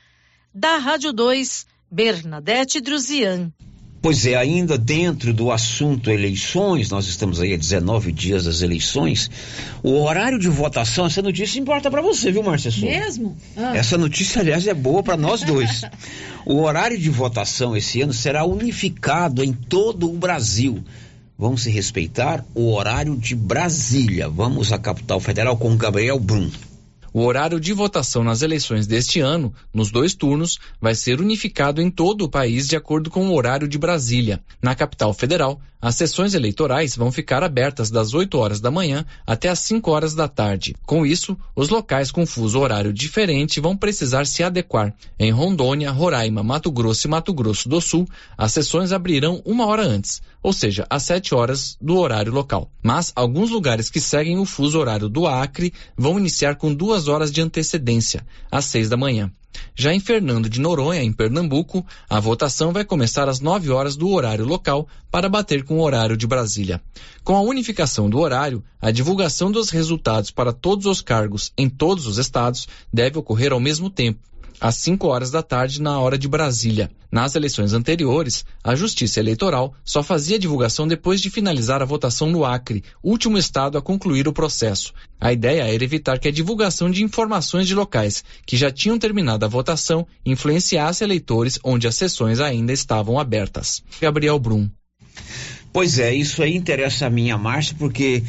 Da 0.53 0.77
Rádio 0.77 1.11
2, 1.11 1.65
Bernadette 1.91 2.79
Druzian. 2.79 3.51
Pois 4.01 4.25
é, 4.25 4.35
ainda 4.35 4.77
dentro 4.77 5.33
do 5.33 5.51
assunto 5.51 6.09
eleições, 6.09 6.89
nós 6.89 7.07
estamos 7.07 7.41
aí 7.41 7.53
a 7.53 7.57
19 7.57 8.13
dias 8.13 8.45
das 8.45 8.61
eleições. 8.61 9.29
O 9.83 10.01
horário 10.01 10.39
de 10.39 10.47
votação, 10.47 11.05
essa 11.05 11.21
notícia 11.21 11.59
importa 11.59 11.91
para 11.91 12.01
você, 12.01 12.31
viu, 12.31 12.41
Márcia 12.41 12.71
Souza? 12.71 12.85
Mesmo? 12.85 13.35
Ah. 13.57 13.75
Essa 13.75 13.97
notícia, 13.97 14.41
aliás, 14.41 14.65
é 14.67 14.73
boa 14.73 15.03
para 15.03 15.17
nós 15.17 15.41
dois. 15.41 15.81
o 16.45 16.61
horário 16.61 16.97
de 16.97 17.09
votação 17.09 17.75
esse 17.75 18.01
ano 18.01 18.13
será 18.13 18.45
unificado 18.45 19.43
em 19.43 19.51
todo 19.51 20.09
o 20.09 20.17
Brasil. 20.17 20.81
Vamos 21.37 21.63
se 21.63 21.69
respeitar 21.69 22.45
o 22.55 22.73
horário 22.73 23.17
de 23.17 23.35
Brasília. 23.35 24.29
Vamos 24.29 24.71
à 24.71 24.77
capital 24.77 25.19
federal 25.19 25.57
com 25.57 25.75
Gabriel 25.75 26.19
Brum. 26.19 26.49
O 27.11 27.25
horário 27.25 27.59
de 27.59 27.73
votação 27.73 28.23
nas 28.23 28.41
eleições 28.41 28.85
deste 28.85 29.19
ano, 29.19 29.53
nos 29.73 29.91
dois 29.91 30.13
turnos, 30.13 30.59
vai 30.79 30.93
ser 30.93 31.19
unificado 31.19 31.81
em 31.81 31.89
todo 31.89 32.23
o 32.23 32.29
país 32.29 32.67
de 32.67 32.75
acordo 32.75 33.09
com 33.09 33.27
o 33.27 33.35
horário 33.35 33.67
de 33.67 33.77
Brasília. 33.77 34.41
Na 34.61 34.75
capital 34.75 35.13
federal, 35.13 35.59
as 35.81 35.95
sessões 35.95 36.33
eleitorais 36.33 36.95
vão 36.95 37.11
ficar 37.11 37.41
abertas 37.41 37.89
das 37.89 38.13
8 38.13 38.37
horas 38.37 38.59
da 38.59 38.69
manhã 38.69 39.05
até 39.25 39.47
as 39.47 39.59
5 39.59 39.89
horas 39.89 40.13
da 40.13 40.27
tarde. 40.27 40.75
Com 40.85 41.05
isso, 41.05 41.37
os 41.55 41.69
locais 41.69 42.11
com 42.11 42.25
fuso 42.25 42.59
horário 42.59 42.91
diferente 42.91 43.61
vão 43.61 43.77
precisar 43.77 44.25
se 44.25 44.43
adequar. 44.43 44.93
Em 45.17 45.31
Rondônia, 45.31 45.91
Roraima, 45.91 46.43
Mato 46.43 46.69
Grosso 46.69 47.07
e 47.07 47.09
Mato 47.09 47.33
Grosso 47.33 47.69
do 47.69 47.79
Sul, 47.79 48.05
as 48.37 48.51
sessões 48.51 48.91
abrirão 48.91 49.41
uma 49.45 49.65
hora 49.65 49.83
antes, 49.83 50.21
ou 50.43 50.51
seja, 50.51 50.85
às 50.89 51.03
7 51.03 51.33
horas 51.33 51.77
do 51.79 51.97
horário 51.97 52.33
local. 52.33 52.69
Mas 52.83 53.13
alguns 53.15 53.49
lugares 53.49 53.89
que 53.89 54.01
seguem 54.01 54.37
o 54.37 54.45
fuso 54.45 54.77
horário 54.79 55.07
do 55.07 55.27
Acre 55.27 55.73
vão 55.97 56.19
iniciar 56.19 56.55
com 56.55 56.73
duas 56.73 57.07
horas 57.07 57.31
de 57.31 57.41
antecedência, 57.41 58.25
às 58.51 58.65
6 58.65 58.89
da 58.89 58.97
manhã. 58.97 59.31
Já 59.75 59.93
em 59.93 59.99
Fernando 59.99 60.49
de 60.49 60.59
Noronha, 60.59 61.03
em 61.03 61.11
Pernambuco, 61.11 61.85
a 62.09 62.19
votação 62.19 62.71
vai 62.71 62.85
começar 62.85 63.27
às 63.27 63.39
9 63.39 63.69
horas 63.69 63.95
do 63.95 64.09
horário 64.09 64.45
local 64.45 64.87
para 65.11 65.29
bater 65.29 65.63
com 65.63 65.77
o 65.77 65.81
horário 65.81 66.15
de 66.15 66.27
Brasília. 66.27 66.81
Com 67.23 67.35
a 67.35 67.41
unificação 67.41 68.09
do 68.09 68.19
horário, 68.19 68.63
a 68.81 68.91
divulgação 68.91 69.51
dos 69.51 69.69
resultados 69.69 70.31
para 70.31 70.53
todos 70.53 70.85
os 70.85 71.01
cargos 71.01 71.51
em 71.57 71.69
todos 71.69 72.07
os 72.07 72.17
estados 72.17 72.67
deve 72.93 73.17
ocorrer 73.17 73.51
ao 73.51 73.59
mesmo 73.59 73.89
tempo 73.89 74.28
às 74.59 74.75
5 74.75 75.07
horas 75.07 75.31
da 75.31 75.41
tarde 75.41 75.81
na 75.81 75.99
hora 75.99 76.17
de 76.17 76.27
Brasília. 76.27 76.91
Nas 77.11 77.35
eleições 77.35 77.73
anteriores, 77.73 78.45
a 78.63 78.75
Justiça 78.75 79.19
Eleitoral 79.19 79.73
só 79.83 80.03
fazia 80.03 80.37
divulgação 80.37 80.87
depois 80.87 81.19
de 81.21 81.29
finalizar 81.29 81.81
a 81.81 81.85
votação 81.85 82.29
no 82.29 82.45
Acre, 82.45 82.83
último 83.03 83.37
estado 83.37 83.77
a 83.77 83.81
concluir 83.81 84.27
o 84.27 84.33
processo. 84.33 84.93
A 85.19 85.33
ideia 85.33 85.63
era 85.63 85.83
evitar 85.83 86.19
que 86.19 86.27
a 86.27 86.31
divulgação 86.31 86.91
de 86.91 87.03
informações 87.03 87.67
de 87.67 87.73
locais 87.73 88.23
que 88.45 88.55
já 88.55 88.69
tinham 88.69 88.99
terminado 88.99 89.45
a 89.45 89.49
votação 89.49 90.05
influenciasse 90.25 91.03
eleitores 91.03 91.57
onde 91.63 91.87
as 91.87 91.95
sessões 91.95 92.39
ainda 92.39 92.71
estavam 92.71 93.19
abertas. 93.19 93.81
Gabriel 93.99 94.37
Brum. 94.37 94.69
Pois 95.71 95.99
é, 95.99 96.13
isso 96.13 96.41
aí 96.41 96.55
interessa 96.55 97.05
a 97.05 97.09
minha 97.09 97.37
Márcia, 97.37 97.75
porque 97.77 98.23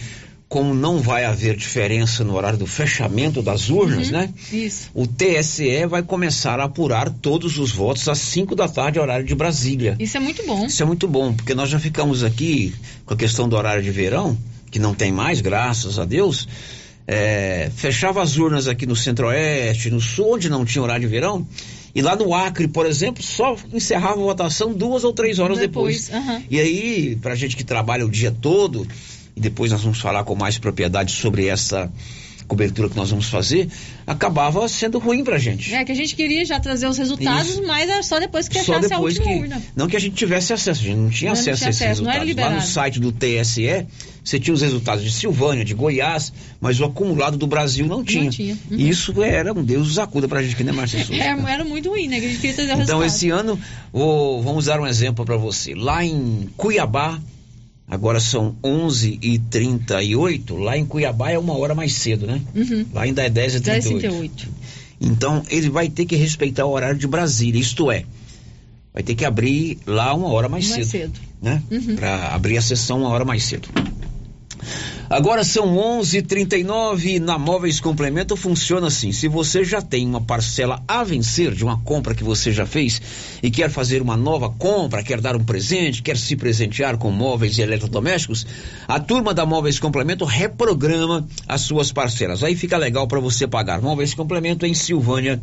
como 0.51 0.75
não 0.75 0.99
vai 0.99 1.25
haver 1.25 1.55
diferença 1.57 2.25
no 2.25 2.35
horário 2.35 2.59
do 2.59 2.67
fechamento 2.67 3.41
das 3.41 3.71
urnas, 3.71 4.09
Uhum, 4.09 4.13
né? 4.15 4.31
Isso. 4.53 4.91
O 4.93 5.07
TSE 5.07 5.87
vai 5.87 6.03
começar 6.03 6.59
a 6.59 6.65
apurar 6.65 7.09
todos 7.09 7.57
os 7.57 7.71
votos 7.71 8.09
às 8.09 8.19
5 8.19 8.57
da 8.57 8.67
tarde, 8.69 8.99
horário 8.99 9.25
de 9.25 9.33
Brasília. 9.37 9.95
Isso 10.01 10.17
é 10.17 10.21
muito 10.21 10.45
bom. 10.45 10.67
Isso 10.67 10.83
é 10.83 10.85
muito 10.85 11.07
bom, 11.07 11.33
porque 11.33 11.55
nós 11.55 11.71
já 11.71 11.79
ficamos 11.79 12.25
aqui 12.25 12.75
com 13.07 13.15
a 13.15 13.17
questão 13.17 13.49
do 13.49 13.55
horário 13.55 13.81
de 13.81 13.93
verão, 13.93 14.37
que 14.73 14.81
não 14.81 14.93
tem 14.93 15.13
mais, 15.13 15.41
graças 15.41 16.01
a 16.01 16.05
Deus. 16.05 16.49
É, 17.07 17.71
fechava 17.77 18.21
as 18.21 18.37
urnas 18.37 18.67
aqui 18.67 18.87
no 18.87 18.97
Centro-Oeste, 18.97 19.89
no 19.89 20.01
Sul, 20.01 20.35
onde 20.35 20.49
não 20.51 20.65
tinha 20.65 20.83
horário 20.83 21.03
de 21.03 21.09
verão. 21.09 21.47
E 21.95 22.03
lá 22.03 22.17
no 22.17 22.35
Acre, 22.35 22.67
por 22.67 22.87
exemplo, 22.87 23.23
só 23.23 23.57
encerrava 23.73 24.15
a 24.15 24.25
votação 24.25 24.73
duas 24.73 25.05
ou 25.05 25.13
três 25.13 25.39
horas 25.39 25.59
depois. 25.59 26.07
Depois, 26.07 26.29
aham. 26.29 26.43
E 26.51 26.59
aí, 26.59 27.17
pra 27.23 27.37
gente 27.37 27.57
que 27.57 27.63
trabalha 27.63 28.05
o 28.05 28.11
dia 28.11 28.33
todo, 28.33 28.85
e 29.41 29.43
depois 29.43 29.73
nós 29.73 29.81
vamos 29.83 29.99
falar 29.99 30.23
com 30.25 30.35
mais 30.35 30.59
propriedade 30.59 31.13
sobre 31.13 31.47
essa 31.47 31.91
cobertura 32.47 32.89
que 32.91 32.97
nós 32.97 33.09
vamos 33.09 33.27
fazer, 33.29 33.69
acabava 34.05 34.67
sendo 34.69 34.99
ruim 34.99 35.23
pra 35.23 35.39
gente. 35.39 35.73
É 35.73 35.85
que 35.85 35.93
a 35.93 35.95
gente 35.95 36.17
queria 36.17 36.45
já 36.45 36.59
trazer 36.59 36.89
os 36.89 36.99
resultados, 36.99 37.49
Isso. 37.53 37.63
mas 37.65 37.89
era 37.89 38.03
só 38.03 38.19
depois 38.19 38.49
que 38.49 38.59
Só 38.59 38.65
fechasse 38.65 38.89
depois 38.89 39.17
a 39.17 39.21
última 39.21 39.33
que. 39.37 39.41
urna. 39.43 39.63
Não 39.77 39.87
que 39.87 39.97
a 39.97 40.01
gente 40.01 40.17
tivesse 40.17 40.53
acesso, 40.53 40.81
a 40.81 40.85
gente 40.85 40.97
não 40.97 41.11
tinha 41.11 41.31
Não, 41.31 41.37
não 41.37 41.41
acesso 41.41 41.59
tinha 41.59 41.69
a 41.69 41.71
esses 41.71 41.83
acesso, 41.83 42.03
não 42.03 42.11
resultados. 42.11 42.51
Lá 42.51 42.57
no 42.57 42.61
site 42.67 42.99
do 42.99 43.13
TSE, 43.13 43.87
você 44.25 44.41
tinha 44.41 44.53
os 44.53 44.63
resultados 44.63 45.05
de 45.05 45.13
Silvânia, 45.13 45.65
de 45.65 45.75
Goiás, 45.75 46.33
mas 46.61 46.81
o 46.81 46.85
acumulado 46.85 47.37
do 47.39 47.47
Brasil 47.47 47.87
não 47.87 48.03
tinha. 48.03 48.29
tinha. 48.31 48.59
Uhum. 48.69 48.77
Isso 48.79 49.23
era 49.23 49.53
um 49.53 49.63
Deus 49.63 49.97
acuda 49.97 50.27
pra 50.27 50.43
gente 50.43 50.55
aqui, 50.55 50.65
né, 50.65 50.73
Marcia 50.73 51.05
Souza? 51.05 51.23
Era, 51.23 51.41
era 51.49 51.65
muito 51.65 51.89
ruim, 51.89 52.09
né? 52.09 52.19
Que 52.19 52.27
a 52.27 52.29
gente 52.31 52.41
queria 52.41 52.57
trazer 52.57 52.73
o 52.73 52.83
Então, 52.83 52.99
resultado. 52.99 53.05
esse 53.07 53.31
ano, 53.31 53.61
vou- 53.93 54.43
vamos 54.43 54.65
dar 54.65 54.81
um 54.81 54.87
exemplo 54.89 55.25
para 55.25 55.37
você. 55.37 55.73
Lá 55.73 56.05
em 56.05 56.49
Cuiabá, 56.57 57.17
agora 57.91 58.21
são 58.21 58.55
11h38, 58.63 60.57
lá 60.59 60.79
em 60.79 60.87
Cuiabá 60.87 61.31
é 61.31 61.39
uma 61.39 61.57
hora 61.59 61.75
mais 61.75 61.95
cedo, 61.95 62.27
né? 62.27 62.41
Uhum. 62.55 62.87
Lá 62.95 63.03
ainda 63.03 63.23
é 63.23 63.29
10h38. 63.31 64.01
10h38. 64.01 64.31
Então, 65.01 65.43
ele 65.49 65.71
vai 65.71 65.89
ter 65.89 66.05
que 66.05 66.15
respeitar 66.15 66.67
o 66.67 66.71
horário 66.71 66.99
de 66.99 67.07
Brasília, 67.07 67.61
isto 67.61 67.91
é, 67.91 68.05
vai 68.93 69.03
ter 69.03 69.15
que 69.15 69.25
abrir 69.25 69.79
lá 69.87 70.15
uma 70.15 70.29
hora 70.29 70.49
mais, 70.49 70.69
Mais 70.69 70.87
cedo, 70.87 71.13
cedo. 71.17 71.21
né? 71.43 71.63
Uhum. 71.71 71.97
Para 71.97 72.35
abrir 72.35 72.57
a 72.59 72.63
sessão 72.63 73.01
uma 73.01 73.09
hora 73.09 73.25
mais 73.25 73.45
cedo. 73.45 73.69
Agora 75.09 75.43
são 75.43 75.77
11:39 75.77 77.19
na 77.19 77.37
Móveis 77.37 77.81
Complemento 77.81 78.37
funciona 78.37 78.87
assim. 78.87 79.11
Se 79.11 79.27
você 79.27 79.65
já 79.65 79.83
tem 79.83 80.07
uma 80.07 80.21
parcela 80.21 80.83
a 80.87 81.03
vencer 81.03 81.53
de 81.53 81.65
uma 81.65 81.81
compra 81.81 82.15
que 82.15 82.23
você 82.23 82.53
já 82.53 82.65
fez 82.65 83.03
e 83.43 83.51
quer 83.51 83.71
fazer 83.71 84.01
uma 84.01 84.17
nova 84.17 84.49
compra, 84.49 85.03
quer 85.03 85.21
dar 85.21 85.35
um 85.35 85.45
presente, 85.45 86.03
quer 86.03 86.17
se 86.17 86.37
presentear 86.37 86.97
com 86.97 87.11
móveis 87.11 87.59
e 87.59 87.63
eletrodomésticos, 87.63 88.47
a 88.87 89.01
turma 89.01 89.35
da 89.35 89.45
Móveis 89.45 89.81
Complemento 89.81 90.25
reprograma 90.25 91.27
as 91.49 91.63
suas 91.63 91.91
parcelas. 91.91 92.45
Aí 92.45 92.55
fica 92.55 92.77
legal 92.77 93.09
para 93.09 93.19
você 93.19 93.49
pagar. 93.49 93.81
Móveis 93.81 94.15
Complemento 94.15 94.65
em 94.65 94.75
Silvânia 94.75 95.41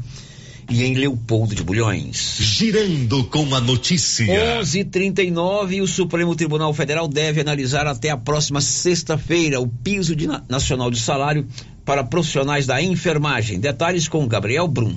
e 0.70 0.84
em 0.84 0.94
Leopoldo 0.96 1.56
de 1.56 1.64
Bulhões. 1.64 2.38
Girando 2.40 3.24
com 3.26 3.54
a 3.56 3.62
notícia. 3.62 4.26
11:39 4.62 5.82
o 5.82 5.88
Supremo 5.88 6.36
Tribunal 6.36 6.74
Federal 6.74 7.08
deve 7.08 7.42
analisar 7.42 7.88
até 7.88 8.10
a 8.10 8.18
próxima 8.18 8.62
sexta-feira 8.62 9.60
o 9.60 9.68
piso 9.68 10.16
de 10.16 10.28
na- 10.28 10.44
nacional 10.50 10.92
de 10.92 11.00
salário 11.00 11.48
para 11.86 12.04
profissionais 12.04 12.66
da 12.66 12.82
enfermagem. 12.82 13.60
Detalhes 13.60 14.08
com 14.08 14.28
Gabriel 14.28 14.68
Brum. 14.68 14.96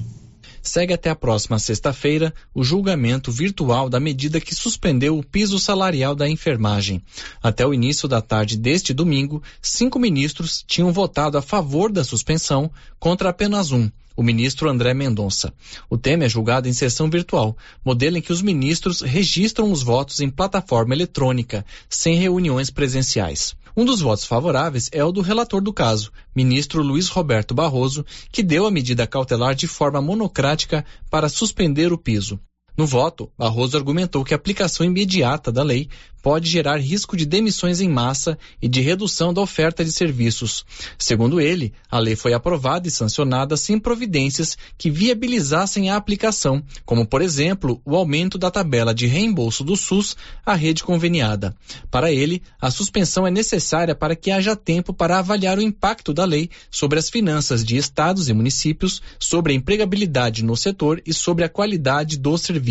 Segue 0.62 0.92
até 0.92 1.08
a 1.08 1.16
próxima 1.16 1.58
sexta-feira 1.58 2.34
o 2.54 2.62
julgamento 2.62 3.32
virtual 3.32 3.88
da 3.88 3.98
medida 3.98 4.38
que 4.40 4.54
suspendeu 4.54 5.16
o 5.16 5.24
piso 5.24 5.58
salarial 5.58 6.14
da 6.14 6.28
enfermagem. 6.28 7.02
Até 7.42 7.66
o 7.66 7.72
início 7.72 8.06
da 8.06 8.20
tarde 8.20 8.58
deste 8.58 8.92
domingo, 8.92 9.42
cinco 9.62 9.98
ministros 9.98 10.62
tinham 10.66 10.92
votado 10.92 11.38
a 11.38 11.42
favor 11.42 11.90
da 11.90 12.04
suspensão 12.04 12.70
contra 12.98 13.30
apenas 13.30 13.72
um, 13.72 13.90
o 14.20 14.22
ministro 14.22 14.68
André 14.68 14.92
Mendonça. 14.92 15.50
O 15.88 15.96
tema 15.96 16.24
é 16.24 16.28
julgado 16.28 16.68
em 16.68 16.74
sessão 16.74 17.08
virtual, 17.08 17.56
modelo 17.82 18.18
em 18.18 18.20
que 18.20 18.34
os 18.34 18.42
ministros 18.42 19.00
registram 19.00 19.72
os 19.72 19.82
votos 19.82 20.20
em 20.20 20.28
plataforma 20.28 20.94
eletrônica, 20.94 21.64
sem 21.88 22.16
reuniões 22.16 22.68
presenciais. 22.68 23.56
Um 23.74 23.82
dos 23.82 24.02
votos 24.02 24.26
favoráveis 24.26 24.90
é 24.92 25.02
o 25.02 25.10
do 25.10 25.22
relator 25.22 25.62
do 25.62 25.72
caso, 25.72 26.12
ministro 26.36 26.82
Luiz 26.82 27.08
Roberto 27.08 27.54
Barroso, 27.54 28.04
que 28.30 28.42
deu 28.42 28.66
a 28.66 28.70
medida 28.70 29.06
cautelar 29.06 29.54
de 29.54 29.66
forma 29.66 30.02
monocrática 30.02 30.84
para 31.08 31.30
suspender 31.30 31.90
o 31.90 31.96
piso. 31.96 32.38
No 32.80 32.86
voto, 32.86 33.30
Barroso 33.36 33.76
argumentou 33.76 34.24
que 34.24 34.32
a 34.32 34.38
aplicação 34.38 34.86
imediata 34.86 35.52
da 35.52 35.62
lei 35.62 35.86
pode 36.22 36.48
gerar 36.48 36.76
risco 36.76 37.16
de 37.16 37.26
demissões 37.26 37.80
em 37.80 37.88
massa 37.88 38.38
e 38.60 38.68
de 38.68 38.80
redução 38.80 39.32
da 39.32 39.40
oferta 39.40 39.84
de 39.84 39.92
serviços. 39.92 40.64
Segundo 40.98 41.40
ele, 41.40 41.72
a 41.90 41.98
lei 41.98 42.16
foi 42.16 42.32
aprovada 42.32 42.88
e 42.88 42.90
sancionada 42.90 43.56
sem 43.56 43.78
providências 43.78 44.56
que 44.76 44.90
viabilizassem 44.90 45.90
a 45.90 45.96
aplicação, 45.96 46.62
como, 46.84 47.06
por 47.06 47.22
exemplo, 47.22 47.80
o 47.84 47.96
aumento 47.96 48.38
da 48.38 48.50
tabela 48.50 48.94
de 48.94 49.06
reembolso 49.06 49.64
do 49.64 49.76
SUS 49.76 50.16
à 50.44 50.54
rede 50.54 50.84
conveniada. 50.84 51.54
Para 51.90 52.12
ele, 52.12 52.42
a 52.60 52.70
suspensão 52.70 53.26
é 53.26 53.30
necessária 53.30 53.94
para 53.94 54.16
que 54.16 54.30
haja 54.30 54.56
tempo 54.56 54.92
para 54.92 55.18
avaliar 55.18 55.58
o 55.58 55.62
impacto 55.62 56.12
da 56.12 56.24
lei 56.24 56.50
sobre 56.70 56.98
as 56.98 57.08
finanças 57.08 57.64
de 57.64 57.76
estados 57.76 58.28
e 58.28 58.32
municípios, 58.32 59.02
sobre 59.18 59.52
a 59.52 59.56
empregabilidade 59.56 60.44
no 60.44 60.56
setor 60.56 61.02
e 61.06 61.12
sobre 61.12 61.44
a 61.44 61.48
qualidade 61.48 62.18
dos 62.18 62.42
serviços. 62.42 62.69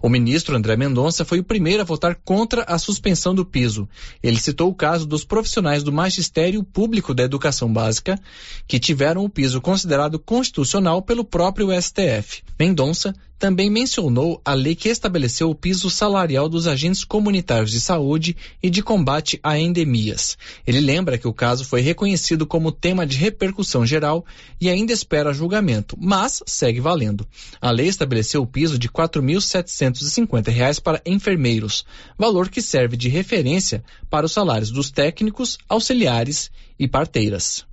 O 0.00 0.08
ministro 0.08 0.56
André 0.56 0.76
Mendonça 0.76 1.24
foi 1.24 1.38
o 1.38 1.44
primeiro 1.44 1.82
a 1.82 1.84
votar 1.84 2.16
contra 2.24 2.62
a 2.64 2.78
suspensão 2.78 3.34
do 3.34 3.44
piso. 3.44 3.88
Ele 4.22 4.38
citou 4.38 4.70
o 4.70 4.74
caso 4.74 5.06
dos 5.06 5.24
profissionais 5.24 5.82
do 5.82 5.92
Magistério 5.92 6.62
Público 6.62 7.14
da 7.14 7.22
Educação 7.22 7.72
Básica, 7.72 8.18
que 8.66 8.78
tiveram 8.78 9.24
o 9.24 9.28
piso 9.28 9.60
considerado 9.60 10.18
constitucional 10.18 11.02
pelo 11.02 11.24
próprio 11.24 11.68
STF. 11.80 12.42
Mendonça 12.58 13.14
também 13.38 13.70
mencionou 13.70 14.40
a 14.44 14.52
lei 14.52 14.74
que 14.74 14.88
estabeleceu 14.88 15.48
o 15.48 15.54
piso 15.54 15.88
salarial 15.88 16.48
dos 16.48 16.66
agentes 16.66 17.04
comunitários 17.04 17.70
de 17.70 17.80
saúde 17.80 18.36
e 18.62 18.68
de 18.68 18.82
combate 18.82 19.38
a 19.42 19.58
endemias. 19.58 20.36
Ele 20.66 20.80
lembra 20.80 21.16
que 21.16 21.28
o 21.28 21.32
caso 21.32 21.64
foi 21.64 21.80
reconhecido 21.80 22.46
como 22.46 22.72
tema 22.72 23.06
de 23.06 23.16
repercussão 23.16 23.86
geral 23.86 24.26
e 24.60 24.68
ainda 24.68 24.92
espera 24.92 25.32
julgamento, 25.32 25.96
mas 26.00 26.42
segue 26.46 26.80
valendo. 26.80 27.26
A 27.60 27.70
lei 27.70 27.86
estabeleceu 27.86 28.42
o 28.42 28.46
piso 28.46 28.78
de 28.78 28.88
4.750 28.88 30.48
reais 30.50 30.80
para 30.80 31.00
enfermeiros, 31.06 31.84
valor 32.18 32.48
que 32.48 32.60
serve 32.60 32.96
de 32.96 33.08
referência 33.08 33.84
para 34.10 34.26
os 34.26 34.32
salários 34.32 34.70
dos 34.70 34.90
técnicos, 34.90 35.58
auxiliares 35.68 36.50
e 36.78 36.88
parteiras. 36.88 37.64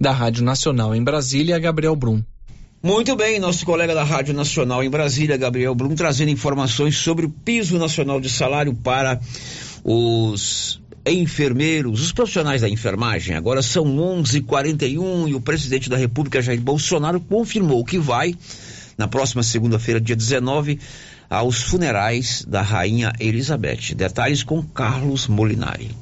Da 0.00 0.10
Rádio 0.10 0.42
Nacional 0.42 0.94
em 0.96 1.04
Brasília, 1.04 1.58
Gabriel 1.60 1.94
Brum. 1.94 2.24
Muito 2.84 3.14
bem, 3.14 3.38
nosso 3.38 3.64
colega 3.64 3.94
da 3.94 4.02
Rádio 4.02 4.34
Nacional 4.34 4.82
em 4.82 4.90
Brasília, 4.90 5.36
Gabriel 5.36 5.72
Brum, 5.72 5.94
trazendo 5.94 6.32
informações 6.32 6.96
sobre 6.96 7.24
o 7.24 7.30
piso 7.30 7.78
nacional 7.78 8.20
de 8.20 8.28
salário 8.28 8.74
para 8.74 9.20
os 9.84 10.82
enfermeiros, 11.06 12.02
os 12.02 12.10
profissionais 12.10 12.62
da 12.62 12.68
enfermagem. 12.68 13.36
Agora 13.36 13.62
são 13.62 13.84
11:41 13.84 15.28
e 15.28 15.34
o 15.36 15.40
presidente 15.40 15.88
da 15.88 15.96
República 15.96 16.42
Jair 16.42 16.60
Bolsonaro 16.60 17.20
confirmou 17.20 17.84
que 17.84 17.98
vai 17.98 18.34
na 18.98 19.06
próxima 19.06 19.44
segunda-feira, 19.44 20.00
dia 20.00 20.16
19, 20.16 20.80
aos 21.30 21.62
funerais 21.62 22.44
da 22.48 22.62
rainha 22.62 23.12
Elizabeth. 23.20 23.94
Detalhes 23.94 24.42
com 24.42 24.60
Carlos 24.60 25.28
Molinari. 25.28 26.01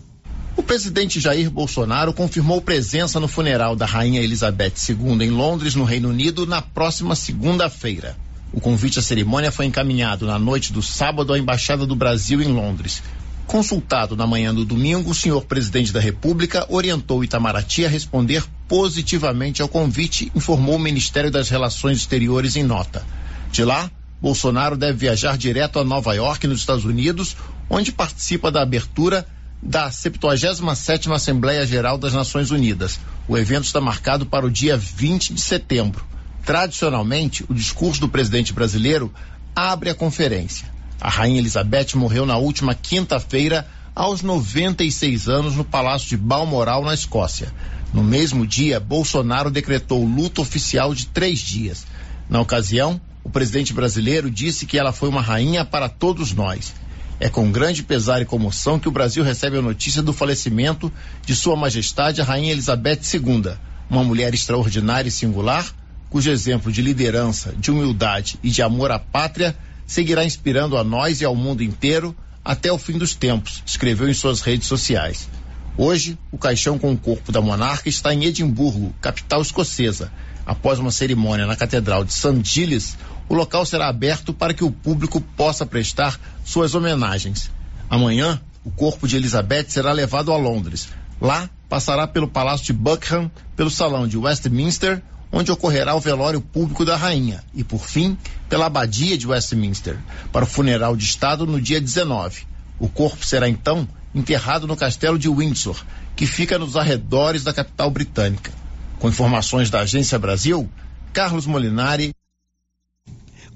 O 0.60 0.62
presidente 0.62 1.18
Jair 1.18 1.50
Bolsonaro 1.50 2.12
confirmou 2.12 2.60
presença 2.60 3.18
no 3.18 3.26
funeral 3.26 3.74
da 3.74 3.86
Rainha 3.86 4.20
Elizabeth 4.20 4.74
II 4.90 5.24
em 5.24 5.30
Londres, 5.30 5.74
no 5.74 5.84
Reino 5.84 6.10
Unido, 6.10 6.44
na 6.44 6.60
próxima 6.60 7.16
segunda-feira. 7.16 8.14
O 8.52 8.60
convite 8.60 8.98
à 8.98 9.02
cerimônia 9.02 9.50
foi 9.50 9.64
encaminhado 9.64 10.26
na 10.26 10.38
noite 10.38 10.70
do 10.70 10.82
sábado 10.82 11.32
à 11.32 11.38
Embaixada 11.38 11.86
do 11.86 11.96
Brasil 11.96 12.42
em 12.42 12.48
Londres. 12.52 13.02
Consultado 13.46 14.14
na 14.14 14.26
manhã 14.26 14.54
do 14.54 14.66
domingo, 14.66 15.10
o 15.10 15.14
senhor 15.14 15.46
presidente 15.46 15.94
da 15.94 15.98
República 15.98 16.66
orientou 16.68 17.24
Itamaraty 17.24 17.86
a 17.86 17.88
responder 17.88 18.44
positivamente 18.68 19.62
ao 19.62 19.68
convite, 19.68 20.30
informou 20.34 20.76
o 20.76 20.78
Ministério 20.78 21.30
das 21.30 21.48
Relações 21.48 21.96
Exteriores 21.96 22.54
em 22.54 22.62
nota. 22.62 23.02
De 23.50 23.64
lá, 23.64 23.90
Bolsonaro 24.20 24.76
deve 24.76 24.98
viajar 24.98 25.38
direto 25.38 25.78
a 25.78 25.84
Nova 25.84 26.12
York, 26.12 26.46
nos 26.46 26.60
Estados 26.60 26.84
Unidos, 26.84 27.34
onde 27.70 27.90
participa 27.90 28.52
da 28.52 28.60
abertura 28.60 29.26
da 29.62 29.90
77ª 29.90 31.14
Assembleia 31.14 31.66
Geral 31.66 31.98
das 31.98 32.12
Nações 32.12 32.50
Unidas. 32.50 32.98
O 33.28 33.36
evento 33.36 33.64
está 33.64 33.80
marcado 33.80 34.24
para 34.24 34.46
o 34.46 34.50
dia 34.50 34.76
20 34.76 35.34
de 35.34 35.40
setembro. 35.40 36.04
Tradicionalmente, 36.44 37.44
o 37.48 37.54
discurso 37.54 38.00
do 38.00 38.08
presidente 38.08 38.52
brasileiro 38.52 39.12
abre 39.54 39.90
a 39.90 39.94
conferência. 39.94 40.66
A 41.00 41.08
rainha 41.08 41.38
Elizabeth 41.38 41.94
morreu 41.94 42.24
na 42.24 42.36
última 42.36 42.74
quinta-feira 42.74 43.66
aos 43.94 44.22
96 44.22 45.28
anos 45.28 45.54
no 45.54 45.64
Palácio 45.64 46.08
de 46.08 46.16
Balmoral, 46.16 46.84
na 46.84 46.94
Escócia. 46.94 47.52
No 47.92 48.02
mesmo 48.02 48.46
dia, 48.46 48.80
Bolsonaro 48.80 49.50
decretou 49.50 50.04
luto 50.04 50.40
oficial 50.40 50.94
de 50.94 51.06
três 51.06 51.38
dias. 51.40 51.86
Na 52.28 52.40
ocasião, 52.40 53.00
o 53.24 53.30
presidente 53.30 53.72
brasileiro 53.72 54.30
disse 54.30 54.64
que 54.64 54.78
ela 54.78 54.92
foi 54.92 55.08
uma 55.08 55.20
rainha 55.20 55.64
para 55.64 55.88
todos 55.88 56.32
nós. 56.32 56.72
É 57.20 57.28
com 57.28 57.52
grande 57.52 57.82
pesar 57.82 58.22
e 58.22 58.24
comoção 58.24 58.78
que 58.78 58.88
o 58.88 58.90
Brasil 58.90 59.22
recebe 59.22 59.58
a 59.58 59.62
notícia 59.62 60.02
do 60.02 60.10
falecimento 60.10 60.90
de 61.26 61.36
Sua 61.36 61.54
Majestade 61.54 62.22
a 62.22 62.24
Rainha 62.24 62.52
Elizabeth 62.52 63.00
II, 63.12 63.52
uma 63.90 64.02
mulher 64.02 64.32
extraordinária 64.32 65.10
e 65.10 65.12
singular, 65.12 65.66
cujo 66.08 66.30
exemplo 66.30 66.72
de 66.72 66.80
liderança, 66.80 67.54
de 67.58 67.70
humildade 67.70 68.38
e 68.42 68.48
de 68.48 68.62
amor 68.62 68.90
à 68.90 68.98
pátria 68.98 69.54
seguirá 69.86 70.24
inspirando 70.24 70.78
a 70.78 70.82
nós 70.82 71.20
e 71.20 71.24
ao 71.26 71.36
mundo 71.36 71.62
inteiro 71.62 72.16
até 72.42 72.72
o 72.72 72.78
fim 72.78 72.96
dos 72.96 73.14
tempos, 73.14 73.62
escreveu 73.66 74.08
em 74.08 74.14
suas 74.14 74.40
redes 74.40 74.66
sociais. 74.66 75.28
Hoje, 75.76 76.18
o 76.32 76.38
caixão 76.38 76.78
com 76.78 76.90
o 76.92 76.96
corpo 76.96 77.30
da 77.30 77.40
monarca 77.40 77.88
está 77.88 78.14
em 78.14 78.24
Edimburgo, 78.24 78.94
capital 79.00 79.42
escocesa. 79.42 80.10
Após 80.46 80.78
uma 80.78 80.90
cerimônia 80.90 81.46
na 81.46 81.54
Catedral 81.54 82.02
de 82.02 82.12
St. 82.14 82.40
Giles, 82.42 82.96
o 83.30 83.34
local 83.34 83.64
será 83.64 83.86
aberto 83.86 84.34
para 84.34 84.52
que 84.52 84.64
o 84.64 84.72
público 84.72 85.20
possa 85.20 85.64
prestar 85.64 86.18
suas 86.44 86.74
homenagens. 86.74 87.48
Amanhã, 87.88 88.40
o 88.64 88.72
corpo 88.72 89.06
de 89.06 89.14
Elizabeth 89.14 89.66
será 89.68 89.92
levado 89.92 90.32
a 90.32 90.36
Londres. 90.36 90.88
Lá, 91.20 91.48
passará 91.68 92.08
pelo 92.08 92.26
Palácio 92.26 92.66
de 92.66 92.72
Buckingham, 92.72 93.30
pelo 93.54 93.70
Salão 93.70 94.08
de 94.08 94.18
Westminster, 94.18 95.00
onde 95.30 95.52
ocorrerá 95.52 95.94
o 95.94 96.00
velório 96.00 96.40
público 96.40 96.84
da 96.84 96.96
rainha, 96.96 97.44
e, 97.54 97.62
por 97.62 97.86
fim, 97.86 98.18
pela 98.48 98.66
Abadia 98.66 99.16
de 99.16 99.28
Westminster, 99.28 99.96
para 100.32 100.44
o 100.44 100.48
funeral 100.48 100.96
de 100.96 101.04
Estado 101.04 101.46
no 101.46 101.60
dia 101.60 101.80
19. 101.80 102.48
O 102.80 102.88
corpo 102.88 103.24
será, 103.24 103.48
então, 103.48 103.86
enterrado 104.12 104.66
no 104.66 104.76
Castelo 104.76 105.16
de 105.16 105.28
Windsor, 105.28 105.80
que 106.16 106.26
fica 106.26 106.58
nos 106.58 106.76
arredores 106.76 107.44
da 107.44 107.52
capital 107.52 107.92
britânica. 107.92 108.50
Com 108.98 109.08
informações 109.08 109.70
da 109.70 109.82
Agência 109.82 110.18
Brasil, 110.18 110.68
Carlos 111.12 111.46
Molinari. 111.46 112.12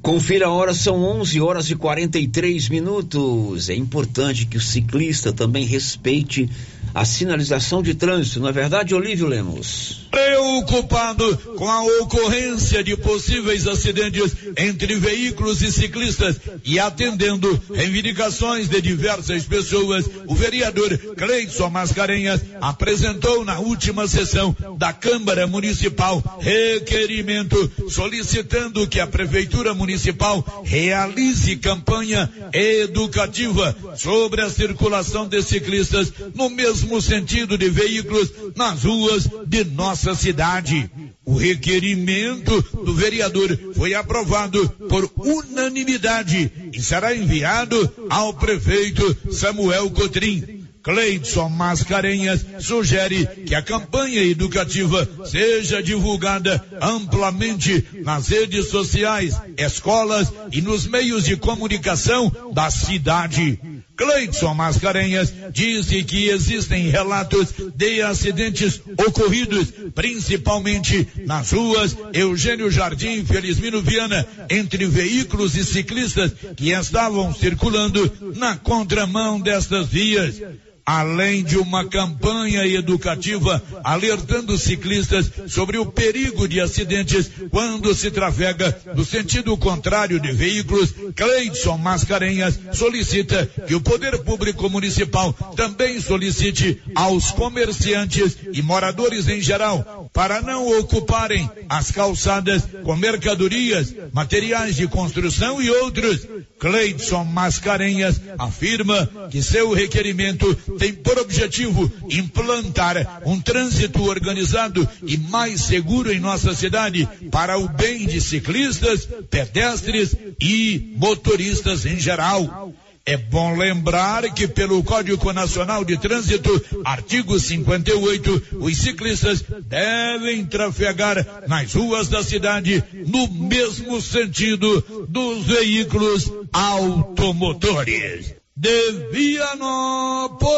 Confira 0.04 0.48
a 0.48 0.50
hora, 0.50 0.74
são 0.74 1.02
11 1.02 1.40
horas 1.40 1.70
e 1.70 1.74
43 1.74 2.68
minutos. 2.68 3.70
É 3.70 3.74
importante 3.74 4.44
que 4.44 4.58
o 4.58 4.60
ciclista 4.60 5.32
também 5.32 5.64
respeite 5.64 6.46
a 6.94 7.04
sinalização 7.04 7.82
de 7.82 7.92
trânsito. 7.92 8.38
Não 8.38 8.48
é 8.48 8.52
verdade, 8.52 8.94
Olívio 8.94 9.26
Lemos? 9.26 10.02
Preocupado 10.12 11.36
com 11.56 11.68
a 11.68 11.82
ocorrência 12.00 12.84
de 12.84 12.96
possíveis 12.96 13.66
acidentes 13.66 14.32
entre 14.56 14.94
veículos 14.94 15.60
e 15.60 15.72
ciclistas 15.72 16.36
e 16.64 16.78
atendendo 16.78 17.60
reivindicações 17.74 18.68
de 18.68 18.80
diversas 18.80 19.42
pessoas, 19.42 20.08
o 20.28 20.34
vereador 20.36 20.96
Cleidson 21.16 21.68
Mascarenhas 21.68 22.40
apresentou 22.60 23.44
na 23.44 23.58
última 23.58 24.06
sessão 24.06 24.56
da 24.78 24.92
Câmara 24.92 25.48
Municipal 25.48 26.22
requerimento 26.40 27.72
solicitando 27.88 28.86
que 28.86 29.00
a 29.00 29.06
Prefeitura 29.06 29.74
Municipal 29.74 30.62
realize 30.64 31.56
campanha 31.56 32.30
educativa 32.52 33.74
sobre 33.96 34.42
a 34.42 34.50
circulação 34.50 35.26
de 35.26 35.42
ciclistas 35.42 36.12
no 36.34 36.48
mesmo 36.48 36.83
sentido 37.00 37.56
de 37.56 37.68
veículos 37.68 38.30
nas 38.56 38.84
ruas 38.84 39.28
de 39.46 39.64
nossa 39.64 40.14
cidade. 40.14 40.90
O 41.24 41.36
requerimento 41.36 42.60
do 42.84 42.94
vereador 42.94 43.58
foi 43.74 43.94
aprovado 43.94 44.68
por 44.88 45.10
unanimidade 45.16 46.50
e 46.72 46.80
será 46.80 47.14
enviado 47.14 47.92
ao 48.10 48.34
prefeito 48.34 49.16
Samuel 49.32 49.90
Cotrim. 49.90 50.64
Cleidson 50.84 51.48
Mascarenhas 51.48 52.44
sugere 52.60 53.26
que 53.46 53.54
a 53.54 53.62
campanha 53.62 54.22
educativa 54.22 55.08
seja 55.24 55.82
divulgada 55.82 56.62
amplamente 56.78 57.82
nas 58.04 58.28
redes 58.28 58.68
sociais, 58.68 59.34
escolas 59.56 60.30
e 60.52 60.60
nos 60.60 60.86
meios 60.86 61.24
de 61.24 61.38
comunicação 61.38 62.30
da 62.52 62.70
cidade. 62.70 63.58
Cleidson 63.96 64.54
Mascarenhas 64.54 65.32
disse 65.52 66.02
que 66.02 66.28
existem 66.28 66.88
relatos 66.88 67.48
de 67.74 68.02
acidentes 68.02 68.80
ocorridos, 69.06 69.72
principalmente 69.94 71.06
nas 71.24 71.52
ruas. 71.52 71.96
Eugênio 72.12 72.70
Jardim, 72.70 73.24
Felizmino 73.24 73.80
Viana, 73.80 74.26
entre 74.50 74.86
veículos 74.86 75.56
e 75.56 75.64
ciclistas 75.64 76.32
que 76.56 76.70
estavam 76.70 77.32
circulando 77.32 78.10
na 78.36 78.56
contramão 78.56 79.40
destas 79.40 79.86
vias 79.88 80.40
além 80.84 81.42
de 81.42 81.56
uma 81.56 81.84
campanha 81.86 82.66
educativa 82.66 83.62
alertando 83.82 84.58
ciclistas 84.58 85.30
sobre 85.48 85.78
o 85.78 85.86
perigo 85.86 86.46
de 86.46 86.60
acidentes 86.60 87.30
quando 87.50 87.94
se 87.94 88.10
trafega 88.10 88.76
no 88.94 89.04
sentido 89.04 89.56
contrário 89.56 90.20
de 90.20 90.32
veículos, 90.32 90.94
Cleidson 91.14 91.78
Mascarenhas 91.78 92.58
solicita 92.72 93.46
que 93.66 93.74
o 93.74 93.80
poder 93.80 94.18
público 94.24 94.68
municipal 94.68 95.32
também 95.56 96.00
solicite 96.00 96.82
aos 96.94 97.30
comerciantes 97.30 98.36
e 98.52 98.60
moradores 98.60 99.28
em 99.28 99.40
geral 99.40 100.03
para 100.14 100.40
não 100.40 100.78
ocuparem 100.78 101.50
as 101.68 101.90
calçadas 101.90 102.62
com 102.84 102.94
mercadorias, 102.94 103.92
materiais 104.12 104.76
de 104.76 104.86
construção 104.86 105.60
e 105.60 105.68
outros. 105.68 106.20
Cleidson 106.60 107.24
Mascarenhas 107.24 108.20
afirma 108.38 109.10
que 109.28 109.42
seu 109.42 109.72
requerimento 109.72 110.54
tem 110.78 110.94
por 110.94 111.18
objetivo 111.18 111.90
implantar 112.08 113.22
um 113.26 113.40
trânsito 113.40 114.04
organizado 114.04 114.88
e 115.04 115.18
mais 115.18 115.62
seguro 115.62 116.12
em 116.12 116.20
nossa 116.20 116.54
cidade 116.54 117.08
para 117.32 117.58
o 117.58 117.68
bem 117.68 118.06
de 118.06 118.20
ciclistas, 118.20 119.08
pedestres 119.28 120.14
e 120.40 120.94
motoristas 120.96 121.84
em 121.84 121.98
geral. 121.98 122.72
É 123.06 123.18
bom 123.18 123.54
lembrar 123.54 124.32
que 124.32 124.48
pelo 124.48 124.82
Código 124.82 125.30
Nacional 125.30 125.84
de 125.84 125.98
Trânsito, 125.98 126.64
artigo 126.86 127.38
58, 127.38 128.42
os 128.60 128.78
ciclistas 128.78 129.44
devem 129.66 130.46
trafegar 130.46 131.44
nas 131.46 131.74
ruas 131.74 132.08
da 132.08 132.22
cidade 132.22 132.82
no 133.06 133.28
mesmo 133.28 134.00
sentido 134.00 135.06
dos 135.06 135.44
veículos 135.44 136.32
automotores. 136.50 138.36
De 138.56 138.92
Vianópolis, 139.12 140.48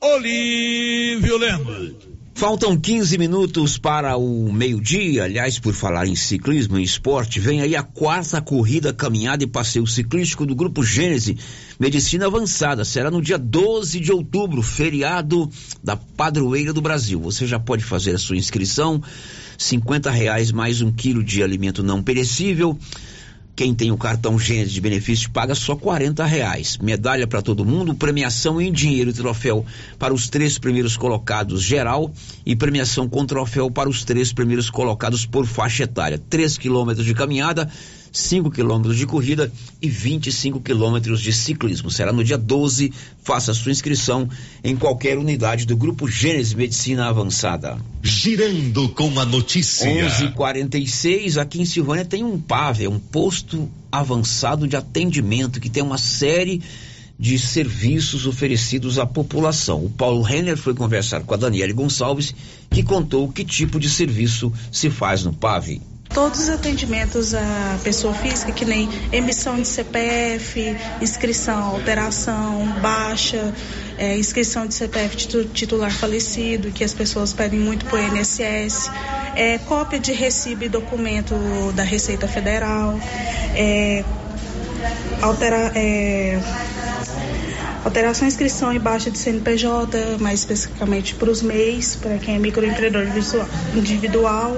Olívio 0.00 1.36
Lemos. 1.36 2.15
Faltam 2.36 2.78
15 2.78 3.16
minutos 3.16 3.78
para 3.78 4.14
o 4.18 4.52
meio-dia. 4.52 5.24
Aliás, 5.24 5.58
por 5.58 5.72
falar 5.72 6.06
em 6.06 6.14
ciclismo 6.14 6.78
e 6.78 6.82
esporte, 6.82 7.40
vem 7.40 7.62
aí 7.62 7.74
a 7.74 7.82
quarta 7.82 8.42
corrida, 8.42 8.92
caminhada 8.92 9.42
e 9.42 9.46
passeio 9.46 9.86
ciclístico 9.86 10.44
do 10.44 10.54
Grupo 10.54 10.84
Gênese 10.84 11.38
Medicina 11.80 12.26
Avançada. 12.26 12.84
Será 12.84 13.10
no 13.10 13.22
dia 13.22 13.38
12 13.38 14.00
de 14.00 14.12
outubro, 14.12 14.60
feriado 14.60 15.50
da 15.82 15.96
Padroeira 15.96 16.74
do 16.74 16.82
Brasil. 16.82 17.18
Você 17.20 17.46
já 17.46 17.58
pode 17.58 17.82
fazer 17.82 18.14
a 18.14 18.18
sua 18.18 18.36
inscrição. 18.36 19.02
50 19.56 20.10
reais 20.10 20.52
mais 20.52 20.82
um 20.82 20.92
quilo 20.92 21.24
de 21.24 21.42
alimento 21.42 21.82
não 21.82 22.02
perecível. 22.02 22.78
Quem 23.56 23.74
tem 23.74 23.90
o 23.90 23.96
cartão 23.96 24.38
Gênesis 24.38 24.74
de 24.74 24.82
benefício 24.82 25.30
paga 25.30 25.54
só 25.54 25.74
40 25.74 26.22
reais. 26.26 26.76
Medalha 26.76 27.26
para 27.26 27.40
todo 27.40 27.64
mundo, 27.64 27.94
premiação 27.94 28.60
em 28.60 28.70
dinheiro 28.70 29.08
e 29.08 29.14
troféu 29.14 29.64
para 29.98 30.12
os 30.12 30.28
três 30.28 30.58
primeiros 30.58 30.94
colocados 30.94 31.62
geral 31.62 32.12
e 32.44 32.54
premiação 32.54 33.08
com 33.08 33.24
troféu 33.24 33.70
para 33.70 33.88
os 33.88 34.04
três 34.04 34.30
primeiros 34.30 34.68
colocados 34.68 35.24
por 35.24 35.46
faixa 35.46 35.84
etária. 35.84 36.20
3 36.28 36.58
quilômetros 36.58 37.06
de 37.06 37.14
caminhada, 37.14 37.66
5 38.16 38.50
quilômetros 38.50 38.96
de 38.96 39.06
corrida 39.06 39.52
e 39.80 39.88
25 39.88 40.60
quilômetros 40.60 41.20
de 41.20 41.32
ciclismo. 41.32 41.90
Será 41.90 42.12
no 42.12 42.24
dia 42.24 42.38
12. 42.38 42.92
Faça 43.22 43.52
sua 43.52 43.70
inscrição 43.70 44.28
em 44.64 44.74
qualquer 44.74 45.18
unidade 45.18 45.66
do 45.66 45.76
Grupo 45.76 46.08
Gênesis 46.08 46.54
Medicina 46.54 47.08
Avançada. 47.08 47.78
Girando 48.02 48.88
com 48.88 49.18
a 49.20 49.24
notícia. 49.24 49.86
11:46 49.86 51.36
aqui 51.36 51.60
em 51.60 51.64
Silvânia 51.64 52.04
tem 52.04 52.24
um 52.24 52.40
PAV, 52.40 52.88
um 52.88 52.98
posto 52.98 53.68
avançado 53.92 54.66
de 54.66 54.76
atendimento 54.76 55.60
que 55.60 55.68
tem 55.68 55.82
uma 55.82 55.98
série 55.98 56.62
de 57.18 57.38
serviços 57.38 58.26
oferecidos 58.26 58.98
à 58.98 59.06
população. 59.06 59.84
O 59.84 59.90
Paulo 59.90 60.22
Renner 60.22 60.56
foi 60.56 60.74
conversar 60.74 61.22
com 61.22 61.34
a 61.34 61.36
Daniele 61.36 61.72
Gonçalves, 61.72 62.34
que 62.70 62.82
contou 62.82 63.30
que 63.30 63.44
tipo 63.44 63.80
de 63.80 63.88
serviço 63.88 64.52
se 64.70 64.90
faz 64.90 65.24
no 65.24 65.32
PAV. 65.32 65.80
Todos 66.16 66.40
os 66.40 66.48
atendimentos 66.48 67.34
à 67.34 67.78
pessoa 67.84 68.14
física, 68.14 68.50
que 68.50 68.64
nem 68.64 68.88
emissão 69.12 69.56
de 69.60 69.68
CPF, 69.68 70.74
inscrição, 70.98 71.62
alteração, 71.62 72.66
baixa, 72.80 73.52
é, 73.98 74.16
inscrição 74.16 74.66
de 74.66 74.72
CPF 74.72 75.14
titu- 75.14 75.44
titular 75.44 75.92
falecido, 75.92 76.72
que 76.72 76.82
as 76.82 76.94
pessoas 76.94 77.34
pedem 77.34 77.60
muito 77.60 77.84
o 77.94 77.98
INSS, 77.98 78.90
é, 79.34 79.58
cópia 79.58 80.00
de 80.00 80.12
recibo 80.12 80.64
e 80.64 80.70
documento 80.70 81.34
da 81.74 81.82
Receita 81.82 82.26
Federal, 82.26 82.98
é, 83.54 84.02
altera, 85.20 85.70
é, 85.74 86.40
alteração, 87.84 88.26
inscrição 88.26 88.72
e 88.72 88.78
baixa 88.78 89.10
de 89.10 89.18
CNPJ, 89.18 90.16
mais 90.18 90.38
especificamente 90.38 91.14
para 91.14 91.30
os 91.30 91.42
MEIs, 91.42 91.94
para 91.94 92.16
quem 92.16 92.36
é 92.36 92.38
microempreendedor 92.38 93.06
individual, 93.74 94.56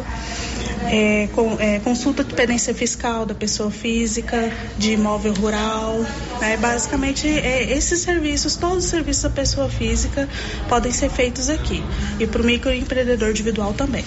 é, 0.90 1.28
com- 1.34 1.56
é, 1.58 1.78
consulta 1.80 2.22
de 2.24 2.32
pendência 2.34 2.74
fiscal 2.74 3.26
da 3.26 3.34
pessoa 3.34 3.70
física, 3.70 4.50
de 4.78 4.92
imóvel 4.92 5.34
rural. 5.34 6.04
né? 6.40 6.56
Basicamente, 6.56 7.26
é, 7.26 7.72
esses 7.76 8.00
serviços, 8.00 8.56
todos 8.56 8.84
os 8.84 8.90
serviços 8.90 9.22
da 9.24 9.30
pessoa 9.30 9.68
física 9.68 10.28
podem 10.68 10.92
ser 10.92 11.10
feitos 11.10 11.48
aqui. 11.48 11.82
E 12.20 12.26
para 12.26 12.40
o 12.42 12.44
microempreendedor 12.44 13.30
individual 13.30 13.72
também. 13.74 14.04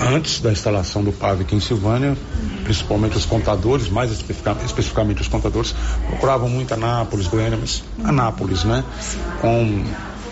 Antes 0.00 0.40
da 0.40 0.52
instalação 0.52 1.02
do 1.02 1.12
PAV 1.12 1.42
aqui 1.42 1.54
em 1.56 1.60
Silvânia, 1.60 2.16
principalmente 2.62 3.16
os 3.16 3.24
contadores, 3.26 3.88
mais 3.88 4.10
especifica- 4.10 4.56
especificamente 4.64 5.20
os 5.20 5.28
contadores, 5.28 5.74
procuravam 6.08 6.48
muito 6.48 6.72
Anápolis, 6.72 7.26
Goiânia, 7.26 7.58
mas 7.60 7.82
Anápolis, 8.04 8.64
né? 8.64 8.84
Com 9.40 9.84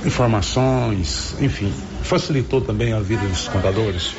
informações, 0.04 1.34
enfim, 1.40 1.72
facilitou 2.02 2.60
também 2.60 2.92
a 2.92 3.00
vida 3.00 3.26
dos 3.26 3.48
contadores. 3.48 4.12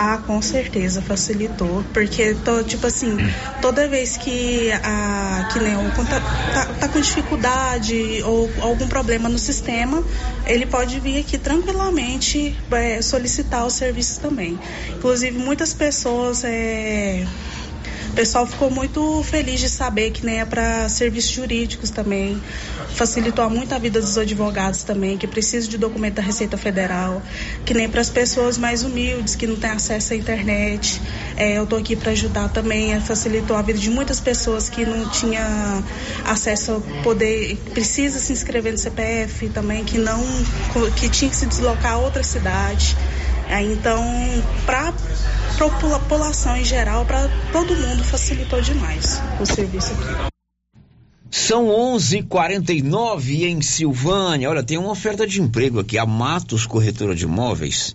Ah, 0.00 0.18
com 0.18 0.40
certeza 0.40 1.02
facilitou, 1.02 1.84
porque 1.92 2.32
tô, 2.44 2.62
tipo 2.62 2.86
assim, 2.86 3.16
toda 3.60 3.88
vez 3.88 4.16
que 4.16 4.70
a 4.70 5.48
que 5.52 5.58
nem 5.58 5.74
o 5.76 5.90
conta- 5.90 6.20
tá, 6.54 6.66
tá 6.66 6.88
com 6.88 7.00
dificuldade 7.00 8.22
ou 8.22 8.48
algum 8.60 8.86
problema 8.86 9.28
no 9.28 9.40
sistema, 9.40 10.00
ele 10.46 10.66
pode 10.66 11.00
vir 11.00 11.18
aqui 11.18 11.36
tranquilamente 11.36 12.56
é, 12.70 13.02
solicitar 13.02 13.66
os 13.66 13.74
serviços 13.74 14.18
também. 14.18 14.56
Inclusive 14.96 15.36
muitas 15.36 15.74
pessoas 15.74 16.44
é, 16.44 17.26
O 18.08 18.12
pessoal 18.18 18.46
ficou 18.46 18.70
muito 18.70 19.22
feliz 19.22 19.60
de 19.60 19.68
saber 19.68 20.10
que 20.10 20.24
nem 20.26 20.40
é 20.40 20.44
para 20.44 20.88
serviços 20.88 21.30
jurídicos 21.30 21.90
também. 21.90 22.40
Facilitou 22.94 23.48
muito 23.48 23.72
a 23.74 23.78
vida 23.78 24.00
dos 24.00 24.18
advogados 24.18 24.82
também, 24.82 25.16
que 25.16 25.26
precisam 25.26 25.70
de 25.70 25.78
documento 25.78 26.14
da 26.14 26.22
Receita 26.22 26.56
Federal, 26.56 27.22
que 27.64 27.72
nem 27.74 27.88
para 27.88 28.00
as 28.00 28.10
pessoas 28.10 28.58
mais 28.58 28.82
humildes 28.82 29.36
que 29.36 29.46
não 29.46 29.56
têm 29.56 29.70
acesso 29.70 30.14
à 30.14 30.16
internet. 30.16 31.00
É, 31.36 31.58
eu 31.58 31.64
estou 31.64 31.78
aqui 31.78 31.94
para 31.94 32.10
ajudar 32.12 32.48
também, 32.48 32.92
é, 32.92 33.00
facilitou 33.00 33.56
a 33.56 33.62
vida 33.62 33.78
de 33.78 33.90
muitas 33.90 34.18
pessoas 34.18 34.68
que 34.68 34.84
não 34.84 35.08
tinham 35.10 35.84
acesso 36.24 36.72
a 36.72 37.02
poder, 37.02 37.56
precisa 37.72 38.18
se 38.18 38.32
inscrever 38.32 38.72
no 38.72 38.78
CPF 38.78 39.48
também, 39.50 39.84
que 39.84 39.98
não, 39.98 40.20
que 40.96 41.08
tinha 41.08 41.30
que 41.30 41.36
se 41.36 41.46
deslocar 41.46 41.92
a 41.92 41.98
outra 41.98 42.22
cidade. 42.24 42.96
É, 43.48 43.62
então, 43.62 44.02
para 44.66 44.92
a 45.66 45.98
população 45.98 46.56
em 46.56 46.64
geral, 46.64 47.04
para 47.04 47.28
todo 47.52 47.74
mundo 47.74 48.04
facilitou 48.04 48.60
demais 48.60 49.20
o 49.40 49.46
serviço 49.46 49.92
aqui. 49.92 50.28
São 51.30 51.66
11:49 51.66 53.44
em 53.44 53.60
Silvânia. 53.60 54.48
Olha, 54.48 54.62
tem 54.62 54.78
uma 54.78 54.92
oferta 54.92 55.26
de 55.26 55.42
emprego 55.42 55.80
aqui. 55.80 55.98
A 55.98 56.06
Matos 56.06 56.64
Corretora 56.64 57.14
de 57.14 57.24
Imóveis, 57.24 57.94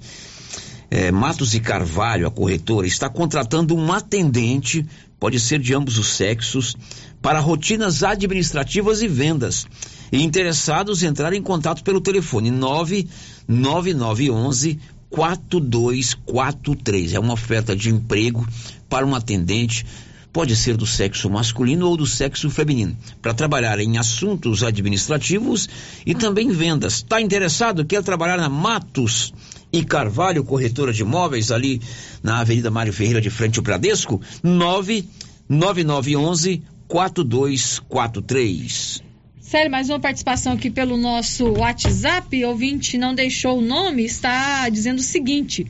é, 0.91 1.11
Matos 1.11 1.55
e 1.55 1.59
Carvalho, 1.59 2.27
a 2.27 2.31
corretora, 2.31 2.85
está 2.85 3.09
contratando 3.09 3.75
um 3.75 3.91
atendente, 3.91 4.85
pode 5.19 5.39
ser 5.39 5.59
de 5.59 5.73
ambos 5.73 5.97
os 5.97 6.15
sexos, 6.15 6.77
para 7.21 7.39
rotinas 7.39 8.03
administrativas 8.03 9.01
e 9.01 9.07
vendas. 9.07 9.65
E 10.11 10.21
interessados 10.21 11.01
entrarem 11.01 11.39
em 11.39 11.43
contato 11.43 11.83
pelo 11.83 11.99
telefone 11.99 12.51
99911 12.51 14.79
4243. 15.13 17.13
É 17.13 17.19
uma 17.19 17.33
oferta 17.33 17.75
de 17.75 17.91
emprego 17.91 18.47
para 18.89 19.05
um 19.05 19.13
atendente, 19.13 19.85
pode 20.31 20.55
ser 20.55 20.75
do 20.75 20.87
sexo 20.87 21.29
masculino 21.29 21.87
ou 21.87 21.95
do 21.95 22.07
sexo 22.07 22.49
feminino, 22.49 22.97
para 23.21 23.35
trabalhar 23.35 23.79
em 23.79 23.99
assuntos 23.99 24.63
administrativos 24.63 25.69
e 26.03 26.15
também 26.15 26.49
vendas. 26.49 26.95
Está 26.95 27.21
interessado? 27.21 27.85
Quer 27.85 28.01
trabalhar 28.01 28.37
na 28.37 28.49
Matos 28.49 29.31
e 29.71 29.85
Carvalho, 29.85 30.43
corretora 30.43 30.91
de 30.91 31.03
imóveis, 31.03 31.51
ali 31.51 31.79
na 32.23 32.39
Avenida 32.39 32.71
Mário 32.71 32.91
Ferreira, 32.91 33.21
de 33.21 33.29
frente 33.29 33.59
ao 33.59 33.63
Bradesco? 33.63 34.19
99911 34.41 36.63
4243. 36.87 39.12
Sério, 39.43 39.69
mais 39.69 39.89
uma 39.89 39.99
participação 39.99 40.53
aqui 40.53 40.69
pelo 40.69 40.95
nosso 40.95 41.45
WhatsApp. 41.59 42.45
Ouvinte 42.45 42.97
não 42.97 43.13
deixou 43.13 43.59
o 43.59 43.61
nome, 43.61 44.05
está 44.05 44.69
dizendo 44.69 44.99
o 44.99 45.03
seguinte. 45.03 45.67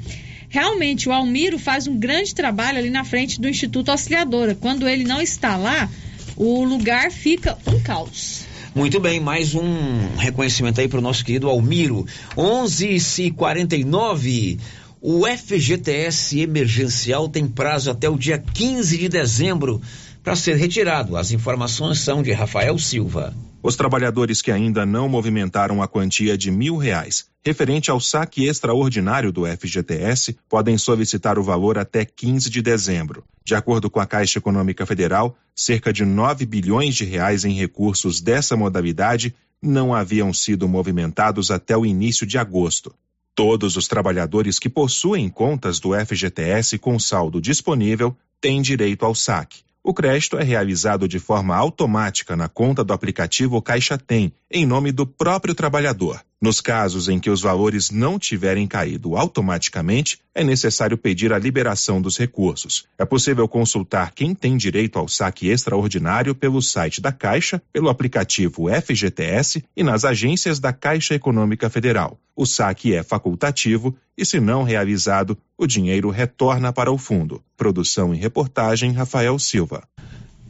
Realmente, 0.47 1.09
o 1.09 1.11
Almiro 1.11 1.57
faz 1.57 1.87
um 1.87 1.97
grande 1.97 2.35
trabalho 2.35 2.77
ali 2.77 2.91
na 2.91 3.03
frente 3.03 3.41
do 3.41 3.49
Instituto 3.49 3.89
Auxiliadora. 3.89 4.55
Quando 4.55 4.87
ele 4.87 5.03
não 5.03 5.19
está 5.19 5.57
lá, 5.57 5.89
o 6.37 6.63
lugar 6.63 7.11
fica 7.11 7.57
um 7.67 7.81
caos. 7.81 8.45
Muito 8.75 8.99
bem, 8.99 9.19
mais 9.19 9.55
um 9.55 10.17
reconhecimento 10.17 10.79
aí 10.79 10.87
para 10.87 10.99
o 10.99 11.01
nosso 11.01 11.25
querido 11.25 11.49
Almiro. 11.49 12.05
11:49. 12.37 14.59
O 15.01 15.25
FGTS 15.25 16.39
emergencial 16.39 17.27
tem 17.27 17.47
prazo 17.47 17.89
até 17.89 18.07
o 18.07 18.19
dia 18.19 18.37
15 18.37 18.99
de 18.99 19.09
dezembro 19.09 19.81
para 20.23 20.35
ser 20.35 20.57
retirado. 20.57 21.17
As 21.17 21.31
informações 21.31 21.97
são 21.99 22.21
de 22.21 22.31
Rafael 22.31 22.77
Silva. 22.77 23.33
Os 23.63 23.77
trabalhadores 23.77 24.41
que 24.41 24.51
ainda 24.51 24.85
não 24.85 25.07
movimentaram 25.07 25.81
a 25.81 25.87
quantia 25.87 26.37
de 26.37 26.51
mil 26.51 26.75
reais 26.75 27.29
referente 27.41 27.89
ao 27.89 27.97
saque 27.97 28.45
extraordinário 28.45 29.31
do 29.31 29.45
FGTS 29.45 30.37
podem 30.49 30.77
solicitar 30.77 31.39
o 31.39 31.43
valor 31.43 31.77
até 31.77 32.03
15 32.03 32.49
de 32.49 32.61
dezembro. 32.61 33.23
De 33.45 33.55
acordo 33.55 33.89
com 33.89 34.01
a 34.01 34.05
Caixa 34.05 34.37
Econômica 34.37 34.85
Federal, 34.85 35.37
cerca 35.55 35.93
de 35.93 36.03
9 36.03 36.45
bilhões 36.45 36.93
de 36.93 37.05
reais 37.05 37.45
em 37.45 37.53
recursos 37.53 38.19
dessa 38.19 38.57
modalidade 38.57 39.33
não 39.61 39.95
haviam 39.95 40.33
sido 40.33 40.67
movimentados 40.67 41.49
até 41.49 41.77
o 41.77 41.85
início 41.85 42.27
de 42.27 42.37
agosto. 42.37 42.93
Todos 43.33 43.77
os 43.77 43.87
trabalhadores 43.87 44.59
que 44.59 44.67
possuem 44.67 45.29
contas 45.29 45.79
do 45.79 45.91
FGTS 45.93 46.77
com 46.77 46.99
saldo 46.99 47.39
disponível 47.39 48.13
têm 48.41 48.61
direito 48.61 49.05
ao 49.05 49.15
saque. 49.15 49.63
O 49.85 49.93
crédito 49.93 50.37
é 50.37 50.43
realizado 50.43 51.09
de 51.09 51.19
forma 51.19 51.53
automática 51.53 52.37
na 52.37 52.47
conta 52.47 52.85
do 52.85 52.93
aplicativo 52.93 53.61
Caixa 53.61 53.97
Tem, 53.97 54.33
em 54.53 54.67
nome 54.67 54.91
do 54.91 55.07
próprio 55.07 55.55
trabalhador. 55.55 56.21
Nos 56.39 56.61
casos 56.61 57.09
em 57.09 57.19
que 57.19 57.29
os 57.29 57.41
valores 57.41 57.89
não 57.89 58.19
tiverem 58.19 58.67
caído 58.67 59.15
automaticamente, 59.15 60.19
é 60.35 60.43
necessário 60.43 60.95
pedir 60.95 61.33
a 61.33 61.39
liberação 61.39 61.99
dos 61.99 62.17
recursos. 62.19 62.85
É 62.99 63.03
possível 63.03 63.47
consultar 63.47 64.11
quem 64.11 64.35
tem 64.35 64.55
direito 64.55 64.99
ao 64.99 65.07
saque 65.07 65.47
extraordinário 65.47 66.35
pelo 66.35 66.61
site 66.61 67.01
da 67.01 67.11
Caixa, 67.11 67.59
pelo 67.71 67.89
aplicativo 67.89 68.65
FGTS 68.69 69.63
e 69.75 69.83
nas 69.83 70.05
agências 70.05 70.59
da 70.59 70.71
Caixa 70.71 71.15
Econômica 71.15 71.67
Federal. 71.69 72.19
O 72.35 72.45
saque 72.45 72.93
é 72.93 73.01
facultativo 73.01 73.95
e, 74.15 74.23
se 74.23 74.39
não 74.39 74.63
realizado, 74.63 75.35
o 75.57 75.65
dinheiro 75.65 76.09
retorna 76.11 76.71
para 76.71 76.91
o 76.91 76.97
fundo. 76.97 77.41
Produção 77.57 78.13
e 78.13 78.17
reportagem 78.17 78.91
Rafael 78.91 79.39
Silva. 79.39 79.83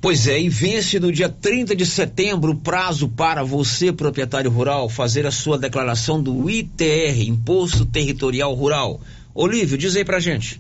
Pois 0.03 0.27
é, 0.27 0.37
e 0.37 0.49
vence 0.49 0.99
no 0.99 1.13
dia 1.13 1.29
30 1.29 1.73
de 1.73 1.85
setembro 1.85 2.51
o 2.51 2.57
prazo 2.57 3.07
para 3.07 3.41
você, 3.41 3.89
proprietário 3.89 4.51
rural, 4.51 4.89
fazer 4.89 5.25
a 5.25 5.31
sua 5.31 5.57
declaração 5.57 6.21
do 6.21 6.49
ITR, 6.49 7.25
Imposto 7.25 7.85
Territorial 7.85 8.53
Rural. 8.53 8.99
Olívio, 9.33 9.77
diz 9.77 9.95
aí 9.95 10.03
pra 10.03 10.19
gente. 10.19 10.59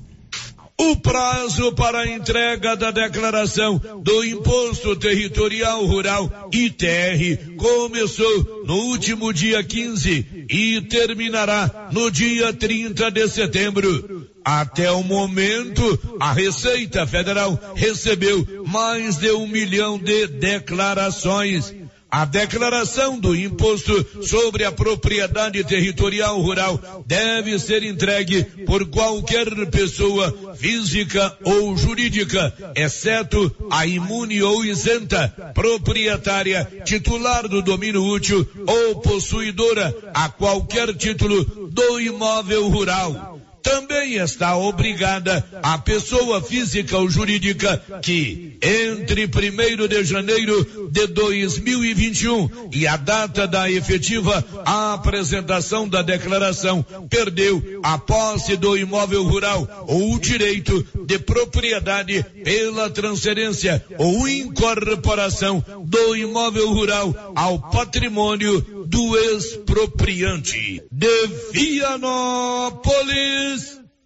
O 0.85 0.97
prazo 0.97 1.71
para 1.71 1.99
a 1.99 2.07
entrega 2.07 2.75
da 2.75 2.91
declaração 2.91 3.81
do 4.03 4.23
Imposto 4.25 4.95
Territorial 4.97 5.85
Rural 5.85 6.49
ITR 6.51 7.55
começou 7.55 8.65
no 8.65 8.75
último 8.89 9.31
dia 9.31 9.63
15 9.63 10.45
e 10.49 10.81
terminará 10.81 11.89
no 11.91 12.11
dia 12.11 12.51
30 12.51 13.09
de 13.11 13.27
setembro. 13.29 14.27
Até 14.43 14.91
o 14.91 15.01
momento, 15.03 16.17
a 16.19 16.33
Receita 16.33 17.07
Federal 17.07 17.57
recebeu 17.75 18.45
mais 18.67 19.15
de 19.17 19.31
um 19.31 19.47
milhão 19.47 19.97
de 19.97 20.27
declarações. 20.27 21.73
A 22.15 22.25
declaração 22.25 23.19
do 23.19 23.35
imposto 23.35 24.23
sobre 24.23 24.63
a 24.63 24.71
propriedade 24.71 25.63
territorial 25.63 26.39
rural 26.39 26.79
deve 27.07 27.57
ser 27.57 27.81
entregue 27.81 28.43
por 28.67 28.85
qualquer 28.85 29.47
pessoa 29.71 30.53
física 30.55 31.35
ou 31.43 31.75
jurídica, 31.75 32.53
exceto 32.75 33.51
a 33.71 33.87
imune 33.87 34.43
ou 34.43 34.63
isenta, 34.63 35.27
proprietária, 35.55 36.83
titular 36.85 37.47
do 37.47 37.63
domínio 37.63 38.03
útil 38.03 38.47
ou 38.67 39.01
possuidora 39.01 39.91
a 40.13 40.29
qualquer 40.29 40.93
título 40.95 41.43
do 41.71 41.99
imóvel 41.99 42.69
rural 42.69 43.32
também 43.63 44.15
está 44.15 44.57
obrigada 44.57 45.43
a 45.63 45.77
pessoa 45.77 46.41
física 46.41 46.97
ou 46.97 47.09
jurídica 47.09 47.81
que, 48.01 48.57
entre 48.61 49.25
1 49.25 49.87
de 49.87 50.03
janeiro 50.03 50.89
de 50.91 51.07
2021 51.07 52.69
e 52.73 52.85
a 52.85 52.97
data 52.97 53.47
da 53.47 53.71
efetiva 53.71 54.43
apresentação 54.65 55.87
da 55.87 56.01
declaração, 56.01 56.85
perdeu 57.09 57.79
a 57.83 57.97
posse 57.97 58.57
do 58.57 58.77
imóvel 58.77 59.23
rural 59.23 59.85
ou 59.87 60.13
o 60.13 60.19
direito 60.19 60.85
de 61.05 61.17
propriedade 61.19 62.23
pela 62.43 62.89
transferência 62.89 63.83
ou 63.97 64.27
incorporação 64.27 65.63
do 65.85 66.15
imóvel 66.15 66.73
rural 66.73 67.33
ao 67.35 67.59
patrimônio 67.71 68.72
do 68.93 69.17
expropriante. 69.17 70.83
De 70.91 71.27
Vianópolis, 71.51 72.79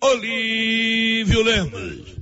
Olívio 0.02 1.44
Lemos. 1.44 2.16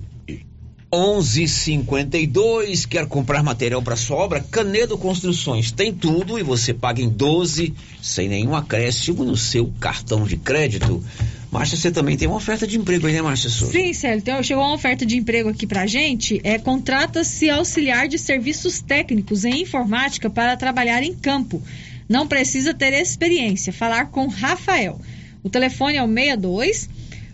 1152 0.92 2.88
quer 2.88 3.06
comprar 3.06 3.44
material 3.44 3.84
para 3.84 3.96
sua 3.96 4.18
obra? 4.18 4.40
Canedo 4.40 4.98
Construções 4.98 5.72
tem 5.72 5.94
tudo 5.94 6.40
e 6.40 6.44
você 6.44 6.74
paga 6.74 7.04
em 7.04 7.10
12 7.10 7.72
sem 8.02 8.28
nenhum 8.28 8.56
acréscimo 8.56 9.24
no 9.24 9.38
seu 9.38 9.72
cartão 9.80 10.24
de 10.26 10.36
crédito. 10.38 11.04
Márcia, 11.52 11.78
você 11.78 11.92
também 11.92 12.18
tem 12.18 12.28
uma 12.28 12.38
oferta 12.38 12.66
de 12.66 12.80
emprego 12.80 13.06
aí, 13.06 13.14
né, 13.14 13.22
Márcia? 13.22 13.52
Sim, 13.52 13.94
Célio. 13.94 14.18
Então, 14.18 14.42
chegou 14.42 14.64
uma 14.64 14.74
oferta 14.74 15.06
de 15.06 15.16
emprego 15.18 15.50
aqui 15.50 15.68
pra 15.68 15.86
gente. 15.86 16.42
É 16.44 16.58
contrata-se 16.58 17.48
auxiliar 17.48 18.08
de 18.08 18.18
serviços 18.18 18.82
técnicos 18.82 19.46
em 19.46 19.62
informática 19.62 20.32
para 20.32 20.58
trabalhar 20.58 21.04
em 21.04 21.14
campo. 21.14 21.62
Não 22.08 22.28
precisa 22.28 22.72
ter 22.74 22.94
experiência. 22.94 23.74
Falar 23.74 24.06
com 24.08 24.28
Rafael. 24.28 25.00
O 25.44 25.50
telefone 25.50 25.98
é 25.98 26.04
o 26.04 26.08
62 26.08 26.90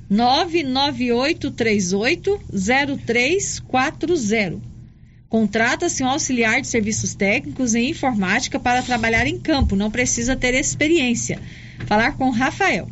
99838 0.10 2.42
0340. 2.52 4.72
Contrata-se 5.30 6.04
um 6.04 6.08
auxiliar 6.08 6.60
de 6.60 6.68
serviços 6.68 7.16
técnicos 7.16 7.74
em 7.74 7.90
informática 7.90 8.60
para 8.60 8.84
trabalhar 8.84 9.26
em 9.26 9.40
campo. 9.40 9.78
Não 9.78 9.90
precisa 9.90 10.36
ter 10.36 10.54
experiência. 10.54 11.40
Falar 11.86 12.18
com 12.18 12.30
Rafael. 12.30 12.90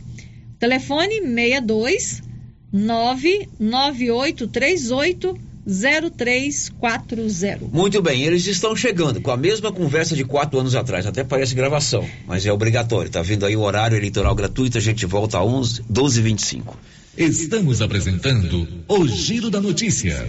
Telefone 0.58 1.20
62 1.20 2.24
99838 2.72 5.49
0340. 5.70 7.66
Muito 7.72 8.02
bem, 8.02 8.24
eles 8.24 8.48
estão 8.48 8.76
chegando 8.76 9.22
com 9.22 9.30
a 9.30 9.38
mesma 9.38 9.72
conversa 9.72 10.16
de 10.16 10.24
quatro 10.24 10.60
anos 10.60 10.76
atrás, 10.76 11.06
até 11.06 11.24
parece 11.24 11.54
gravação, 11.54 12.04
mas 12.26 12.46
é 12.46 12.52
obrigatório. 12.52 13.12
Tá 13.12 13.22
vendo 13.22 13.46
aí 13.46 13.56
o 13.56 13.62
horário 13.62 13.96
eleitoral 13.96 14.34
gratuito, 14.34 14.78
a 14.78 14.82
gente 14.82 15.06
volta 15.06 15.38
a 15.38 15.44
11, 15.44 15.84
12 15.88 16.20
e 16.20 16.24
25. 16.24 16.78
Estamos 17.18 17.82
apresentando 17.82 18.68
o 18.88 19.08
Giro 19.08 19.50
da 19.50 19.62
Notícia. 19.62 20.28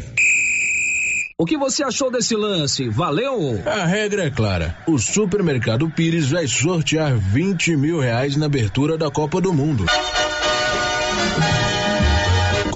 O 1.38 1.46
que 1.46 1.56
você 1.56 1.82
achou 1.82 2.10
desse 2.10 2.36
lance? 2.36 2.86
Valeu? 2.90 3.62
A 3.64 3.86
regra 3.86 4.24
é 4.24 4.30
clara. 4.30 4.76
O 4.86 4.98
supermercado 4.98 5.88
Pires 5.88 6.30
vai 6.30 6.46
sortear 6.46 7.16
20 7.16 7.76
mil 7.76 7.98
reais 7.98 8.36
na 8.36 8.44
abertura 8.44 8.98
da 8.98 9.10
Copa 9.10 9.40
do 9.40 9.50
Mundo. 9.50 9.86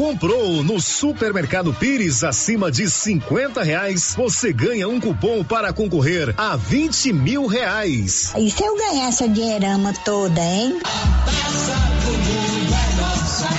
Comprou 0.05 0.63
no 0.63 0.79
Supermercado 0.83 1.73
Pires 1.73 2.23
acima 2.23 2.71
de 2.71 2.91
50 2.91 3.63
reais, 3.63 4.15
você 4.15 4.53
ganha 4.53 4.87
um 4.87 5.01
cupom 5.01 5.43
para 5.43 5.73
concorrer 5.73 6.35
a 6.37 6.57
20 6.57 7.11
mil 7.11 7.47
reais. 7.47 8.31
E 8.37 8.51
se 8.51 8.63
eu 8.63 8.77
ganhar 8.77 9.09
essa 9.09 9.27
dinheirama 9.27 9.95
toda, 10.05 10.39
hein? 10.43 10.79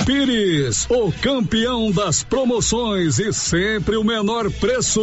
Pires, 0.06 0.86
o 0.90 1.12
campeão 1.12 1.92
das 1.92 2.24
promoções 2.24 3.20
e 3.20 3.34
sempre 3.34 3.96
o 3.96 4.04
menor 4.04 4.52
preço. 4.52 5.02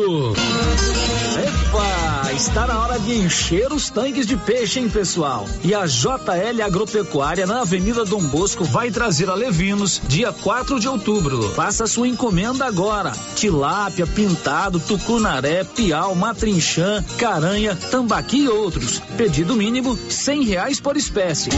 Epa, 1.34 2.32
está 2.32 2.66
na 2.66 2.80
hora 2.80 2.98
de 2.98 3.14
encher 3.14 3.72
os 3.72 3.90
tanques 3.90 4.26
de 4.26 4.36
peixe, 4.36 4.78
hein, 4.78 4.88
pessoal? 4.88 5.46
E 5.64 5.74
a 5.74 5.86
JL 5.86 6.62
Agropecuária 6.64 7.46
na 7.46 7.62
Avenida 7.62 8.04
Dom 8.04 8.22
Bosco 8.22 8.64
vai 8.64 8.90
trazer 8.90 9.28
a 9.30 9.34
Levinos 9.34 10.00
dia 10.06 10.32
4 10.32 10.78
de 10.78 10.88
outubro. 10.88 11.50
Faça 11.50 11.86
sua 11.86 12.08
encomenda 12.08 12.66
agora. 12.66 13.12
Tilápia, 13.34 14.06
pintado, 14.06 14.78
tucunaré, 14.78 15.64
piau, 15.64 16.14
matrinchã, 16.14 17.02
caranha, 17.18 17.76
tambaqui 17.90 18.44
e 18.44 18.48
outros. 18.48 19.00
Pedido 19.16 19.56
mínimo 19.56 19.98
cem 20.08 20.44
reais 20.44 20.80
por 20.80 20.96
espécie. 20.96 21.50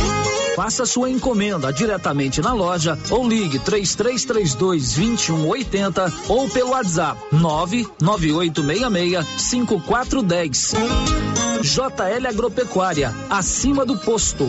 Faça 0.54 0.86
sua 0.86 1.10
encomenda 1.10 1.72
diretamente 1.72 2.40
na 2.40 2.52
loja 2.52 2.96
ou 3.14 3.28
ligue 3.28 3.60
3332 3.60 4.94
2180 4.94 6.12
ou 6.28 6.48
pelo 6.48 6.70
WhatsApp 6.70 7.20
99866 7.30 9.24
5410. 9.40 10.74
JL 11.62 12.26
Agropecuária, 12.28 13.14
acima 13.30 13.86
do 13.86 13.96
posto. 13.96 14.44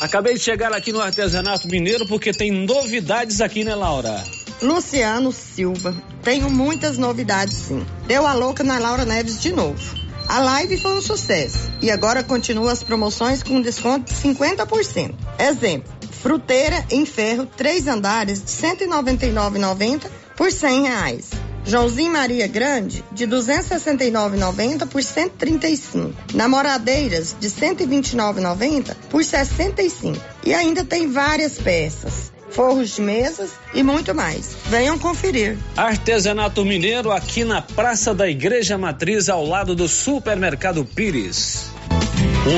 Acabei 0.00 0.34
de 0.34 0.40
chegar 0.40 0.72
aqui 0.72 0.92
no 0.92 1.00
artesanato 1.00 1.68
mineiro 1.68 2.08
porque 2.08 2.32
tem 2.32 2.50
novidades 2.50 3.40
aqui, 3.40 3.62
né, 3.62 3.76
Laura? 3.76 4.24
Luciano 4.60 5.30
Silva. 5.30 5.94
Tenho 6.24 6.50
muitas 6.50 6.98
novidades, 6.98 7.56
sim. 7.56 7.86
Deu 8.08 8.26
a 8.26 8.34
louca 8.34 8.64
na 8.64 8.80
Laura 8.80 9.04
Neves 9.04 9.40
de 9.40 9.52
novo. 9.52 10.02
A 10.32 10.38
live 10.40 10.78
foi 10.78 10.96
um 10.96 11.02
sucesso 11.02 11.70
e 11.82 11.90
agora 11.90 12.24
continua 12.24 12.72
as 12.72 12.82
promoções 12.82 13.42
com 13.42 13.60
desconto 13.60 14.10
de 14.10 14.18
50%. 14.18 15.14
Exemplo, 15.38 15.92
fruteira 16.10 16.86
em 16.90 17.04
ferro, 17.04 17.44
três 17.44 17.86
andares 17.86 18.42
de 18.42 18.66
R$ 18.66 18.76
199,90 18.88 20.06
por 20.34 20.50
100 20.50 20.82
reais. 20.84 21.30
Joãozinho 21.66 22.10
Maria 22.10 22.46
Grande, 22.46 23.04
de 23.12 23.26
269,90 23.26 24.86
por 24.88 25.02
135. 25.02 26.14
Namoradeiras, 26.32 27.36
de 27.38 27.48
129,90 27.50 28.96
por 29.10 29.22
65. 29.22 30.18
E 30.46 30.54
ainda 30.54 30.82
tem 30.82 31.12
várias 31.12 31.58
peças 31.58 32.31
forros 32.52 32.94
de 32.94 33.02
mesas 33.02 33.50
e 33.74 33.82
muito 33.82 34.14
mais. 34.14 34.56
Venham 34.66 34.98
conferir. 34.98 35.58
Artesanato 35.76 36.64
Mineiro 36.64 37.10
aqui 37.10 37.44
na 37.44 37.60
Praça 37.60 38.14
da 38.14 38.28
Igreja 38.28 38.78
Matriz, 38.78 39.28
ao 39.28 39.44
lado 39.44 39.74
do 39.74 39.88
Supermercado 39.88 40.84
Pires. 40.84 41.72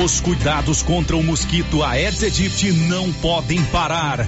Os 0.03 0.19
cuidados 0.19 0.81
contra 0.81 1.15
o 1.15 1.23
mosquito 1.23 1.83
Aedes 1.83 2.23
aegypti 2.23 2.71
não 2.71 3.11
podem 3.13 3.63
parar. 3.65 4.27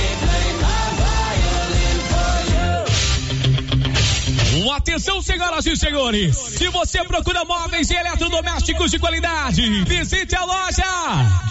Atenção, 4.71 5.21
senhoras 5.21 5.65
e 5.65 5.75
senhores. 5.75 6.35
Se 6.35 6.69
você 6.69 7.03
procura 7.03 7.43
móveis 7.43 7.89
e 7.89 7.93
eletrodomésticos 7.93 8.89
de 8.89 8.99
qualidade, 8.99 9.83
visite 9.83 10.35
a 10.35 10.45
loja 10.45 10.83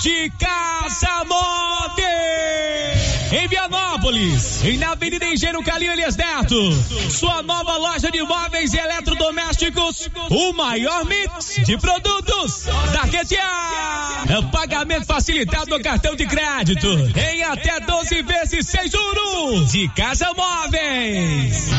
de 0.00 0.30
Casa 0.38 1.24
Móveis. 1.26 3.00
Em 3.32 3.46
Vianópolis, 3.46 4.64
e 4.64 4.76
na 4.76 4.92
Avenida 4.92 5.24
Engenheiro 5.24 5.62
Calil 5.62 5.92
Elias 5.92 6.16
Neto. 6.16 6.72
Sua 7.10 7.42
nova 7.42 7.76
loja 7.76 8.10
de 8.10 8.22
móveis 8.22 8.72
e 8.72 8.78
eletrodomésticos. 8.78 10.08
O 10.30 10.52
maior 10.52 11.04
mix 11.04 11.60
de 11.64 11.76
produtos 11.78 12.64
da 12.92 13.02
região. 13.02 14.50
Pagamento 14.50 15.06
facilitado 15.06 15.70
no 15.70 15.80
cartão 15.80 16.16
de 16.16 16.26
crédito. 16.26 16.88
Em 17.16 17.44
até 17.44 17.78
12 17.80 18.22
vezes 18.22 18.66
sem 18.66 18.90
juros. 18.90 19.70
De 19.70 19.88
Casa 19.90 20.32
Móveis. 20.34 21.70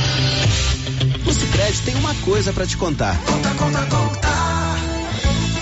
O 1.26 1.34
Sicredi 1.34 1.82
tem 1.84 1.96
uma 1.96 2.14
coisa 2.16 2.52
para 2.52 2.66
te 2.66 2.78
contar. 2.78 3.18
Conta, 3.26 3.50
conta, 3.52 3.86
conta. 3.86 4.32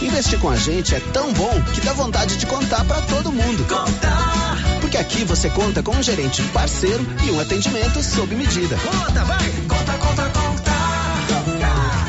Investir 0.02 0.40
com 0.40 0.50
a 0.50 0.56
gente 0.56 0.96
é 0.96 1.00
tão 1.00 1.34
bom 1.34 1.62
que 1.74 1.82
dá 1.82 1.94
vontade 1.94 2.38
de 2.38 2.46
contar 2.46 2.84
para 2.86 3.02
todo 3.02 3.32
mundo. 3.32 3.66
Contar. 3.68 4.58
Porque 4.80 4.98
aqui 4.98 5.24
você 5.26 5.50
conta 5.50 5.84
com 5.84 5.96
um 5.96 6.02
gerente 6.02 6.42
parceiro 6.54 7.06
e 7.24 7.32
um 7.32 7.40
atendimento 7.40 8.02
sob 8.02 8.34
medida. 8.36 8.78
Conta, 8.78 9.26
vai. 9.26 9.50
Conta, 9.68 9.94
conta, 9.94 10.30
conta. 10.30 10.70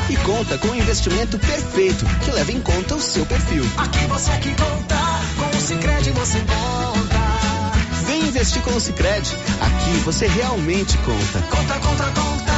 E 0.09 0.15
conta 0.17 0.57
com 0.57 0.69
um 0.69 0.75
investimento 0.75 1.37
perfeito 1.37 2.05
que 2.23 2.31
leva 2.31 2.51
em 2.51 2.61
conta 2.61 2.95
o 2.95 3.01
seu 3.01 3.25
perfil. 3.25 3.63
Aqui 3.77 4.05
você 4.07 4.31
que 4.37 4.49
conta. 4.49 4.95
Com 5.37 5.57
o 5.57 5.61
Sicredi 5.61 6.11
você 6.11 6.39
conta. 6.39 7.21
Vem 8.07 8.27
investir 8.27 8.61
com 8.61 8.71
o 8.71 8.79
Sicredi. 8.79 9.35
Aqui 9.59 9.99
você 10.05 10.27
realmente 10.27 10.97
conta. 10.99 11.39
Conta, 11.49 11.79
conta, 11.79 12.03
conta. 12.19 12.50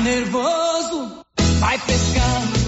Nervoso? 0.00 1.24
Vai 1.60 1.78
pescando 1.78 2.67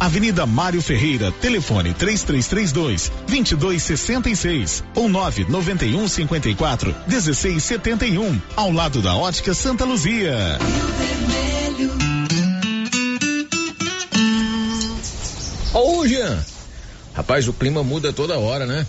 Avenida 0.00 0.46
Mário 0.46 0.80
Ferreira, 0.80 1.30
telefone 1.30 1.92
3332 1.92 3.12
2266 3.28 4.82
ou 4.94 5.10
991 5.10 6.08
54 6.08 6.96
1671, 7.06 8.40
ao 8.56 8.72
lado 8.72 9.02
da 9.02 9.14
Ótica 9.14 9.52
Santa 9.52 9.84
Luzia. 9.84 10.58
Ô, 15.74 16.08
Jean. 16.08 16.42
Rapaz, 17.12 17.46
o 17.46 17.52
clima 17.52 17.82
muda 17.82 18.10
toda 18.10 18.38
hora, 18.38 18.64
né? 18.64 18.86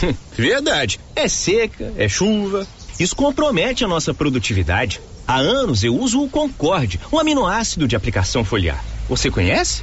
Verdade. 0.34 0.98
É 1.14 1.28
seca, 1.28 1.92
é 1.98 2.08
chuva. 2.08 2.66
Isso 2.98 3.14
compromete 3.14 3.84
a 3.84 3.88
nossa 3.88 4.14
produtividade. 4.14 5.02
Há 5.28 5.36
anos 5.36 5.84
eu 5.84 5.94
uso 5.94 6.22
o 6.22 6.30
Concorde, 6.30 6.98
um 7.12 7.18
aminoácido 7.18 7.86
de 7.86 7.94
aplicação 7.94 8.42
foliar. 8.42 8.82
Você 9.06 9.30
conhece? 9.30 9.82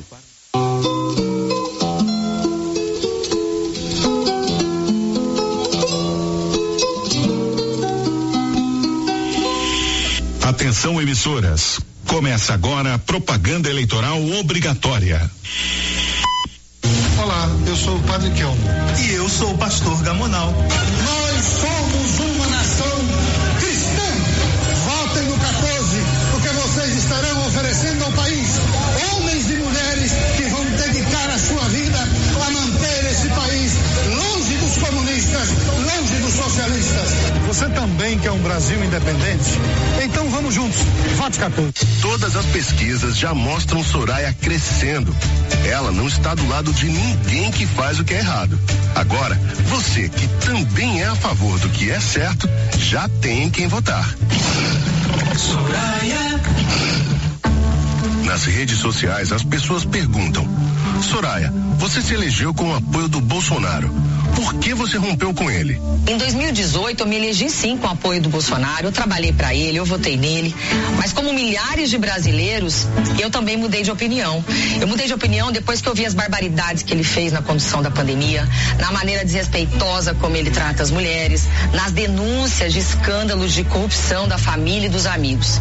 Atenção 10.61 11.01
emissoras. 11.01 11.79
Começa 12.05 12.53
agora 12.53 12.93
a 12.93 12.99
propaganda 12.99 13.67
eleitoral 13.67 14.23
obrigatória. 14.39 15.19
Olá, 17.19 17.49
eu 17.65 17.75
sou 17.75 17.97
o 17.97 18.03
Padre 18.03 18.29
Kelmo. 18.29 18.61
E 19.03 19.11
eu 19.13 19.27
sou 19.27 19.55
o 19.55 19.57
pastor 19.57 19.99
Gamonal. 20.03 20.53
Nós 20.53 21.45
somos 21.45 21.70
Você 37.61 37.69
também 37.69 38.17
quer 38.17 38.31
um 38.31 38.39
Brasil 38.39 38.83
independente? 38.83 39.51
Então 40.03 40.27
vamos 40.31 40.55
juntos. 40.55 40.79
Vote 41.15 41.37
14. 41.37 41.71
Todas 42.01 42.35
as 42.35 42.45
pesquisas 42.47 43.15
já 43.15 43.35
mostram 43.35 43.83
Soraya 43.83 44.33
crescendo. 44.33 45.15
Ela 45.69 45.91
não 45.91 46.07
está 46.07 46.33
do 46.33 46.47
lado 46.47 46.73
de 46.73 46.87
ninguém 46.87 47.51
que 47.51 47.67
faz 47.67 47.99
o 47.99 48.03
que 48.03 48.15
é 48.15 48.17
errado. 48.17 48.59
Agora, 48.95 49.39
você 49.67 50.09
que 50.09 50.27
também 50.43 51.03
é 51.03 51.05
a 51.05 51.15
favor 51.15 51.59
do 51.59 51.69
que 51.69 51.91
é 51.91 51.99
certo, 51.99 52.49
já 52.79 53.07
tem 53.21 53.47
quem 53.51 53.67
votar. 53.67 54.11
Soraya. 55.37 57.10
Nas 58.31 58.45
redes 58.45 58.79
sociais, 58.79 59.33
as 59.33 59.43
pessoas 59.43 59.83
perguntam: 59.83 60.47
Soraya, 61.03 61.53
você 61.77 62.01
se 62.01 62.13
elegeu 62.13 62.53
com 62.53 62.71
o 62.71 62.75
apoio 62.77 63.09
do 63.09 63.19
Bolsonaro. 63.19 63.93
Por 64.35 64.53
que 64.53 64.73
você 64.73 64.97
rompeu 64.97 65.33
com 65.33 65.51
ele? 65.51 65.81
Em 66.07 66.17
2018, 66.17 67.01
eu 67.01 67.07
me 67.07 67.17
elegi 67.17 67.49
sim 67.49 67.75
com 67.75 67.87
o 67.87 67.89
apoio 67.89 68.21
do 68.21 68.29
Bolsonaro. 68.29 68.87
Eu 68.87 68.91
trabalhei 68.91 69.33
para 69.33 69.53
ele, 69.53 69.77
eu 69.77 69.83
votei 69.83 70.15
nele. 70.15 70.55
Mas 70.97 71.11
como 71.11 71.33
milhares 71.33 71.89
de 71.89 71.97
brasileiros, 71.97 72.87
eu 73.19 73.29
também 73.29 73.57
mudei 73.57 73.83
de 73.83 73.91
opinião. 73.91 74.43
Eu 74.79 74.87
mudei 74.87 75.07
de 75.07 75.13
opinião 75.13 75.51
depois 75.51 75.81
que 75.81 75.89
eu 75.89 75.93
vi 75.93 76.05
as 76.05 76.13
barbaridades 76.13 76.83
que 76.83 76.93
ele 76.93 77.03
fez 77.03 77.33
na 77.33 77.41
condução 77.41 77.81
da 77.81 77.91
pandemia, 77.91 78.47
na 78.79 78.91
maneira 78.91 79.25
desrespeitosa 79.25 80.15
como 80.15 80.37
ele 80.37 80.49
trata 80.49 80.81
as 80.81 80.91
mulheres, 80.91 81.47
nas 81.73 81.91
denúncias 81.91 82.71
de 82.71 82.79
escândalos 82.79 83.51
de 83.51 83.65
corrupção 83.65 84.27
da 84.27 84.37
família 84.37 84.87
e 84.87 84.89
dos 84.89 85.05
amigos. 85.05 85.59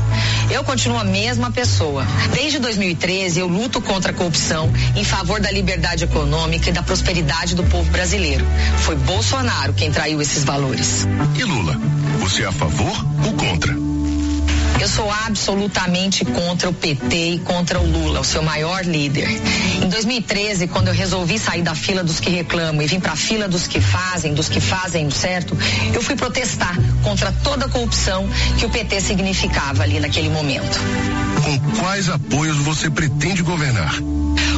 Eu 0.49 0.63
continuo 0.63 0.99
a 0.99 1.05
mesma 1.05 1.51
pessoa. 1.51 2.07
Desde 2.33 2.60
2013, 2.61 3.41
eu 3.41 3.49
luto 3.49 3.81
contra 3.81 4.13
a 4.13 4.15
corrupção 4.15 4.73
em 4.97 5.05
favor 5.05 5.41
da 5.41 5.51
liberdade 5.51 6.05
econômica 6.05 6.71
e 6.71 6.73
da 6.73 6.83
prosperidade 6.83 7.55
do 7.55 7.65
povo 7.65 7.91
brasileiro. 7.91 8.45
Foi 8.79 8.97
Bolsonaro 8.97 9.73
quem 9.73 9.91
traiu 9.91 10.21
esses 10.21 10.45
valores. 10.45 11.07
E 11.37 11.45
Lula? 11.45 11.77
Você 12.21 12.43
é 12.43 12.47
a 12.47 12.53
favor 12.53 13.05
ou 13.27 13.33
contra? 13.35 13.90
Eu 14.81 14.89
sou 14.89 15.11
absolutamente 15.27 16.25
contra 16.25 16.71
o 16.71 16.73
PT 16.73 17.15
e 17.15 17.39
contra 17.41 17.79
o 17.79 17.87
Lula, 17.87 18.21
o 18.21 18.25
seu 18.25 18.43
maior 18.43 18.83
líder. 18.83 19.29
Em 19.83 19.89
2013, 19.91 20.69
quando 20.69 20.89
eu 20.89 20.95
resolvi 20.95 21.39
sair 21.39 21.61
da 21.61 21.75
fila 21.75 22.03
dos 22.03 22.19
que 22.19 22.31
reclamam 22.31 22.81
e 22.81 22.87
vim 22.87 22.99
para 22.99 23.13
a 23.13 23.17
fila 23.17 23.47
dos 23.47 23.67
que 23.67 23.79
fazem, 23.79 24.33
dos 24.33 24.49
que 24.49 24.59
fazem 24.59 25.07
o 25.07 25.11
certo, 25.11 25.55
eu 25.93 26.01
fui 26.01 26.17
protestar 26.17 26.75
contra 27.03 27.31
toda 27.45 27.67
a 27.67 27.69
corrupção 27.69 28.27
que 28.59 28.65
o 28.65 28.71
PT 28.71 29.03
significava 29.03 29.83
ali 29.83 30.01
naquele 30.01 30.31
momento. 30.31 30.81
Com 31.45 31.59
quais 31.79 32.09
apoios 32.09 32.57
você 32.57 32.89
pretende 32.89 33.43
governar? 33.43 33.95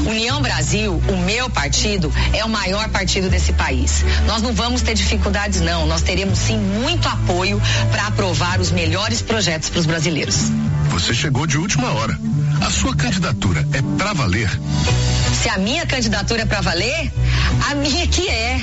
União 0.06 0.40
Brasil, 0.40 1.02
o 1.08 1.16
meu 1.16 1.48
partido, 1.48 2.12
é 2.32 2.44
o 2.44 2.48
maior 2.48 2.88
partido 2.88 3.28
desse 3.28 3.52
país. 3.52 4.04
Nós 4.26 4.42
não 4.42 4.52
vamos 4.52 4.82
ter 4.82 4.94
dificuldades, 4.94 5.60
não. 5.60 5.86
Nós 5.86 6.02
teremos 6.02 6.38
sim 6.38 6.58
muito 6.58 7.08
apoio 7.08 7.60
para 7.90 8.06
aprovar 8.06 8.60
os 8.60 8.70
melhores 8.70 9.22
projetos 9.22 9.70
para 9.70 9.80
os 9.80 9.86
brasileiros. 9.86 10.50
Você 10.90 11.14
chegou 11.14 11.46
de 11.46 11.56
última 11.56 11.92
hora. 11.92 12.18
A 12.60 12.70
sua 12.70 12.94
candidatura 12.94 13.66
é 13.72 13.82
para 13.96 14.12
valer? 14.12 14.50
Se 15.42 15.48
a 15.48 15.58
minha 15.58 15.86
candidatura 15.86 16.42
é 16.42 16.46
para 16.46 16.60
valer, 16.60 17.12
a 17.70 17.74
minha 17.74 18.06
que 18.06 18.28
é. 18.28 18.60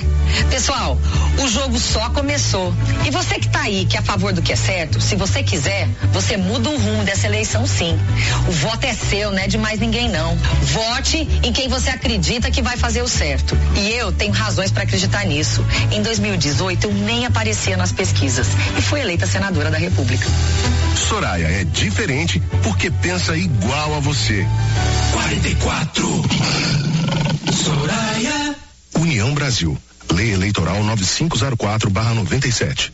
Pessoal, 0.50 0.98
o 1.42 1.48
jogo 1.48 1.80
só 1.80 2.10
começou. 2.10 2.74
E 3.06 3.12
você 3.12 3.36
que 3.36 3.48
está 3.48 3.62
aí, 3.62 3.86
que 3.86 3.98
é 3.98 4.00
a 4.00 4.04
favor 4.04 4.32
do 4.32 4.42
que 4.42 4.54
é 4.54 4.56
certo, 4.56 5.02
se 5.02 5.16
você 5.16 5.42
quiser, 5.42 5.88
você 6.12 6.38
muda 6.38 6.70
o 6.70 6.78
rumo 6.78 7.04
dessa 7.04 7.28
eleição 7.28 7.66
sim. 7.66 7.98
O 8.48 8.52
voto 8.52 8.86
é 8.86 8.94
seu, 8.94 9.32
não 9.32 9.40
é 9.40 9.48
de 9.48 9.58
mais 9.58 9.80
ninguém 9.80 10.10
não. 10.10 10.36
Vote 10.62 11.18
em 11.44 11.52
quem 11.52 11.68
você 11.68 11.90
acredita 11.90 12.52
que 12.52 12.62
vai 12.62 12.78
fazer 12.78 13.02
o 13.02 13.08
certo. 13.08 13.58
E 13.76 13.92
eu 13.92 14.12
tenho 14.12 14.32
razões 14.32 14.72
para 14.72 14.84
acreditar 14.84 15.26
nisso. 15.26 15.66
Em 15.92 16.02
2018 16.02 16.88
eu 16.88 16.94
nem 16.94 17.26
aparecia 17.26 17.76
nas 17.76 17.92
pesquisas 17.92 18.48
e 18.78 18.82
fui 18.82 19.00
eleita 19.00 19.26
senadora 19.26 19.72
da 19.72 19.78
República. 19.78 20.28
Soraya 20.96 21.48
é 21.48 21.64
diferente 21.64 22.42
porque 22.64 22.92
pensa 22.92 23.36
igual 23.36 23.96
a 23.96 24.00
você. 24.00 24.46
44. 25.14 26.99
Soraya. 27.52 28.56
União 28.96 29.34
Brasil. 29.34 29.78
Lei 30.12 30.34
Eleitoral 30.34 30.84
9504/97. 30.84 32.92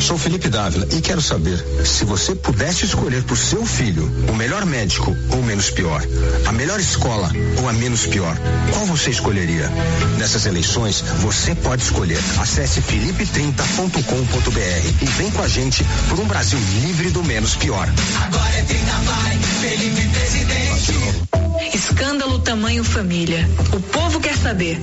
Sou 0.00 0.16
Felipe 0.16 0.48
Dávila 0.48 0.86
e 0.92 1.00
quero 1.00 1.20
saber 1.20 1.58
se 1.84 2.04
você 2.04 2.34
pudesse 2.34 2.86
escolher 2.86 3.22
por 3.22 3.36
seu 3.36 3.64
filho 3.66 4.10
o 4.28 4.34
melhor 4.34 4.64
médico 4.64 5.14
ou 5.30 5.38
o 5.38 5.44
menos 5.44 5.70
pior, 5.70 6.02
a 6.46 6.52
melhor 6.52 6.80
escola 6.80 7.30
ou 7.58 7.68
a 7.68 7.72
menos 7.72 8.06
pior, 8.06 8.36
qual 8.72 8.86
você 8.86 9.10
escolheria? 9.10 9.70
Nessas 10.18 10.46
eleições, 10.46 11.04
você 11.18 11.54
pode 11.54 11.82
escolher. 11.82 12.18
Acesse 12.40 12.80
felipe30.com.br 12.80 15.02
e 15.02 15.04
vem 15.04 15.30
com 15.30 15.42
a 15.42 15.48
gente 15.48 15.84
por 16.08 16.18
um 16.18 16.24
Brasil 16.24 16.58
livre 16.82 17.10
do 17.10 17.22
menos 17.22 17.54
pior. 17.56 17.88
Agora 18.24 18.56
é 18.56 18.62
30 18.62 18.92
vai, 18.92 19.38
Felipe 19.60 20.08
presidente. 20.08 21.30
Escândalo 21.74 22.38
tamanho 22.40 22.82
família. 22.82 23.48
O 23.72 23.80
povo 23.80 24.20
quer 24.20 24.36
saber. 24.36 24.78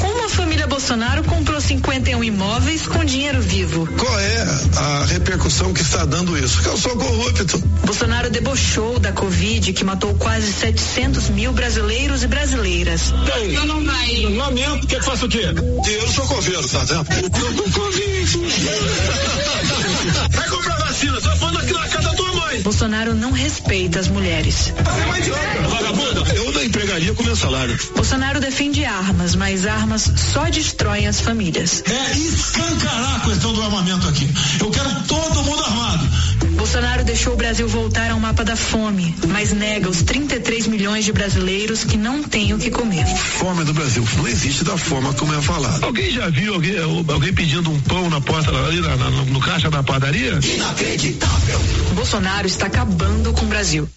Como 0.00 0.24
a 0.24 0.28
família 0.28 0.66
Bolsonaro 0.66 1.24
comprou 1.24 1.60
51 1.60 2.22
imóveis 2.22 2.86
com 2.86 3.04
dinheiro 3.04 3.40
vivo? 3.40 3.88
Qual 3.96 4.20
é 4.20 4.55
a 4.76 5.04
repercussão 5.06 5.72
que 5.72 5.82
está 5.82 6.04
dando 6.04 6.36
isso? 6.36 6.62
Que 6.62 6.68
eu 6.68 6.76
sou 6.76 6.96
corrupto. 6.96 7.58
Bolsonaro 7.84 8.30
debochou 8.30 8.98
da 8.98 9.12
Covid 9.12 9.72
que 9.72 9.84
matou 9.84 10.14
quase 10.14 10.52
700 10.52 11.30
mil 11.30 11.52
brasileiros 11.52 12.22
e 12.22 12.26
brasileiras. 12.26 13.12
Eu 13.52 13.66
não 13.66 13.84
vai. 13.84 14.26
Lamento, 14.36 14.86
que 14.86 15.00
faço 15.00 15.26
o 15.26 15.28
quê? 15.28 15.46
Eu 15.86 16.08
sou 16.08 16.26
coveiro, 16.26 16.68
tá 16.68 16.84
vendo? 16.84 17.06
Eu 17.22 17.30
tô 17.30 17.62
com 17.62 17.70
Covid. 17.70 18.38
Vai 20.30 20.48
comprar 20.48 20.78
vacina, 20.78 21.20
só 21.20 21.36
falando 21.36 21.58
aqui 21.58 21.72
na 21.72 21.88
casa 21.88 22.12
mãe. 22.12 22.25
Bolsonaro 22.62 23.14
não 23.14 23.32
respeita 23.32 24.00
as 24.00 24.08
mulheres. 24.08 24.72
Vagabunda, 25.68 26.34
eu 26.34 26.52
não 26.52 26.62
empregaria 26.62 27.14
com 27.14 27.22
meu 27.22 27.36
salário. 27.36 27.78
Bolsonaro 27.94 28.40
defende 28.40 28.84
armas, 28.84 29.34
mas 29.34 29.66
armas 29.66 30.10
só 30.32 30.44
destroem 30.44 31.06
as 31.06 31.20
famílias. 31.20 31.82
É 31.86 32.16
escancarar 32.16 33.16
a 33.16 33.20
questão 33.20 33.52
do 33.52 33.62
armamento 33.62 34.08
aqui. 34.08 34.28
Eu 34.60 34.70
quero 34.70 34.90
todo 35.06 35.42
mundo 35.42 35.62
armado. 35.62 36.06
Bolsonaro 36.56 37.04
deixou 37.04 37.34
o 37.34 37.36
Brasil 37.36 37.68
voltar 37.68 38.10
ao 38.10 38.18
mapa 38.18 38.44
da 38.44 38.56
fome, 38.56 39.14
mas 39.28 39.52
nega 39.52 39.88
os 39.88 40.02
33 40.02 40.66
milhões 40.66 41.04
de 41.04 41.12
brasileiros 41.12 41.84
que 41.84 41.96
não 41.96 42.22
têm 42.22 42.54
o 42.54 42.58
que 42.58 42.70
comer. 42.70 43.06
Fome 43.06 43.62
no 43.62 43.72
Brasil 43.72 44.06
não 44.16 44.26
existe 44.26 44.64
da 44.64 44.76
forma 44.76 45.12
como 45.14 45.32
é 45.34 45.40
falado. 45.40 45.84
Alguém 45.84 46.10
já 46.10 46.28
viu 46.28 46.54
alguém, 46.54 46.74
alguém 46.78 47.32
pedindo 47.32 47.70
um 47.70 47.80
pão 47.80 48.10
na 48.10 48.20
porta 48.20 48.50
ali 48.50 48.80
na, 48.80 48.96
na, 48.96 49.10
no 49.10 49.40
caixa 49.40 49.70
da 49.70 49.82
padaria? 49.82 50.40
Inacreditável. 50.42 51.60
Bolsonaro 51.94 52.35
está 52.44 52.66
acabando 52.66 53.32
com 53.32 53.44
o 53.44 53.48
Brasil. 53.48 53.88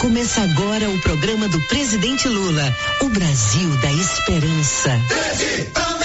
Começa 0.00 0.40
agora 0.40 0.88
o 0.88 0.98
programa 1.00 1.46
do 1.48 1.60
presidente 1.68 2.26
Lula, 2.26 2.76
o 3.02 3.08
Brasil 3.10 3.68
da 3.82 3.92
esperança. 3.92 4.90
Pra 5.74 5.99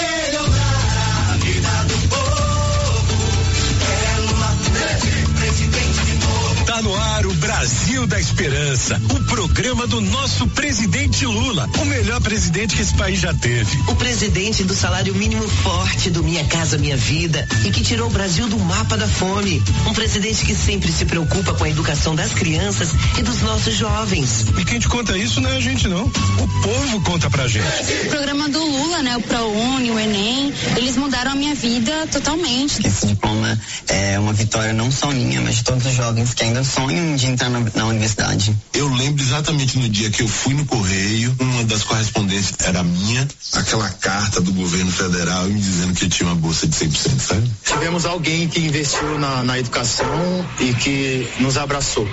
Brasil 7.65 8.05
da 8.05 8.19
Esperança, 8.19 9.01
o 9.09 9.23
programa 9.23 9.87
do 9.87 9.99
nosso 9.99 10.47
presidente 10.49 11.25
Lula, 11.25 11.67
o 11.81 11.85
melhor 11.85 12.21
presidente 12.21 12.75
que 12.75 12.81
esse 12.83 12.93
país 12.93 13.19
já 13.19 13.33
teve. 13.33 13.75
O 13.87 13.95
presidente 13.95 14.63
do 14.63 14.75
salário 14.75 15.15
mínimo 15.15 15.47
forte 15.47 16.11
do 16.11 16.23
Minha 16.23 16.43
Casa 16.45 16.77
Minha 16.77 16.95
Vida 16.95 17.47
e 17.65 17.71
que 17.71 17.81
tirou 17.81 18.07
o 18.07 18.11
Brasil 18.11 18.47
do 18.47 18.59
mapa 18.59 18.95
da 18.95 19.07
fome. 19.07 19.63
Um 19.87 19.93
presidente 19.93 20.45
que 20.45 20.53
sempre 20.53 20.91
se 20.91 21.05
preocupa 21.05 21.55
com 21.55 21.63
a 21.63 21.69
educação 21.69 22.13
das 22.13 22.33
crianças 22.33 22.89
e 23.17 23.23
dos 23.23 23.41
nossos 23.41 23.73
jovens. 23.73 24.45
E 24.59 24.63
quem 24.63 24.77
te 24.77 24.87
conta 24.87 25.17
isso 25.17 25.41
não 25.41 25.49
é 25.49 25.57
a 25.57 25.59
gente 25.59 25.87
não, 25.87 26.03
o 26.03 26.47
povo 26.61 27.01
conta 27.01 27.31
pra 27.31 27.47
gente. 27.47 27.65
O 28.05 28.09
programa 28.11 28.47
do 28.47 28.63
Lula, 28.63 29.01
né, 29.01 29.17
o 29.17 29.21
ProUni, 29.21 29.89
o 29.89 29.99
Enem, 29.99 30.53
eles 30.77 30.95
mudaram 30.97 31.31
a 31.31 31.35
minha 31.35 31.55
vida 31.55 32.05
totalmente. 32.11 32.85
Esse 32.85 33.07
diploma 33.07 33.59
é 33.87 34.19
uma 34.19 34.33
vitória 34.33 34.71
não 34.71 34.91
só 34.91 35.09
minha, 35.09 35.41
mas 35.41 35.55
de 35.55 35.63
todos 35.63 35.83
os 35.83 35.93
jovens 35.93 36.35
que 36.35 36.43
ainda 36.43 36.63
sonham 36.63 37.15
de 37.15 37.25
entrar 37.25 37.54
na, 37.59 37.71
na 37.75 37.85
universidade. 37.87 38.55
Eu 38.73 38.87
lembro 38.93 39.23
exatamente 39.23 39.77
no 39.79 39.87
dia 39.87 40.09
que 40.09 40.21
eu 40.21 40.27
fui 40.27 40.53
no 40.53 40.65
correio, 40.65 41.35
uma 41.39 41.63
das 41.63 41.83
correspondências 41.83 42.55
era 42.59 42.83
minha, 42.83 43.27
aquela 43.53 43.89
carta 43.89 44.41
do 44.41 44.51
governo 44.53 44.91
federal 44.91 45.45
me 45.45 45.59
dizendo 45.59 45.93
que 45.93 46.05
eu 46.05 46.09
tinha 46.09 46.29
uma 46.29 46.35
bolsa 46.35 46.67
de 46.67 46.75
100%, 46.75 47.19
sabe? 47.19 47.51
Tivemos 47.63 48.05
alguém 48.05 48.47
que 48.47 48.59
investiu 48.59 49.17
na, 49.19 49.43
na 49.43 49.59
educação 49.59 50.45
e 50.59 50.73
que 50.73 51.27
nos 51.39 51.57
abraçou, 51.57 52.07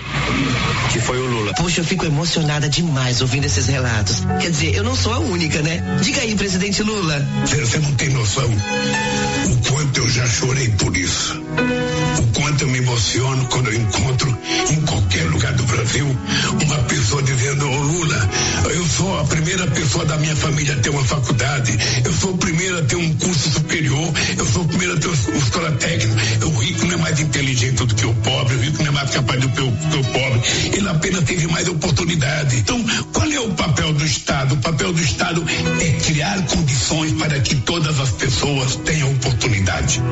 que 0.93 1.01
foi 1.01 1.19
o 1.19 1.27
Lula. 1.27 1.55
Poxa, 1.55 1.81
eu 1.81 1.85
fico 1.85 2.05
emocionada 2.05 2.69
demais 2.69 3.21
ouvindo 3.21 3.45
esses 3.45 3.67
relatos. 3.67 4.23
Quer 4.41 4.51
dizer, 4.51 4.75
eu 4.75 4.85
não 4.85 4.95
sou 4.95 5.13
a 5.13 5.19
única, 5.19 5.61
né? 5.63 5.83
Diga 6.01 6.21
aí, 6.21 6.35
presidente 6.35 6.83
Lula. 6.83 7.27
Você 7.47 7.79
não 7.79 7.93
tem 7.95 8.11
noção 8.11 8.51
o 9.53 9.57
quanto 9.71 10.01
eu 10.01 10.09
já 10.09 10.27
chorei 10.27 10.69
por 10.71 10.97
isso. 10.97 11.43
O 12.19 12.41
quanto 12.41 12.63
eu 12.63 12.69
me 12.69 12.79
emociono 12.79 13.47
quando 13.49 13.71
eu 13.71 13.81
encontro 13.81 14.39
em 14.71 14.81
qualquer 14.83 15.25
lugar 15.33 15.53
do 15.55 15.65
Brasil 15.65 16.07
uma 16.63 16.77
pessoa 16.85 17.23
dizendo, 17.23 17.69
ô 17.69 17.77
Lula, 17.77 18.31
eu 18.75 18.87
sou 18.87 19.21
a 19.21 19.25
primeira 19.25 19.67
pessoa 19.69 20.05
da 20.05 20.17
minha 20.19 20.37
família 20.37 20.75
a 20.75 20.79
ter 20.79 20.91
uma 20.91 21.05
faculdade, 21.05 21.77
eu 22.05 22.13
sou 22.13 22.33
o 22.33 22.39
primeiro 22.39 22.79
a 22.79 22.83
ter 22.83 22.97
um 22.97 23.15
curso 23.15 23.51
superior, 23.51 24.13
eu 24.37 24.47
sou 24.47 24.63
o 24.63 24.69
primeiro 24.69 24.95
a 24.95 24.97
ter 24.99 25.09
uma 25.09 25.37
escola 25.37 25.73
técnica. 25.73 26.47
O 26.47 26.59
rico 26.59 26.87
não 26.87 26.95
é 26.95 26.97
mais 26.99 27.21
inteligente 27.21 27.85
do 27.85 27.95
que 27.95 28.07
o 28.07 28.15
pobre, 28.17 28.57
o 28.57 28.61
rico 28.61 28.83
não 28.83 28.89
é 28.89 28.91
mais 28.91 29.11
capaz 29.11 29.41
do 29.41 29.49
que 29.49 29.61
o, 29.61 29.71
do 29.71 29.89
que 29.89 29.97
o 29.97 30.05
pobre, 30.05 30.43
ele 30.77 30.89
apenas 30.89 31.25
teve 31.25 31.47
mais 31.47 31.69
oportunidade. 31.69 32.57
Então, 32.57 32.85
qual 33.13 33.31
é 33.31 33.41
o 33.41 33.51
papel 33.55 33.93
do 33.93 34.05
Estado? 34.05 34.55
O 34.55 34.59
papel 34.59 34.93
do 34.93 35.03
Estado 35.03 35.45
é 35.81 35.91
criar 36.01 36.45
condições 36.47 37.13
para 37.13 37.41
que 37.41 37.57
todas 37.57 37.99
as 37.99 38.11
pessoas 38.11 38.77
tenham 38.77 39.11
oportunidade. 39.11 40.03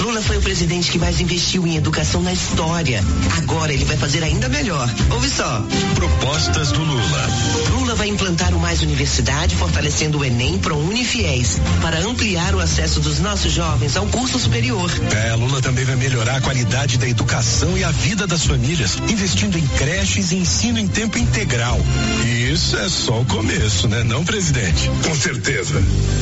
Lula 0.00 0.20
foi 0.20 0.38
o 0.38 0.42
presidente 0.42 0.90
que 0.90 0.98
mais 0.98 1.20
investiu 1.20 1.66
em 1.66 1.76
educação 1.76 2.22
na 2.22 2.32
história. 2.32 3.02
Agora 3.38 3.72
ele 3.72 3.84
vai 3.84 3.96
fazer 3.96 4.22
ainda 4.22 4.48
melhor. 4.48 4.63
Ouve 4.70 5.28
só. 5.28 5.62
Propostas 5.94 6.72
do 6.72 6.82
Lula. 6.82 7.28
Lula 7.72 7.94
vai 7.96 8.08
implantar 8.08 8.54
o 8.54 8.58
Mais 8.58 8.80
Universidade, 8.80 9.54
fortalecendo 9.56 10.18
o 10.18 10.24
Enem, 10.24 10.58
ProUni 10.58 11.02
e 11.02 11.04
Fiéis, 11.04 11.60
para 11.82 11.98
ampliar 11.98 12.54
o 12.54 12.60
acesso 12.60 12.98
dos 13.00 13.18
nossos 13.18 13.52
jovens 13.52 13.94
ao 13.94 14.06
curso 14.06 14.38
superior. 14.38 14.90
É, 15.26 15.34
Lula 15.34 15.60
também 15.60 15.84
vai 15.84 15.96
melhorar 15.96 16.36
a 16.36 16.40
qualidade 16.40 16.96
da 16.96 17.06
educação 17.06 17.76
e 17.76 17.84
a 17.84 17.90
vida 17.90 18.26
das 18.26 18.46
famílias, 18.46 18.96
investindo 19.06 19.58
em 19.58 19.66
creches 19.66 20.32
e 20.32 20.36
ensino 20.36 20.78
em 20.78 20.88
tempo 20.88 21.18
integral. 21.18 21.78
E 22.24 22.50
isso 22.50 22.78
é 22.78 22.88
só 22.88 23.20
o 23.20 23.24
começo, 23.26 23.86
né, 23.86 24.02
não, 24.02 24.24
presidente? 24.24 24.90
Com 25.02 25.14
certeza. 25.14 25.74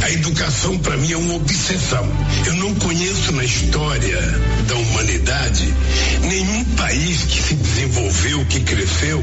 A 0.02 0.10
educação 0.10 0.76
para 0.78 0.96
mim 0.96 1.12
é 1.12 1.16
uma 1.16 1.34
obsessão. 1.34 2.08
Eu 2.44 2.54
não 2.54 2.74
conheço 2.74 3.30
na 3.30 3.44
história 3.44 4.20
da 4.66 4.74
humanidade 4.74 5.72
nenhum 6.22 6.64
país 6.76 7.22
que 7.22 7.42
se 7.42 7.54
desenvolveu, 7.54 8.21
vê 8.22 8.34
o 8.34 8.44
que 8.44 8.60
cresceu 8.60 9.22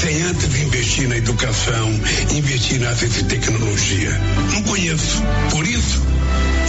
sem 0.00 0.22
antes 0.22 0.44
investir 0.60 1.08
na 1.08 1.16
educação, 1.16 2.00
investir 2.30 2.78
na 2.78 2.94
ciência 2.94 3.20
e 3.20 3.24
tecnologia. 3.24 4.10
Não 4.52 4.62
conheço. 4.62 5.20
Por 5.50 5.66
isso, 5.66 6.00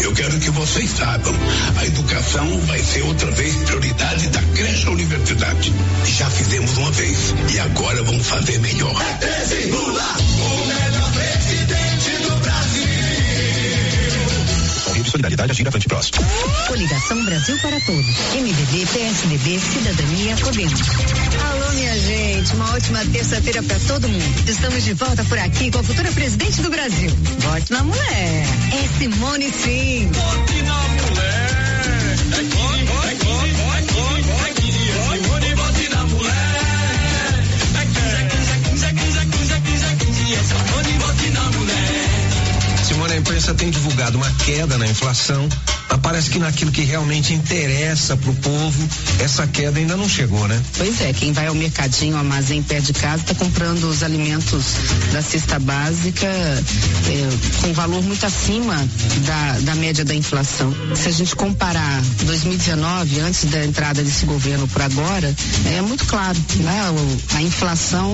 eu 0.01 0.11
quero 0.13 0.39
que 0.39 0.49
vocês 0.49 0.89
saibam, 0.89 1.35
a 1.77 1.85
educação 1.85 2.59
vai 2.61 2.79
ser 2.79 3.03
outra 3.03 3.29
vez 3.31 3.55
prioridade 3.55 4.29
da 4.29 4.41
creche 4.41 4.87
à 4.87 4.91
universidade. 4.91 5.71
Já 6.05 6.27
fizemos 6.31 6.75
uma 6.77 6.91
vez 6.91 7.35
e 7.53 7.59
agora 7.59 8.01
vamos 8.01 8.25
fazer 8.25 8.57
melhor. 8.59 8.99
É 9.21 9.45
13,1 9.45 10.98
Solidariedade 15.09 15.51
Agir 15.51 15.67
Avante 15.67 15.87
Próximo. 15.87 16.25
Coligação 16.67 17.25
Brasil 17.25 17.57
para 17.61 17.79
Todos. 17.81 18.05
MDB, 18.33 18.85
PSDB, 18.93 19.59
Cidadania, 19.59 20.35
Podemos. 20.37 20.81
Alô, 21.49 21.73
minha 21.73 21.99
gente, 21.99 22.53
uma 22.55 22.73
ótima 22.73 22.99
terça-feira 23.05 23.63
para 23.63 23.79
todo 23.79 24.07
mundo. 24.07 24.49
Estamos 24.49 24.83
de 24.83 24.93
volta 24.93 25.23
por 25.25 25.39
aqui 25.39 25.71
com 25.71 25.79
a 25.79 25.83
futura 25.83 26.11
presidente 26.11 26.61
do 26.61 26.69
Brasil. 26.69 27.09
Vote 27.39 27.71
na 27.71 27.83
mulher. 27.83 28.45
É 28.73 28.99
Simone 28.99 29.51
Sim. 29.51 30.11
Vote 30.11 30.61
na 30.61 30.77
mulher. 30.77 31.59
É 32.31 32.43
que, 32.43 32.57
é 33.07 33.15
que, 33.15 33.85
é 33.85 33.88
Simone, 42.89 43.09
vote 43.09 43.09
na 43.09 43.13
mulher. 43.13 43.13
Simone, 43.13 43.13
a 43.13 43.17
imprensa 43.17 43.53
tem 43.53 43.69
divulgado 43.69 44.17
uma 44.17 44.31
queda 44.45 44.77
na 44.77 44.87
inflação 44.87 45.47
parece 45.97 46.29
que 46.29 46.39
naquilo 46.39 46.71
que 46.71 46.81
realmente 46.81 47.33
interessa 47.33 48.15
pro 48.17 48.33
povo, 48.35 48.89
essa 49.19 49.45
queda 49.47 49.79
ainda 49.79 49.97
não 49.97 50.07
chegou, 50.07 50.47
né? 50.47 50.61
Pois 50.77 51.01
é, 51.01 51.11
quem 51.13 51.31
vai 51.33 51.47
ao 51.47 51.55
mercadinho, 51.55 52.13
ao 52.13 52.19
armazém 52.19 52.61
perto 52.63 52.85
de 52.87 52.93
casa, 52.93 53.21
está 53.23 53.35
comprando 53.35 53.83
os 53.89 54.03
alimentos 54.03 54.65
da 55.11 55.21
cesta 55.21 55.59
básica 55.59 56.25
é, 56.27 57.61
com 57.61 57.73
valor 57.73 58.01
muito 58.03 58.25
acima 58.25 58.75
da, 59.25 59.59
da 59.61 59.75
média 59.75 60.05
da 60.05 60.13
inflação. 60.15 60.73
Se 60.95 61.07
a 61.09 61.11
gente 61.11 61.35
comparar 61.35 62.01
2019, 62.25 63.19
antes 63.21 63.45
da 63.45 63.63
entrada 63.65 64.03
desse 64.03 64.25
governo 64.25 64.67
por 64.67 64.81
agora, 64.81 65.33
é 65.75 65.81
muito 65.81 66.05
claro, 66.05 66.37
né? 66.57 66.89
O- 66.91 67.35
a 67.35 67.41
inflação 67.41 68.13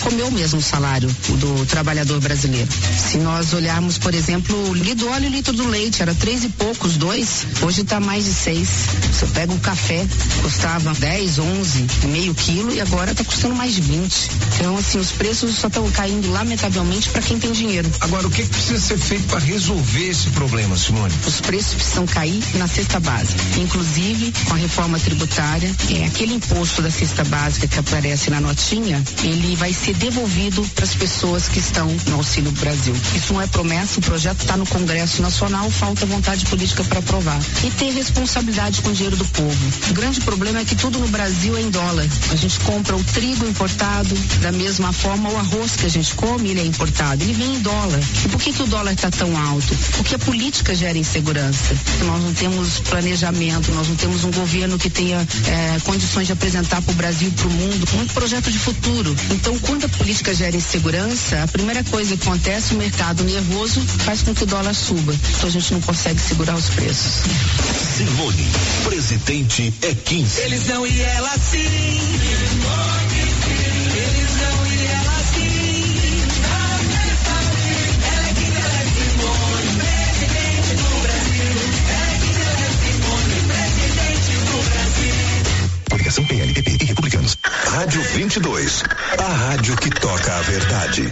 comeu 0.00 0.30
mesmo 0.30 0.58
o 0.58 0.62
salário 0.62 1.08
do 1.38 1.66
trabalhador 1.66 2.20
brasileiro. 2.20 2.68
Se 2.98 3.18
nós 3.18 3.52
olharmos, 3.52 3.98
por 3.98 4.14
exemplo, 4.14 4.70
o 4.70 4.74
litro 4.74 4.94
do 5.06 5.08
óleo 5.08 5.24
e 5.24 5.28
o 5.28 5.30
litro 5.32 5.52
do 5.52 5.66
leite, 5.66 6.00
era 6.02 6.14
três 6.14 6.44
e 6.44 6.48
poucos, 6.50 6.96
dois, 6.96 7.13
hoje 7.62 7.82
está 7.82 8.00
mais 8.00 8.24
de 8.24 8.34
seis. 8.34 8.68
Você 9.12 9.26
pega 9.26 9.52
um 9.52 9.58
café, 9.58 10.04
custava 10.42 10.92
10, 10.94 11.38
11, 11.38 11.86
meio 12.08 12.34
quilo 12.34 12.74
e 12.74 12.80
agora 12.80 13.12
está 13.12 13.22
custando 13.22 13.54
mais 13.54 13.74
de 13.74 13.82
20. 13.82 14.30
Então, 14.56 14.76
assim, 14.76 14.98
os 14.98 15.12
preços 15.12 15.54
só 15.54 15.68
estão 15.68 15.88
caindo 15.92 16.28
lamentavelmente 16.32 17.08
para 17.10 17.22
quem 17.22 17.38
tem 17.38 17.52
dinheiro. 17.52 17.88
Agora, 18.00 18.26
o 18.26 18.30
que, 18.30 18.42
que 18.42 18.48
precisa 18.48 18.80
ser 18.80 18.98
feito 18.98 19.28
para 19.28 19.38
resolver 19.38 20.08
esse 20.08 20.28
problema, 20.30 20.76
Simone? 20.76 21.14
Os 21.24 21.40
preços 21.40 21.74
precisam 21.74 22.04
cair 22.04 22.42
na 22.54 22.66
cesta 22.66 22.98
básica. 22.98 23.40
Inclusive, 23.60 24.32
com 24.46 24.54
a 24.54 24.56
reforma 24.56 24.98
tributária, 24.98 25.70
é, 25.90 26.06
aquele 26.06 26.34
imposto 26.34 26.82
da 26.82 26.90
cesta 26.90 27.22
básica 27.24 27.68
que 27.68 27.78
aparece 27.78 28.30
na 28.30 28.40
notinha, 28.40 29.00
ele 29.22 29.54
vai 29.54 29.72
ser 29.72 29.94
devolvido 29.94 30.62
para 30.74 30.84
as 30.84 30.94
pessoas 30.94 31.46
que 31.46 31.60
estão 31.60 31.86
no 32.08 32.16
Auxílio 32.16 32.50
Brasil. 32.52 32.94
Isso 33.14 33.32
não 33.32 33.40
é 33.40 33.46
promessa, 33.46 34.00
o 34.00 34.02
projeto 34.02 34.40
está 34.40 34.56
no 34.56 34.66
Congresso 34.66 35.22
Nacional, 35.22 35.70
falta 35.70 36.04
vontade 36.06 36.44
política 36.46 36.82
para 36.82 37.03
aprovar. 37.04 37.38
E 37.62 37.70
ter 37.70 37.92
responsabilidade 37.92 38.82
com 38.82 38.88
o 38.88 38.92
dinheiro 38.92 39.16
do 39.16 39.24
povo. 39.26 39.72
O 39.90 39.94
grande 39.94 40.20
problema 40.20 40.60
é 40.60 40.64
que 40.64 40.74
tudo 40.74 40.98
no 40.98 41.08
Brasil 41.08 41.56
é 41.56 41.60
em 41.60 41.70
dólar. 41.70 42.06
A 42.30 42.36
gente 42.36 42.58
compra 42.60 42.96
o 42.96 43.04
trigo 43.04 43.46
importado, 43.46 44.14
da 44.40 44.50
mesma 44.50 44.92
forma 44.92 45.30
o 45.30 45.36
arroz 45.36 45.76
que 45.76 45.86
a 45.86 45.88
gente 45.88 46.14
come, 46.14 46.50
ele 46.50 46.60
é 46.60 46.64
importado, 46.64 47.22
ele 47.22 47.32
vem 47.32 47.56
em 47.56 47.60
dólar. 47.60 48.00
E 48.24 48.28
por 48.28 48.40
que, 48.40 48.52
que 48.52 48.62
o 48.62 48.66
dólar 48.66 48.92
está 48.92 49.10
tão 49.10 49.36
alto? 49.36 49.74
Porque 49.96 50.14
a 50.14 50.18
política 50.18 50.74
gera 50.74 50.98
insegurança. 50.98 51.74
Nós 52.04 52.22
não 52.22 52.32
temos 52.32 52.80
planejamento, 52.80 53.72
nós 53.72 53.88
não 53.88 53.96
temos 53.96 54.24
um 54.24 54.30
governo 54.30 54.78
que 54.78 54.90
tenha 54.90 55.18
eh, 55.46 55.78
condições 55.84 56.26
de 56.26 56.32
apresentar 56.32 56.82
para 56.82 56.92
o 56.92 56.94
Brasil 56.94 57.28
e 57.28 57.30
para 57.32 57.46
o 57.46 57.50
mundo 57.50 57.86
um 58.00 58.06
projeto 58.08 58.50
de 58.50 58.58
futuro. 58.58 59.14
Então, 59.30 59.58
quando 59.58 59.84
a 59.84 59.88
política 59.88 60.34
gera 60.34 60.56
insegurança, 60.56 61.42
a 61.42 61.48
primeira 61.48 61.84
coisa 61.84 62.16
que 62.16 62.22
acontece, 62.22 62.74
o 62.74 62.78
mercado 62.78 63.22
nervoso 63.24 63.80
faz 63.80 64.22
com 64.22 64.34
que 64.34 64.44
o 64.44 64.46
dólar 64.46 64.74
suba. 64.74 65.14
Então 65.36 65.48
a 65.48 65.52
gente 65.52 65.72
não 65.72 65.80
consegue 65.80 66.20
segurar 66.20 66.54
os 66.54 66.68
preços. 66.70 66.93
Simone, 66.94 68.46
presidente 68.84 69.74
é 69.82 69.92
15. 69.94 70.40
Eles 70.42 70.68
não 70.68 70.86
e 70.86 71.02
ela 71.02 71.36
sim. 71.38 71.58
Eles 71.58 72.54
não 74.36 74.66
e 74.66 74.86
ela 74.86 75.24
sim. 75.34 76.22
Ela 78.06 78.28
é 78.28 78.34
quem 78.34 78.46
ela 78.46 78.78
é 78.78 78.84
Simone, 78.94 79.70
presidente 79.80 80.70
do 80.76 80.86
Brasil. 81.02 81.56
Ela 81.88 82.06
é 82.06 82.18
quem 82.20 82.36
ela 82.42 82.62
é 82.62 82.70
Simone, 82.78 83.38
presidente 83.48 84.32
do 84.44 84.56
Brasil. 84.70 85.18
Coligação 85.90 86.24
PLPP 86.26 86.68
e 86.80 86.84
Republicanos. 86.84 87.23
Rádio 87.44 88.02
22. 88.02 88.82
A 89.18 89.22
rádio 89.22 89.76
que 89.76 89.90
toca 89.90 90.34
a 90.34 90.40
verdade. 90.42 91.10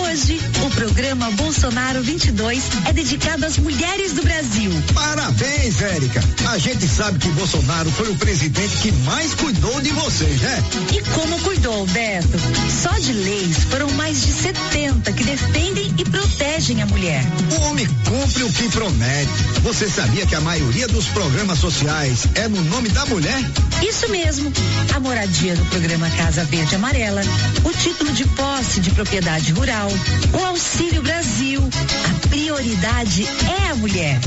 Hoje, 0.00 0.40
o 0.64 0.70
programa 0.70 1.30
Bolsonaro 1.32 2.02
22 2.02 2.62
é 2.86 2.92
dedicado 2.92 3.44
às 3.44 3.58
mulheres 3.58 4.12
do 4.12 4.22
Brasil. 4.22 4.70
Parabéns, 4.94 5.82
Érica. 5.82 6.22
A 6.48 6.56
gente 6.56 6.88
sabe 6.88 7.18
que 7.18 7.28
Bolsonaro 7.30 7.90
foi 7.90 8.10
o 8.10 8.16
presidente 8.16 8.76
que 8.78 8.92
mais 9.04 9.34
cuidou 9.34 9.78
de 9.82 9.90
vocês, 9.90 10.40
né? 10.40 10.64
E 10.92 11.02
como 11.10 11.38
cuidou, 11.40 11.86
Beto? 11.86 12.38
Só 12.82 12.96
de 12.98 13.12
leis 13.12 13.58
foram 13.64 13.90
mais 13.92 14.22
de 14.22 14.32
70 14.32 15.12
que 15.12 15.24
defendem 15.24 15.94
e 15.98 16.04
protegem 16.04 16.80
a 16.80 16.86
mulher. 16.86 17.22
O 17.58 17.64
homem 17.66 17.86
cumpre 18.08 18.44
o 18.44 18.52
que 18.52 18.68
promete. 18.70 19.32
Você 19.62 19.90
sabia 19.90 20.24
que 20.26 20.34
a 20.34 20.40
maioria 20.40 20.88
dos 20.88 21.06
programas 21.08 21.58
sociais 21.58 22.26
é 22.34 22.48
no 22.48 22.62
nome 22.64 22.88
da 22.88 23.04
mulher? 23.06 23.38
Isso 23.82 24.08
mesmo. 24.08 24.50
A 24.94 25.00
moradia 25.00 25.54
no 25.54 25.73
programa 25.74 26.08
Casa 26.10 26.44
Verde 26.44 26.76
Amarela, 26.76 27.20
o 27.64 27.72
título 27.72 28.12
de 28.12 28.24
posse 28.28 28.78
de 28.78 28.92
propriedade 28.92 29.52
rural, 29.52 29.88
o 30.32 30.44
Auxílio 30.44 31.02
Brasil. 31.02 31.60
A 32.04 32.28
prioridade 32.28 33.26
é 33.26 33.70
a 33.72 33.74
mulher. 33.74 34.20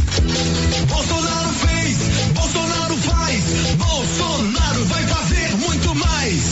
Bolsonaro 0.90 1.54
fez, 1.54 1.98
Bolsonaro 2.34 2.98
faz, 2.98 3.44
Bolsonaro 3.78 4.86
vai 4.88 5.04
fazer 5.04 5.56
muito 5.56 5.96
mais. 5.96 6.44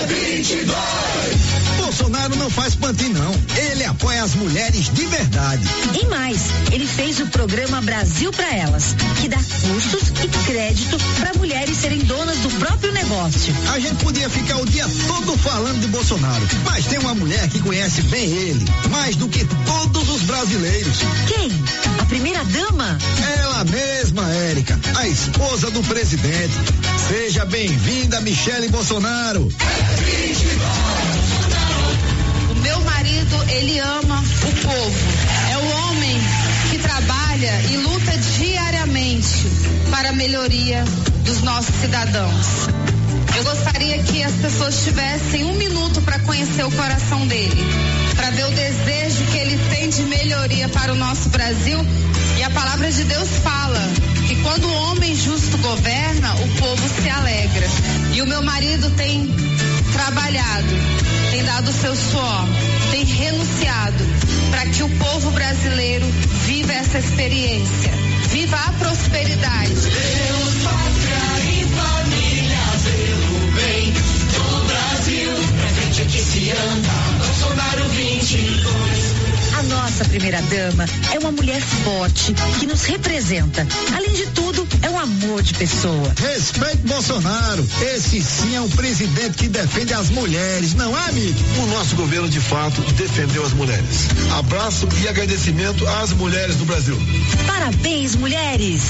É 0.00 0.06
22. 0.06 1.63
Bolsonaro 1.94 2.34
não 2.34 2.50
faz 2.50 2.74
pantin 2.74 3.10
não. 3.10 3.32
Ele 3.56 3.84
apoia 3.84 4.24
as 4.24 4.34
mulheres 4.34 4.92
de 4.92 5.06
verdade. 5.06 5.62
E 6.02 6.06
mais, 6.06 6.40
ele 6.72 6.88
fez 6.88 7.20
o 7.20 7.26
programa 7.28 7.80
Brasil 7.82 8.32
para 8.32 8.52
Elas, 8.52 8.96
que 9.20 9.28
dá 9.28 9.36
custos 9.36 10.08
e 10.24 10.28
crédito 10.44 10.98
para 11.20 11.34
mulheres 11.34 11.76
serem 11.76 12.00
donas 12.00 12.36
do 12.38 12.50
próprio 12.58 12.90
negócio. 12.90 13.54
A 13.72 13.78
gente 13.78 13.94
podia 14.02 14.28
ficar 14.28 14.56
o 14.56 14.66
dia 14.66 14.84
todo 15.06 15.38
falando 15.38 15.80
de 15.82 15.86
Bolsonaro, 15.86 16.44
mas 16.64 16.84
tem 16.86 16.98
uma 16.98 17.14
mulher 17.14 17.48
que 17.48 17.60
conhece 17.60 18.02
bem 18.02 18.28
ele, 18.28 18.64
mais 18.90 19.14
do 19.14 19.28
que 19.28 19.44
todos 19.64 20.08
os 20.08 20.22
brasileiros. 20.22 20.98
Quem? 21.28 21.48
A 22.00 22.06
primeira 22.06 22.44
dama? 22.44 22.98
Ela 23.38 23.64
mesma, 23.66 24.28
Érica, 24.32 24.80
a 24.96 25.06
esposa 25.06 25.70
do 25.70 25.82
presidente. 25.84 26.54
Seja 27.08 27.44
bem-vinda, 27.44 28.20
Michele 28.20 28.66
Bolsonaro. 28.68 29.48
Marido, 29.60 31.13
ele 33.54 33.78
ama 33.78 34.22
o 34.42 34.66
povo. 34.66 34.96
É 35.50 35.56
o 35.56 35.66
homem 35.78 36.20
que 36.70 36.78
trabalha 36.78 37.60
e 37.70 37.76
luta 37.76 38.18
diariamente 38.38 39.46
para 39.90 40.10
a 40.10 40.12
melhoria 40.12 40.84
dos 41.24 41.40
nossos 41.42 41.74
cidadãos. 41.76 42.46
Eu 43.36 43.44
gostaria 43.44 44.02
que 44.02 44.22
as 44.22 44.34
pessoas 44.34 44.84
tivessem 44.84 45.44
um 45.44 45.54
minuto 45.54 46.00
para 46.02 46.18
conhecer 46.20 46.64
o 46.64 46.70
coração 46.70 47.26
dele, 47.26 47.64
para 48.14 48.30
ver 48.30 48.44
o 48.46 48.50
desejo 48.50 49.24
que 49.30 49.38
ele 49.38 49.58
tem 49.70 49.88
de 49.88 50.02
melhoria 50.02 50.68
para 50.68 50.92
o 50.92 50.96
nosso 50.96 51.28
Brasil. 51.28 51.78
E 52.38 52.42
a 52.42 52.50
palavra 52.50 52.90
de 52.90 53.04
Deus 53.04 53.28
fala 53.42 53.80
que 54.26 54.36
quando 54.42 54.66
o 54.66 54.74
homem 54.74 55.14
justo 55.14 55.56
governa, 55.58 56.34
o 56.34 56.48
povo 56.60 56.88
se 57.00 57.08
alegra. 57.08 57.66
E 58.14 58.22
o 58.22 58.26
meu 58.26 58.42
marido 58.42 58.90
tem 58.90 59.28
trabalhado, 59.94 60.68
tem 61.30 61.44
dado 61.44 61.72
seu 61.72 61.94
suor, 61.94 62.48
tem 62.90 63.04
renunciado 63.04 64.04
para 64.50 64.66
que 64.66 64.82
o 64.82 64.88
povo 64.98 65.30
brasileiro 65.30 66.06
viva 66.46 66.72
essa 66.72 66.98
experiência, 66.98 67.92
viva 68.28 68.56
a 68.56 68.72
prosperidade. 68.72 69.70
Deus, 69.70 70.54
pátria 70.64 71.24
e 71.48 71.64
família, 71.76 72.58
pelo 72.84 73.52
bem 73.52 73.92
do 73.92 74.66
Brasil. 74.66 75.32
Pra 75.60 75.68
gente 75.68 76.04
que 76.06 76.20
se 76.20 76.50
anda, 76.50 76.92
Bolsonaro 77.18 77.88
22. 77.90 78.93
Nossa 79.74 80.04
primeira 80.04 80.40
dama 80.42 80.86
é 81.12 81.18
uma 81.18 81.32
mulher 81.32 81.60
forte 81.60 82.32
que 82.60 82.66
nos 82.66 82.84
representa. 82.84 83.66
Além 83.94 84.12
de 84.12 84.26
tudo, 84.26 84.66
é 84.82 84.88
um 84.88 84.98
amor 84.98 85.42
de 85.42 85.52
pessoa. 85.54 86.14
Respeite 86.16 86.76
Bolsonaro. 86.86 87.66
Esse 87.82 88.22
sim 88.22 88.54
é 88.54 88.60
um 88.60 88.70
presidente 88.70 89.36
que 89.36 89.48
defende 89.48 89.92
as 89.92 90.10
mulheres, 90.10 90.74
não 90.74 90.96
é, 90.96 91.08
amigo? 91.08 91.38
O 91.60 91.66
nosso 91.66 91.96
governo, 91.96 92.28
de 92.28 92.40
fato, 92.40 92.80
defendeu 92.92 93.44
as 93.44 93.52
mulheres. 93.52 94.08
Abraço 94.38 94.88
e 95.02 95.08
agradecimento 95.08 95.84
às 95.88 96.12
mulheres 96.12 96.54
do 96.54 96.64
Brasil. 96.64 96.96
Parabéns, 97.44 98.14
mulheres! 98.14 98.80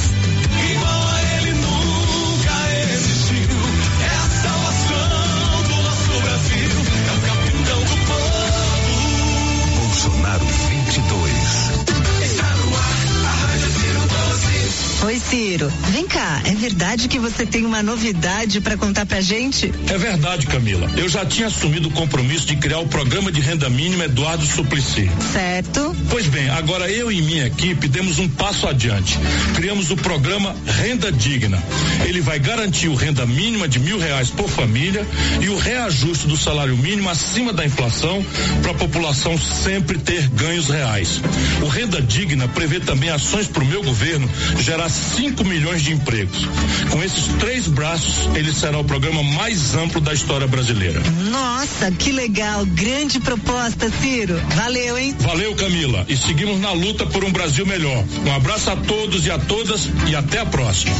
Oi, 15.04 15.18
Ciro. 15.18 15.70
Vem 15.90 16.06
cá, 16.06 16.40
é 16.46 16.54
verdade 16.54 17.08
que 17.08 17.18
você 17.18 17.44
tem 17.44 17.66
uma 17.66 17.82
novidade 17.82 18.58
para 18.62 18.74
contar 18.74 19.04
pra 19.04 19.20
gente? 19.20 19.70
É 19.86 19.98
verdade, 19.98 20.46
Camila. 20.46 20.90
Eu 20.96 21.10
já 21.10 21.26
tinha 21.26 21.48
assumido 21.48 21.88
o 21.88 21.90
compromisso 21.90 22.46
de 22.46 22.56
criar 22.56 22.78
o 22.78 22.86
programa 22.86 23.30
de 23.30 23.38
renda 23.38 23.68
mínima 23.68 24.06
Eduardo 24.06 24.46
Suplicy. 24.46 25.10
Certo. 25.30 25.94
Pois 26.08 26.26
bem, 26.28 26.48
agora 26.48 26.90
eu 26.90 27.12
e 27.12 27.20
minha 27.20 27.46
equipe 27.46 27.86
demos 27.86 28.18
um 28.18 28.26
passo 28.30 28.66
adiante. 28.66 29.18
Criamos 29.54 29.90
o 29.90 29.96
programa 29.96 30.56
Renda 30.64 31.12
Digna. 31.12 31.62
Ele 32.06 32.22
vai 32.22 32.38
garantir 32.38 32.88
o 32.88 32.94
renda 32.94 33.26
mínima 33.26 33.68
de 33.68 33.78
mil 33.78 33.98
reais 33.98 34.30
por 34.30 34.48
família 34.48 35.06
e 35.38 35.50
o 35.50 35.58
reajuste 35.58 36.26
do 36.26 36.36
salário 36.36 36.78
mínimo 36.78 37.10
acima 37.10 37.52
da 37.52 37.66
inflação 37.66 38.24
para 38.62 38.70
a 38.70 38.74
população 38.74 39.36
sempre 39.36 39.98
ter 39.98 40.28
ganhos 40.28 40.68
reais. 40.68 41.20
O 41.60 41.68
Renda 41.68 42.00
Digna 42.00 42.48
prevê 42.48 42.80
também 42.80 43.10
ações 43.10 43.46
para 43.46 43.62
o 43.62 43.66
meu 43.66 43.82
governo 43.82 44.26
gerar 44.60 44.93
5 44.94 45.44
milhões 45.44 45.82
de 45.82 45.92
empregos. 45.92 46.46
Com 46.90 47.02
esses 47.02 47.26
três 47.38 47.66
braços, 47.66 48.28
ele 48.34 48.52
será 48.52 48.78
o 48.78 48.84
programa 48.84 49.22
mais 49.22 49.74
amplo 49.74 50.00
da 50.00 50.12
história 50.12 50.46
brasileira. 50.46 51.00
Nossa, 51.30 51.90
que 51.90 52.12
legal. 52.12 52.64
Grande 52.66 53.20
proposta, 53.20 53.90
Ciro. 54.00 54.40
Valeu, 54.54 54.98
hein? 54.98 55.14
Valeu, 55.20 55.54
Camila. 55.54 56.04
E 56.08 56.16
seguimos 56.16 56.60
na 56.60 56.72
luta 56.72 57.06
por 57.06 57.24
um 57.24 57.32
Brasil 57.32 57.66
melhor. 57.66 58.04
Um 58.26 58.32
abraço 58.32 58.70
a 58.70 58.76
todos 58.76 59.26
e 59.26 59.30
a 59.30 59.38
todas 59.38 59.88
e 60.06 60.14
até 60.14 60.40
a 60.40 60.46
próxima. 60.46 60.94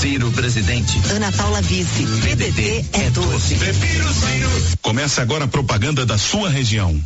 Ciro 0.00 0.30
presidente. 0.32 1.00
Ana 1.10 1.32
Paula 1.32 1.62
Vice. 1.62 2.06
PDT 2.22 2.84
é 2.92 3.10
12. 3.10 3.56
Começa 4.82 5.22
agora 5.22 5.44
a 5.44 5.48
propaganda 5.48 6.04
da 6.04 6.18
sua 6.18 6.48
região. 6.48 7.00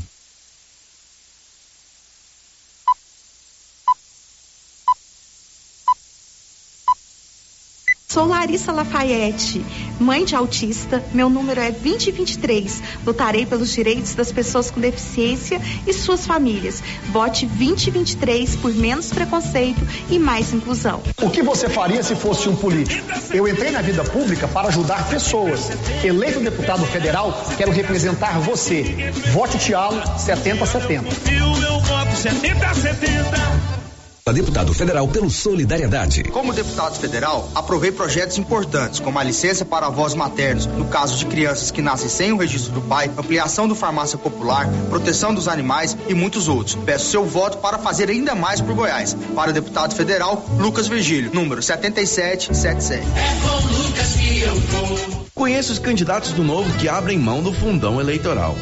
Sou 8.11 8.27
Larissa 8.27 8.73
Lafayette, 8.73 9.65
mãe 10.01 10.25
de 10.25 10.35
autista. 10.35 11.01
Meu 11.15 11.31
número 11.31 11.61
é 11.61 11.71
2023. 11.71 12.83
Lutarei 13.07 13.47
pelos 13.47 13.73
direitos 13.73 14.17
das 14.17 14.33
pessoas 14.33 14.69
com 14.69 14.81
deficiência 14.81 15.61
e 15.87 15.93
suas 15.93 16.27
famílias. 16.27 16.83
Vote 17.13 17.47
2023 17.47 18.57
por 18.57 18.75
menos 18.75 19.11
preconceito 19.11 19.81
e 20.11 20.19
mais 20.19 20.53
inclusão. 20.53 21.01
O 21.23 21.31
que 21.31 21.41
você 21.41 21.69
faria 21.69 22.03
se 22.03 22.17
fosse 22.17 22.49
um 22.49 22.57
político? 22.57 23.07
Eu 23.33 23.47
entrei 23.47 23.71
na 23.71 23.81
vida 23.81 24.03
pública 24.03 24.49
para 24.49 24.67
ajudar 24.67 25.09
pessoas. 25.09 25.71
Eleito 26.03 26.41
deputado 26.41 26.85
federal, 26.87 27.33
quero 27.57 27.71
representar 27.71 28.41
você. 28.41 29.13
Vote 29.33 29.57
Tialo 29.57 30.03
7070. 30.19 31.09
O 31.45 31.61
meu 31.61 31.79
voto 31.79 32.17
70 32.17 33.90
a 34.27 34.33
70. 34.33 34.33
Deputado 34.33 34.75
federal 34.75 35.09
pelo 35.09 35.31
Solidariedade. 35.31 36.25
Como 36.25 36.53
deputado 36.53 36.99
federal, 36.99 37.51
aprovei 37.55 37.91
projetos 37.93 38.39
importantes, 38.39 39.01
como 39.01 39.19
a 39.19 39.23
licença 39.23 39.65
para 39.65 39.87
avós 39.87 40.15
maternos, 40.15 40.67
no 40.67 40.87
caso 40.87 41.17
de 41.17 41.27
crianças 41.27 41.71
que 41.71 41.81
nascem 41.81 42.09
sem 42.09 42.33
o 42.33 42.37
registro 42.37 42.73
do 42.73 42.81
pai, 42.83 43.11
ampliação 43.17 43.67
do 43.67 43.75
farmácia 43.75 44.19
popular, 44.19 44.69
proteção 44.89 45.35
dos 45.35 45.49
animais 45.49 45.97
e 46.09 46.15
muitos 46.15 46.49
outros. 46.49 46.77
Peço 46.85 47.11
seu 47.11 47.25
voto 47.25 47.59
para 47.59 47.79
fazer 47.79 48.11
ainda 48.11 48.35
mais 48.35 48.61
por 48.61 48.75
Goiás. 48.75 49.17
Para 49.35 49.51
o 49.51 49.55
deputado 49.55 49.95
federal, 49.95 50.45
Lucas 50.59 50.89
Virgílio, 50.89 51.31
número 51.33 51.63
7777. 51.63 53.07
É 53.17 53.49
com 53.49 53.83
Lucas 53.83 54.13
que 54.15 54.41
eu 54.41 54.55
vou. 54.55 55.27
Conheça 55.35 55.73
os 55.73 55.79
candidatos 55.79 56.33
do 56.33 56.45
Novo 56.45 56.71
que 56.79 56.89
abrem 56.89 57.19
mão 57.19 57.43
do 57.43 57.53
fundão 57.53 58.01
eleitoral. 58.01 58.55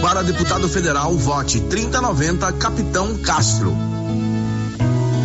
Para 0.00 0.22
deputado 0.22 0.68
federal, 0.68 1.14
vote 1.16 1.60
3090 1.60 2.52
Capitão 2.52 3.16
Castro. 3.18 3.76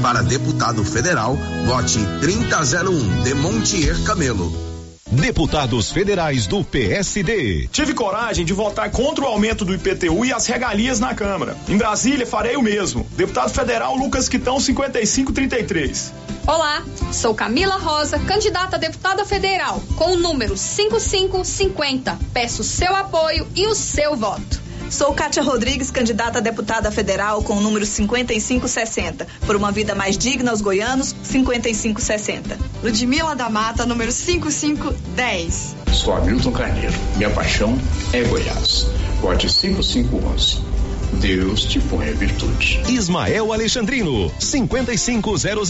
Para 0.05 0.21
deputado 0.21 0.85
federal, 0.85 1.35
vote 1.65 1.97
3001 2.21 3.23
Demontier 3.23 4.03
Camelo. 4.03 4.53
Deputados 5.09 5.89
federais 5.91 6.45
do 6.45 6.63
PSD. 6.63 7.67
Tive 7.71 7.95
coragem 7.95 8.45
de 8.45 8.53
votar 8.53 8.91
contra 8.91 9.25
o 9.25 9.27
aumento 9.27 9.65
do 9.65 9.73
IPTU 9.73 10.23
e 10.23 10.31
as 10.31 10.45
regalias 10.45 10.99
na 10.99 11.15
Câmara. 11.15 11.57
Em 11.67 11.75
Brasília, 11.75 12.23
farei 12.23 12.55
o 12.55 12.61
mesmo. 12.61 13.07
Deputado 13.17 13.49
federal 13.49 13.95
Lucas 13.95 14.29
Quitão, 14.29 14.59
5533. 14.59 16.13
Olá, 16.45 16.83
sou 17.11 17.33
Camila 17.33 17.77
Rosa, 17.77 18.19
candidata 18.19 18.75
a 18.75 18.79
deputada 18.79 19.25
federal, 19.25 19.81
com 19.95 20.11
o 20.11 20.17
número 20.17 20.55
5550. 20.55 22.19
Peço 22.31 22.63
seu 22.63 22.95
apoio 22.95 23.47
e 23.55 23.65
o 23.65 23.73
seu 23.73 24.15
voto. 24.15 24.64
Sou 24.95 25.13
Kátia 25.13 25.43
Rodrigues, 25.43 25.91
candidata 25.91 26.37
a 26.37 26.41
deputada 26.41 26.89
federal 26.89 27.43
com 27.43 27.57
o 27.57 27.59
número 27.59 27.85
5560. 27.85 29.27
Por 29.45 29.53
uma 29.57 29.69
vida 29.69 29.93
mais 29.93 30.17
digna 30.17 30.51
aos 30.51 30.61
goianos, 30.61 31.13
5560. 31.21 32.57
Ludmila 32.81 33.35
da 33.35 33.49
Mata, 33.49 33.85
número 33.85 34.09
5510. 34.09 35.75
Sou 35.91 36.15
Hamilton 36.15 36.51
Carneiro. 36.53 36.93
Minha 37.17 37.29
paixão 37.29 37.77
é 38.13 38.23
Goiás. 38.23 38.87
Vote 39.19 39.49
5511. 39.49 40.74
Deus 41.13 41.65
te 41.65 41.79
põe 41.79 42.09
a 42.09 42.13
virtude. 42.13 42.81
Ismael 42.87 43.53
Alexandrino, 43.53 44.31
5500. 44.39 45.69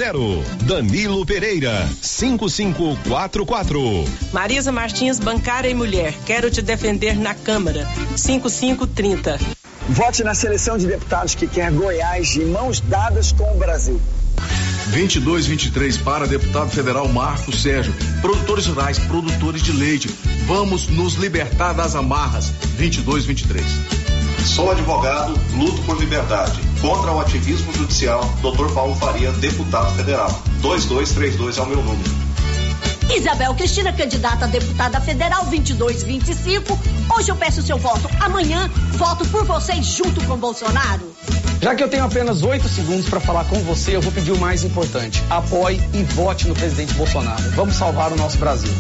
Danilo 0.66 1.26
Pereira, 1.26 1.88
5544. 2.02 3.80
Marisa 4.34 4.72
Martins, 4.72 5.20
bancária 5.20 5.70
e 5.70 5.74
mulher. 5.74 6.14
Quero 6.26 6.50
te 6.50 6.62
defender 6.62 7.18
na 7.18 7.34
Câmara. 7.34 7.88
5530. 8.16 9.40
Vote 9.90 10.24
na 10.24 10.34
seleção 10.34 10.78
de 10.78 10.88
deputados 10.88 11.36
que 11.36 11.46
quer 11.48 11.72
Goiás 11.72 12.30
de 12.30 12.44
mãos 12.46 12.80
dadas 12.80 13.32
com 13.32 13.52
o 13.52 13.58
Brasil. 13.58 14.02
2223 14.88 15.98
para 15.98 16.28
deputado 16.28 16.70
federal 16.70 17.08
Marcos 17.08 17.62
Sérgio. 17.62 17.94
Produtores 18.22 18.68
rurais, 18.68 19.00
produtores 19.00 19.62
de 19.62 19.72
leite. 19.72 20.08
Vamos 20.46 20.88
nos 20.88 21.16
libertar 21.16 21.74
das 21.74 21.96
amarras. 21.96 22.52
2223. 22.78 24.05
Sou 24.46 24.72
advogado, 24.72 25.34
luto 25.54 25.82
por 25.82 26.00
liberdade. 26.00 26.60
Contra 26.80 27.12
o 27.12 27.20
ativismo 27.20 27.74
judicial, 27.74 28.22
Dr. 28.42 28.72
Paulo 28.74 28.96
Faria, 28.96 29.32
deputado 29.34 29.94
federal. 29.96 30.30
2232 30.62 31.58
é 31.58 31.62
o 31.62 31.66
meu 31.66 31.82
número. 31.82 32.26
Isabel 33.14 33.54
Cristina, 33.56 33.92
candidata 33.92 34.46
a 34.46 34.48
deputada 34.48 35.02
federal 35.02 35.46
2225. 35.46 36.80
Hoje 37.18 37.32
eu 37.32 37.36
peço 37.36 37.62
seu 37.62 37.78
voto. 37.78 38.08
Amanhã 38.20 38.70
voto 38.94 39.28
por 39.30 39.46
vocês 39.46 39.86
junto 39.86 40.24
com 40.26 40.38
Bolsonaro. 40.38 41.12
Já 41.62 41.74
que 41.74 41.84
eu 41.84 41.90
tenho 41.90 42.04
apenas 42.04 42.44
oito 42.44 42.70
segundos 42.70 43.10
para 43.10 43.20
falar 43.20 43.46
com 43.46 43.60
você, 43.64 43.96
eu 43.96 44.02
vou 44.02 44.12
pedir 44.12 44.32
o 44.32 44.40
mais 44.40 44.64
importante: 44.64 45.24
apoie 45.30 45.82
e 45.94 46.04
vote 46.04 46.48
no 46.48 46.54
presidente 46.54 46.94
Bolsonaro. 46.94 47.44
Vamos 47.52 47.76
salvar 47.76 48.14
o 48.14 48.16
nosso 48.16 48.38
Brasil. 48.38 48.72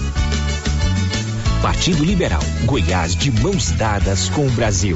Partido 1.61 2.03
Liberal. 2.03 2.41
Goiás 2.65 3.15
de 3.15 3.31
mãos 3.31 3.71
dadas 3.71 4.29
com 4.29 4.45
o 4.45 4.51
Brasil. 4.51 4.95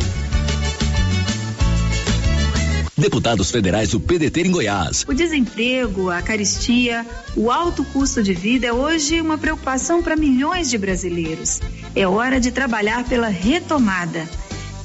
Deputados 2.99 3.49
federais 3.49 3.91
do 3.91 3.99
PDT 3.99 4.41
em 4.41 4.51
Goiás. 4.51 5.05
O 5.07 5.13
desemprego, 5.13 6.09
a 6.09 6.21
caristia, 6.21 7.05
o 7.34 7.49
alto 7.49 7.85
custo 7.85 8.21
de 8.21 8.34
vida 8.34 8.67
é 8.67 8.73
hoje 8.73 9.21
uma 9.21 9.38
preocupação 9.38 10.03
para 10.03 10.17
milhões 10.17 10.69
de 10.69 10.77
brasileiros. 10.77 11.61
É 11.95 12.05
hora 12.05 12.41
de 12.41 12.51
trabalhar 12.51 13.05
pela 13.05 13.30
retomada. 13.30 14.27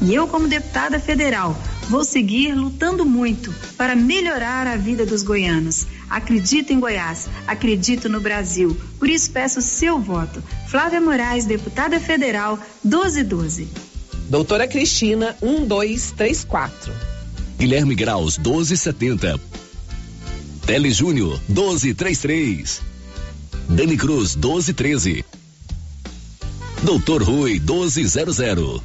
E 0.00 0.14
eu, 0.14 0.28
como 0.28 0.46
deputada 0.46 1.00
federal, 1.00 1.56
vou 1.90 2.04
seguir 2.04 2.54
lutando 2.54 3.04
muito 3.04 3.52
para 3.76 3.96
melhorar 3.96 4.68
a 4.68 4.76
vida 4.76 5.04
dos 5.04 5.24
goianos. 5.24 5.84
Acredito 6.08 6.72
em 6.72 6.78
Goiás, 6.78 7.28
acredito 7.48 8.08
no 8.08 8.20
Brasil. 8.20 8.76
Por 8.96 9.08
isso 9.08 9.28
peço 9.32 9.60
seu 9.60 9.98
voto. 9.98 10.40
Flávia 10.68 11.00
Moraes, 11.00 11.46
deputada 11.46 11.98
federal, 11.98 12.60
1212. 12.84 13.68
Doutora 14.30 14.68
Cristina, 14.68 15.36
1234. 15.42 17.13
Guilherme 17.58 17.94
Graus, 17.94 18.36
1270. 18.38 19.40
Tele 20.66 20.90
Júnior, 20.90 21.40
1233. 21.48 22.82
Dani 23.68 23.96
Cruz, 23.96 24.36
1213. 24.36 25.24
Doutor 26.82 27.22
Rui, 27.22 27.60
1200. 27.60 28.82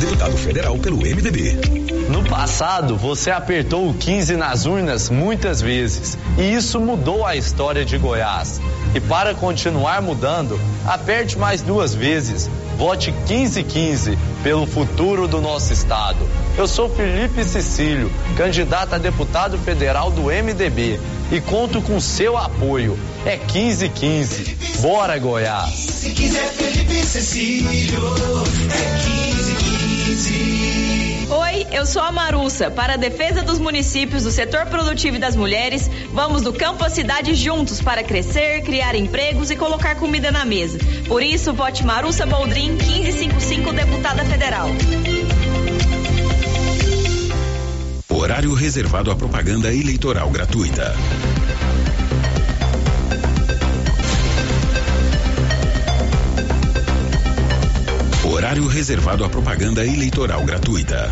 Deputado 0.00 0.36
federal 0.36 0.78
pelo 0.78 0.98
MDB. 0.98 1.56
No 2.08 2.22
passado, 2.24 2.96
você 2.96 3.30
apertou 3.30 3.88
o 3.88 3.94
15 3.94 4.36
nas 4.36 4.66
urnas 4.66 5.08
muitas 5.10 5.60
vezes 5.60 6.18
e 6.38 6.54
isso 6.54 6.78
mudou 6.80 7.26
a 7.26 7.36
história 7.36 7.84
de 7.84 7.96
Goiás. 7.98 8.60
E 8.94 9.00
para 9.00 9.34
continuar 9.34 10.02
mudando, 10.02 10.60
aperte 10.86 11.38
mais 11.38 11.62
duas 11.62 11.94
vezes. 11.94 12.50
Vote 12.76 13.12
1515 13.12 14.18
pelo 14.42 14.66
futuro 14.66 15.26
do 15.26 15.40
nosso 15.40 15.72
estado. 15.72 16.28
Eu 16.56 16.68
sou 16.68 16.88
Felipe 16.88 17.42
Cecílio, 17.42 18.12
candidato 18.36 18.94
a 18.94 18.98
deputado 18.98 19.58
federal 19.58 20.12
do 20.12 20.26
MDB 20.26 21.00
e 21.32 21.40
conto 21.40 21.82
com 21.82 21.98
seu 21.98 22.36
apoio. 22.36 22.96
É 23.26 23.36
1515. 23.36 24.78
Bora 24.80 25.18
Goiás. 25.18 25.74
Se 25.74 26.10
quiser 26.10 26.48
Felipe 26.52 27.04
Cecílio, 27.04 27.98
é 28.70 29.04
1515. 29.04 31.26
Oi, 31.28 31.66
eu 31.72 31.84
sou 31.84 32.02
a 32.02 32.12
Marussa. 32.12 32.70
Para 32.70 32.94
a 32.94 32.96
defesa 32.96 33.42
dos 33.42 33.58
municípios, 33.58 34.22
do 34.22 34.30
setor 34.30 34.66
produtivo 34.66 35.16
e 35.16 35.18
das 35.18 35.34
mulheres, 35.34 35.90
vamos 36.12 36.42
do 36.42 36.52
campo 36.52 36.84
à 36.84 36.90
cidade 36.90 37.34
juntos 37.34 37.80
para 37.80 38.04
crescer, 38.04 38.62
criar 38.62 38.94
empregos 38.94 39.50
e 39.50 39.56
colocar 39.56 39.96
comida 39.96 40.30
na 40.30 40.44
mesa. 40.44 40.78
Por 41.08 41.20
isso, 41.20 41.52
vote 41.52 41.84
Marussa 41.84 42.24
Boldrin 42.26 42.74
1555, 42.74 43.72
deputada 43.72 44.24
federal. 44.24 44.68
Horário 48.24 48.54
reservado 48.54 49.10
à 49.10 49.14
propaganda 49.14 49.70
eleitoral 49.70 50.30
gratuita. 50.30 50.94
Horário 58.24 58.66
reservado 58.66 59.26
à 59.26 59.28
propaganda 59.28 59.84
eleitoral 59.84 60.42
gratuita. 60.42 61.10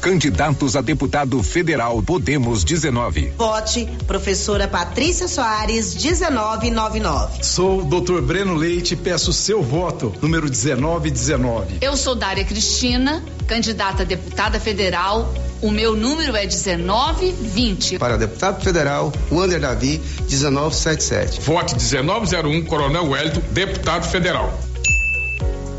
Candidatos 0.00 0.74
a 0.74 0.80
deputado 0.80 1.40
federal 1.40 2.02
Podemos 2.02 2.64
19. 2.64 3.34
Vote 3.38 3.88
professora 4.04 4.66
Patrícia 4.66 5.28
Soares 5.28 5.94
1999. 5.94 7.44
Sou 7.44 7.82
o 7.82 7.84
Dr. 7.84 8.20
Breno 8.22 8.56
Leite, 8.56 8.96
peço 8.96 9.32
seu 9.32 9.62
voto, 9.62 10.12
número 10.20 10.46
1919. 10.46 11.78
Eu 11.80 11.96
sou 11.96 12.16
Dária 12.16 12.44
Cristina, 12.44 13.22
candidata 13.46 14.02
a 14.02 14.04
deputada 14.04 14.58
federal. 14.58 15.32
O 15.62 15.70
meu 15.70 15.94
número 15.94 16.34
é 16.34 16.44
1920. 16.44 17.96
Para 17.96 18.18
deputado 18.18 18.60
federal, 18.64 19.12
Wander 19.30 19.60
Davi 19.60 20.00
1977. 20.28 21.40
Vote 21.40 21.76
1901 21.76 22.64
Coronel 22.64 23.08
Wellington, 23.08 23.40
deputado 23.52 24.04
federal. 24.10 24.52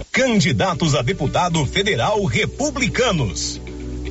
Candidatos 0.09 0.95
a 0.95 1.01
deputado 1.01 1.65
federal 1.65 2.23
republicanos. 2.23 3.59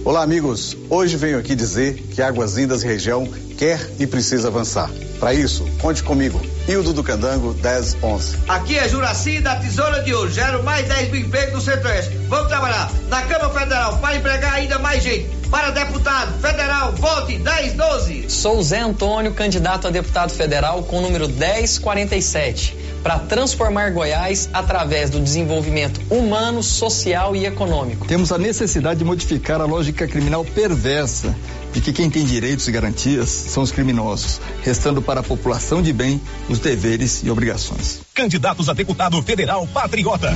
Olá, 0.05 0.23
amigos. 0.23 0.77
Hoje 0.91 1.17
venho 1.17 1.39
aqui 1.39 1.55
dizer 1.55 1.95
que 1.95 2.21
Águas 2.21 2.55
Lindas 2.55 2.83
região 2.83 3.27
quer 3.57 3.81
e 3.99 4.07
precisa 4.07 4.49
avançar. 4.49 4.91
Para 5.19 5.33
isso, 5.33 5.65
conte 5.81 6.03
comigo. 6.03 6.39
Hildo 6.69 6.93
do 6.93 7.03
Candango, 7.03 7.55
1011. 7.55 8.37
Aqui 8.47 8.77
é 8.77 8.87
Juraci 8.91 9.41
da 9.41 9.57
Tesoura 9.57 10.03
de 10.03 10.13
Ouro. 10.13 10.31
Gero 10.31 10.63
mais 10.65 10.87
10 10.87 11.13
mil 11.13 11.21
empregos 11.23 11.55
no 11.55 11.61
Centro-Oeste. 11.63 12.15
Vamos 12.29 12.49
trabalhar 12.49 12.93
na 13.09 13.23
Câmara 13.23 13.59
Federal 13.59 13.97
para 13.99 14.17
empregar 14.17 14.53
ainda 14.53 14.79
mais 14.79 15.03
gente. 15.03 15.42
Para 15.53 15.71
deputado 15.71 16.41
federal, 16.41 16.93
vote 16.93 17.37
1012. 17.37 18.31
Sou 18.31 18.63
Zé 18.63 18.81
Antônio, 18.81 19.35
candidato 19.35 19.87
a 19.87 19.91
deputado 19.91 20.31
federal 20.31 20.83
com 20.85 20.97
o 20.97 21.03
número 21.03 21.29
1047 21.29 22.75
para 23.03 23.19
transformar 23.19 23.91
Goiás 23.91 24.49
através 24.51 25.11
do 25.11 25.21
desenvolvimento 25.21 26.01
humano, 26.09 26.63
social 26.63 27.37
e 27.37 27.45
econômico. 27.45 28.07
Temos 28.07 28.33
a 28.33 28.39
necessidade 28.39 29.01
de 29.01 29.05
modificar 29.05 29.61
a 29.61 29.67
lógica 29.67 30.09
criminal 30.09 30.43
perversa 30.43 31.37
de 31.71 31.83
que 31.83 31.93
quem 31.93 32.09
tem 32.09 32.25
direitos 32.25 32.67
e 32.67 32.73
garantias 32.73 33.29
são 33.29 33.63
os 33.63 33.71
criminosos, 33.71 34.41
restando 34.63 35.03
para 35.03 35.21
a 35.21 35.23
população 35.23 35.83
de 35.83 35.93
bem 35.93 36.19
os 36.49 36.61
deveres 36.61 37.23
e 37.23 37.31
obrigações. 37.31 38.01
Candidatos 38.15 38.71
a 38.71 38.73
deputado 38.73 39.23
federal 39.23 39.67
patriota. 39.67 40.33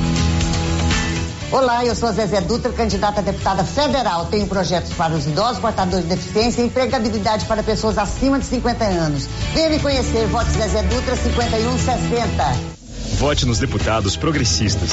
Olá, 1.53 1.85
eu 1.85 1.95
sou 1.95 2.09
a 2.09 2.13
Zezé 2.13 2.41
Dutra, 2.41 2.73
candidata 2.73 3.21
a 3.21 3.23
deputada 3.23 3.63
federal. 3.63 4.27
Tenho 4.27 4.49
projetos 4.49 4.93
para 4.95 5.15
os 5.15 5.27
idosos, 5.27 5.61
portadores 5.61 6.09
de 6.09 6.17
deficiência 6.17 6.61
e 6.61 6.67
empregabilidade 6.67 7.45
para 7.47 7.63
pessoas 7.63 7.97
acima 7.99 8.39
de 8.39 8.47
50 8.47 8.85
anos. 8.85 9.29
Venha 9.55 9.71
me 9.71 9.79
conhecer, 9.79 10.27
vote 10.27 10.51
Zezé 10.51 10.83
Dutra 10.83 11.15
5160. 11.15 12.77
Vote 13.19 13.47
nos 13.47 13.61
deputados 13.61 14.17
progressistas. 14.17 14.91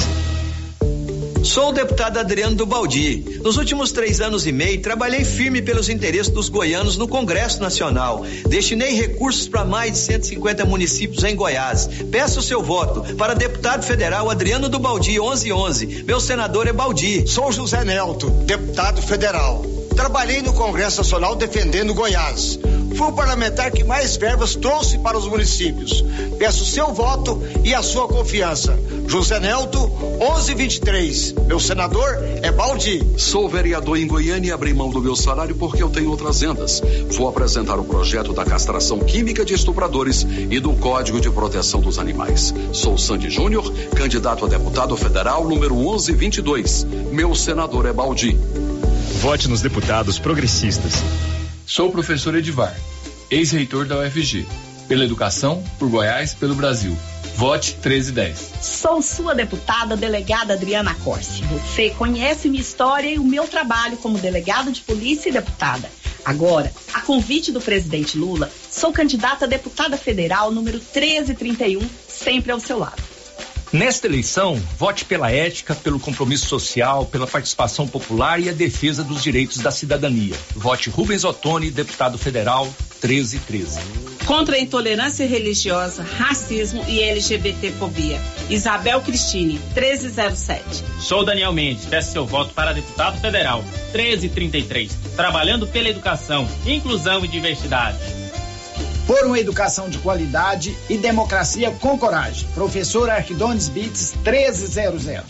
Sou 1.44 1.70
o 1.70 1.72
deputado 1.74 2.18
Adriano 2.18 2.56
do 2.56 2.66
Baldi. 2.66 3.40
Nos 3.44 3.58
últimos 3.58 3.92
três 3.92 4.22
anos 4.22 4.48
e 4.48 4.52
meio, 4.54 4.82
trabalhei 4.82 5.26
firme 5.26 5.62
pelos 5.62 5.90
interesses 5.90 6.32
dos 6.32 6.48
goianos 6.48 6.98
no 6.98 7.06
Congresso 7.06 7.62
Nacional. 7.62 8.26
Destinei 8.48 8.94
recursos 8.94 9.50
para 9.50 9.66
mais 9.66 9.92
de 9.92 9.98
150 9.98 10.64
municípios 10.64 11.22
em 11.26 11.36
Goiás. 11.36 11.90
Peço 12.10 12.40
o 12.40 12.44
seu 12.44 12.64
voto 12.64 13.16
para 13.16 13.34
deputado 13.34 13.84
federal 13.84 14.30
Adriano 14.30 14.70
do 14.70 14.80
Baldi 14.80 15.20
1111. 15.20 16.04
Meu 16.08 16.22
senador 16.22 16.66
é 16.66 16.72
Baldi. 16.72 17.28
Sou 17.28 17.52
José 17.52 17.84
Nelto, 17.84 18.30
deputado 18.30 19.02
federal. 19.02 19.66
Trabalhei 19.98 20.42
no 20.42 20.54
Congresso 20.54 21.02
Nacional 21.02 21.36
defendendo 21.36 21.94
Goiás. 21.94 22.58
Fui 22.96 23.08
o 23.08 23.14
parlamentar 23.14 23.72
que 23.72 23.84
mais 23.84 24.16
verbas 24.16 24.56
trouxe 24.56 24.98
para 25.00 25.18
os 25.18 25.28
municípios. 25.28 26.04
Peço 26.40 26.66
seu 26.66 26.94
voto 26.94 27.42
e 27.64 27.74
a 27.74 27.82
sua 27.82 28.08
confiança. 28.08 28.78
José 29.08 29.40
Nelto, 29.40 29.80
1123. 30.20 31.34
Meu 31.46 31.60
senador 31.60 32.18
é 32.42 32.52
Baldi. 32.52 33.02
Sou 33.18 33.48
vereador 33.48 33.98
em 33.98 34.08
Goiânia 34.08 34.50
e 34.50 34.52
abri 34.52 34.74
mão 34.74 34.90
do 34.90 35.02
meu 35.02 35.16
salário 35.16 35.56
porque 35.56 35.84
eu 35.84 35.90
tenho 35.90 36.10
outras 36.10 36.42
rendas. 36.42 36.82
Vou 37.12 37.28
apresentar 37.28 37.80
o 37.80 37.84
projeto 37.84 38.34
da 38.34 38.46
castração 38.46 39.00
química 39.00 39.46
de 39.46 39.54
estupradores 39.54 40.26
e 40.50 40.60
do 40.60 40.74
Código 40.74 41.22
de 41.22 41.30
Proteção 41.30 41.82
dos 41.82 42.00
Animais. 42.00 42.54
Sou 42.72 42.98
Sandy 42.98 43.30
Júnior, 43.30 43.72
candidato 43.96 44.46
a 44.46 44.48
deputado 44.48 44.96
federal 44.98 45.48
número 45.48 45.76
1122. 45.76 46.86
Meu 47.12 47.36
senador 47.36 47.86
é 47.86 47.94
Baldi. 47.94 48.38
Vote 49.22 49.48
nos 49.48 49.62
deputados 49.62 50.18
progressistas. 50.18 51.04
Sou 51.66 51.90
o 51.90 51.92
professor 51.92 52.36
Edivar, 52.36 52.76
ex-reitor 53.30 53.86
da 53.86 54.00
UFG. 54.00 54.46
Pela 54.88 55.06
educação, 55.06 55.64
por 55.80 55.90
Goiás, 55.90 56.34
pelo 56.34 56.56
Brasil. 56.56 56.98
Vote 57.36 57.74
1310. 57.74 58.54
Sou 58.62 59.02
sua 59.02 59.34
deputada, 59.34 59.98
delegada 59.98 60.54
Adriana 60.54 60.94
Corsi. 61.04 61.42
Você 61.44 61.90
conhece 61.90 62.48
minha 62.48 62.62
história 62.62 63.10
e 63.10 63.20
o 63.20 63.24
meu 63.24 63.48
trabalho 63.48 63.98
como 63.98 64.20
delegada 64.20 64.72
de 64.72 64.82
polícia 64.82 65.30
e 65.30 65.34
deputada. 65.34 65.90
Agora, 66.24 66.72
a 66.94 67.02
convite 67.02 67.52
do 67.52 67.60
presidente 67.60 68.18
Lula, 68.18 68.50
sou 68.72 68.94
candidata 68.94 69.46
a 69.46 69.48
deputada 69.48 69.98
federal 69.98 70.52
número 70.52 70.78
1331, 70.78 71.82
sempre 72.08 72.52
ao 72.52 72.60
seu 72.60 72.80
lado. 72.80 73.13
Nesta 73.74 74.06
eleição, 74.06 74.56
vote 74.78 75.04
pela 75.04 75.32
ética, 75.32 75.74
pelo 75.74 76.00
compromisso 76.00 76.46
social, 76.46 77.08
pela 77.08 77.26
participação 77.26 77.88
popular 77.88 78.40
e 78.40 78.48
a 78.48 78.54
defesa 78.54 79.04
dos 79.04 79.24
direitos 79.24 79.58
da 79.58 79.72
cidadania. 79.72 80.36
Vote 80.54 80.92
Rubens 80.92 81.24
Ottoni, 81.24 81.72
deputado 81.72 82.16
federal 82.20 82.66
1313. 83.04 83.80
Contra 84.28 84.58
a 84.58 84.60
intolerância 84.60 85.26
religiosa, 85.26 86.04
racismo 86.04 86.86
e 86.88 87.02
LGBTfobia. 87.02 88.22
Isabel 88.48 89.02
Cristine, 89.02 89.60
1307. 89.74 90.84
Sou 91.00 91.26
Daniel 91.26 91.52
Mendes, 91.52 91.86
peço 91.86 92.12
seu 92.12 92.28
voto 92.28 92.54
para 92.54 92.74
deputado 92.74 93.20
federal 93.20 93.64
1333. 93.92 94.96
Trabalhando 95.16 95.66
pela 95.66 95.90
educação, 95.90 96.48
inclusão 96.68 97.26
e 97.26 97.28
diversidade 97.28 98.23
por 99.06 99.26
uma 99.26 99.40
educação 99.40 99.90
de 99.90 99.98
qualidade 99.98 100.76
e 100.90 100.98
democracia 100.98 101.72
com 101.72 101.98
coragem. 101.98 102.48
Professor 102.54 103.10
Arquidones 103.10 103.70
Bits 103.70 104.14
1300. 104.24 105.24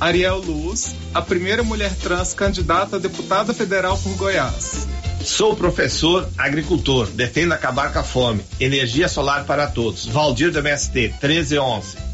Ariel 0.00 0.38
Luz, 0.38 0.96
a 1.14 1.22
primeira 1.22 1.62
mulher 1.62 1.94
trans 1.94 2.34
candidata 2.34 2.96
a 2.96 2.98
deputada 2.98 3.54
federal 3.54 3.96
por 3.98 4.14
Goiás. 4.16 4.86
Sou 5.24 5.54
professor 5.54 6.28
agricultor, 6.36 7.06
defendo 7.06 7.52
acabar 7.52 7.92
com 7.92 8.00
a 8.00 8.02
fome. 8.02 8.44
Energia 8.58 9.08
solar 9.08 9.44
para 9.44 9.68
todos. 9.68 10.06
Valdir 10.06 10.50
do 10.50 10.58
MST 10.58 11.14
1311. 11.22 12.11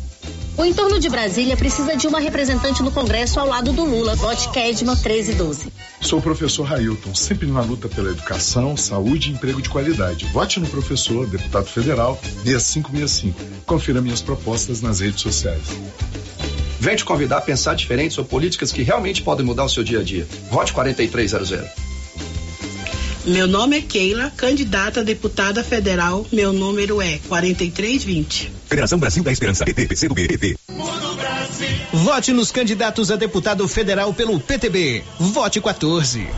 O 0.58 0.64
entorno 0.64 0.98
de 0.98 1.08
Brasília 1.08 1.56
precisa 1.56 1.96
de 1.96 2.08
uma 2.08 2.18
representante 2.18 2.82
no 2.82 2.90
Congresso 2.90 3.38
ao 3.38 3.46
lado 3.46 3.72
do 3.72 3.84
Lula. 3.84 4.16
Vote 4.16 4.48
Kedma 4.48 4.96
1312. 4.96 5.72
Sou 6.00 6.18
o 6.18 6.22
professor 6.22 6.64
Railton, 6.64 7.14
sempre 7.14 7.46
na 7.46 7.60
luta 7.60 7.88
pela 7.88 8.10
educação, 8.10 8.76
saúde 8.76 9.30
e 9.30 9.34
emprego 9.34 9.62
de 9.62 9.68
qualidade. 9.68 10.24
Vote 10.32 10.58
no 10.58 10.66
professor, 10.66 11.28
deputado 11.28 11.66
federal, 11.66 12.20
6565. 12.44 13.40
Confira 13.64 14.00
minhas 14.02 14.20
propostas 14.20 14.82
nas 14.82 14.98
redes 14.98 15.20
sociais. 15.20 15.62
Vem 16.80 16.96
te 16.96 17.04
convidar 17.04 17.38
a 17.38 17.40
pensar 17.40 17.76
diferente 17.76 18.14
sobre 18.14 18.28
políticas 18.28 18.72
que 18.72 18.82
realmente 18.82 19.22
podem 19.22 19.46
mudar 19.46 19.64
o 19.64 19.68
seu 19.68 19.84
dia 19.84 20.00
a 20.00 20.02
dia. 20.02 20.26
Vote 20.50 20.72
4300. 20.72 21.88
Meu 23.26 23.46
nome 23.46 23.78
é 23.78 23.80
Keila, 23.80 24.32
candidata 24.36 25.00
a 25.00 25.04
deputada 25.04 25.62
federal. 25.62 26.26
Meu 26.32 26.52
número 26.52 27.00
é 27.00 27.18
4320. 27.28 28.57
Federação 28.68 28.98
Brasil 28.98 29.24
da 29.24 29.32
Esperança, 29.32 29.64
PT, 29.64 29.86
PCdoB, 29.86 30.28
PT. 30.28 30.56
Vote 31.92 32.32
nos 32.32 32.52
candidatos 32.52 33.10
a 33.10 33.16
deputado 33.16 33.66
federal 33.66 34.12
pelo 34.12 34.38
PTB. 34.38 35.02
Vote 35.18 35.58
14. 35.58 36.28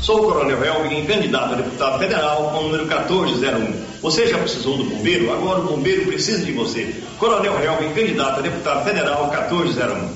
Sou 0.00 0.18
o 0.18 0.32
Coronel 0.32 0.62
Helvin, 0.64 1.06
candidato 1.06 1.54
a 1.54 1.56
deputado 1.56 1.98
federal 2.00 2.50
com 2.50 2.58
o 2.58 2.62
número 2.64 2.84
1401. 2.86 3.72
Você 4.02 4.26
já 4.26 4.38
precisou 4.38 4.76
do 4.76 4.84
bombeiro? 4.84 5.32
Agora 5.32 5.60
o 5.60 5.68
bombeiro 5.68 6.06
precisa 6.06 6.44
de 6.44 6.50
você. 6.52 6.94
Coronel 7.18 7.62
Helvin, 7.62 7.94
candidato 7.94 8.40
a 8.40 8.42
deputado 8.42 8.84
federal 8.84 9.30
1401. 9.30 10.10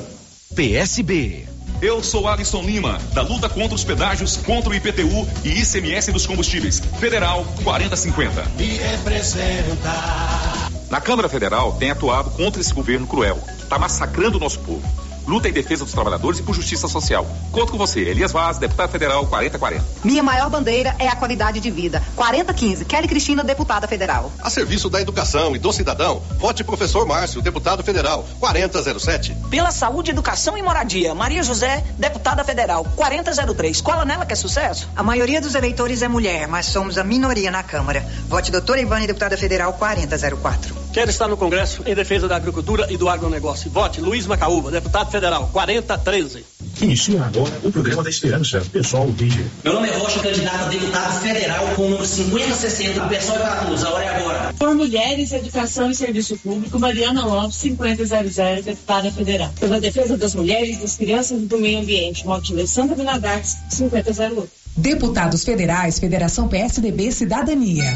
PSB. 0.54 1.46
Eu 1.80 2.02
sou 2.02 2.28
Alisson 2.28 2.62
Lima, 2.62 2.98
da 3.14 3.22
luta 3.22 3.48
contra 3.48 3.74
os 3.74 3.84
pedágios, 3.84 4.36
contra 4.36 4.68
o 4.68 4.74
IPTU 4.74 5.26
e 5.44 5.60
ICMS 5.60 6.12
dos 6.12 6.26
combustíveis. 6.26 6.80
Federal 6.98 7.46
4050. 7.62 8.44
Me 8.58 8.76
representa. 8.76 10.49
Na 10.90 11.00
Câmara 11.00 11.28
Federal 11.28 11.74
tem 11.74 11.92
atuado 11.92 12.30
contra 12.30 12.60
esse 12.60 12.74
governo 12.74 13.06
cruel. 13.06 13.38
Está 13.60 13.78
massacrando 13.78 14.38
o 14.38 14.40
nosso 14.40 14.58
povo. 14.58 14.82
Luta 15.30 15.48
em 15.48 15.52
defesa 15.52 15.84
dos 15.84 15.94
trabalhadores 15.94 16.40
e 16.40 16.42
por 16.42 16.54
justiça 16.54 16.88
social. 16.88 17.24
Conto 17.52 17.70
com 17.70 17.78
você, 17.78 18.00
Elias 18.00 18.32
Vaz, 18.32 18.58
deputado 18.58 18.90
federal 18.90 19.24
4040. 19.28 19.84
Minha 20.02 20.24
maior 20.24 20.50
bandeira 20.50 20.96
é 20.98 21.06
a 21.06 21.14
qualidade 21.14 21.60
de 21.60 21.70
vida. 21.70 22.02
4015, 22.16 22.84
Kelly 22.84 23.06
Cristina, 23.06 23.44
deputada 23.44 23.86
federal. 23.86 24.32
A 24.42 24.50
serviço 24.50 24.90
da 24.90 25.00
educação 25.00 25.54
e 25.54 25.58
do 25.58 25.72
cidadão, 25.72 26.20
vote 26.36 26.64
professor 26.64 27.06
Márcio, 27.06 27.40
deputado 27.40 27.84
federal 27.84 28.26
4007. 28.40 29.36
Pela 29.48 29.70
saúde, 29.70 30.10
educação 30.10 30.58
e 30.58 30.62
moradia, 30.62 31.14
Maria 31.14 31.44
José, 31.44 31.84
deputada 31.96 32.42
federal 32.42 32.84
4003. 32.96 33.80
Cola 33.80 34.04
nela 34.04 34.26
que 34.26 34.32
é 34.32 34.36
sucesso. 34.36 34.88
A 34.96 35.02
maioria 35.04 35.40
dos 35.40 35.54
eleitores 35.54 36.02
é 36.02 36.08
mulher, 36.08 36.48
mas 36.48 36.66
somos 36.66 36.98
a 36.98 37.04
minoria 37.04 37.52
na 37.52 37.62
Câmara. 37.62 38.04
Vote 38.28 38.50
doutora 38.50 38.80
Ivane, 38.80 39.06
deputada 39.06 39.36
federal 39.36 39.74
4004. 39.74 40.89
Quero 40.92 41.08
estar 41.08 41.28
no 41.28 41.36
Congresso 41.36 41.84
em 41.86 41.94
defesa 41.94 42.26
da 42.26 42.34
agricultura 42.34 42.86
e 42.90 42.96
do 42.96 43.08
agronegócio. 43.08 43.70
Vote 43.70 44.00
Luiz 44.00 44.26
Macaúba, 44.26 44.72
deputado 44.72 45.08
federal 45.08 45.48
4013. 45.52 46.44
Inicia 46.82 47.22
agora 47.22 47.52
o 47.62 47.70
programa 47.70 48.02
da 48.02 48.10
esperança. 48.10 48.60
Pessoal 48.72 49.06
vídeo. 49.06 49.48
Meu 49.62 49.74
nome 49.74 49.88
é 49.88 49.96
Rocha, 49.96 50.18
candidato 50.18 50.64
a 50.64 50.68
deputado 50.68 51.20
federal 51.20 51.66
com 51.76 51.82
o 51.82 51.88
número 51.90 52.06
5060. 52.06 53.06
Pessoal 53.06 53.38
Paratus, 53.38 53.84
a 53.84 53.90
hora 53.90 54.04
é 54.04 54.08
agora. 54.08 54.54
Por 54.58 54.74
Mulheres, 54.74 55.32
Educação 55.32 55.90
e 55.90 55.94
Serviço 55.94 56.36
Público, 56.38 56.76
Mariana 56.80 57.24
Lopes, 57.24 57.56
5000, 57.56 58.62
deputada 58.64 59.12
federal. 59.12 59.52
Pela 59.60 59.80
defesa 59.80 60.16
das 60.16 60.34
mulheres, 60.34 60.78
das 60.78 60.96
crianças 60.96 61.40
e 61.40 61.46
do 61.46 61.58
meio 61.58 61.78
ambiente. 61.78 62.24
Vote 62.24 62.52
Alessandra 62.52 62.96
Vinadares, 62.96 63.56
5008. 63.68 64.48
Deputados 64.76 65.44
Federais, 65.44 66.00
Federação 66.00 66.48
PSDB 66.48 67.12
Cidadania. 67.12 67.92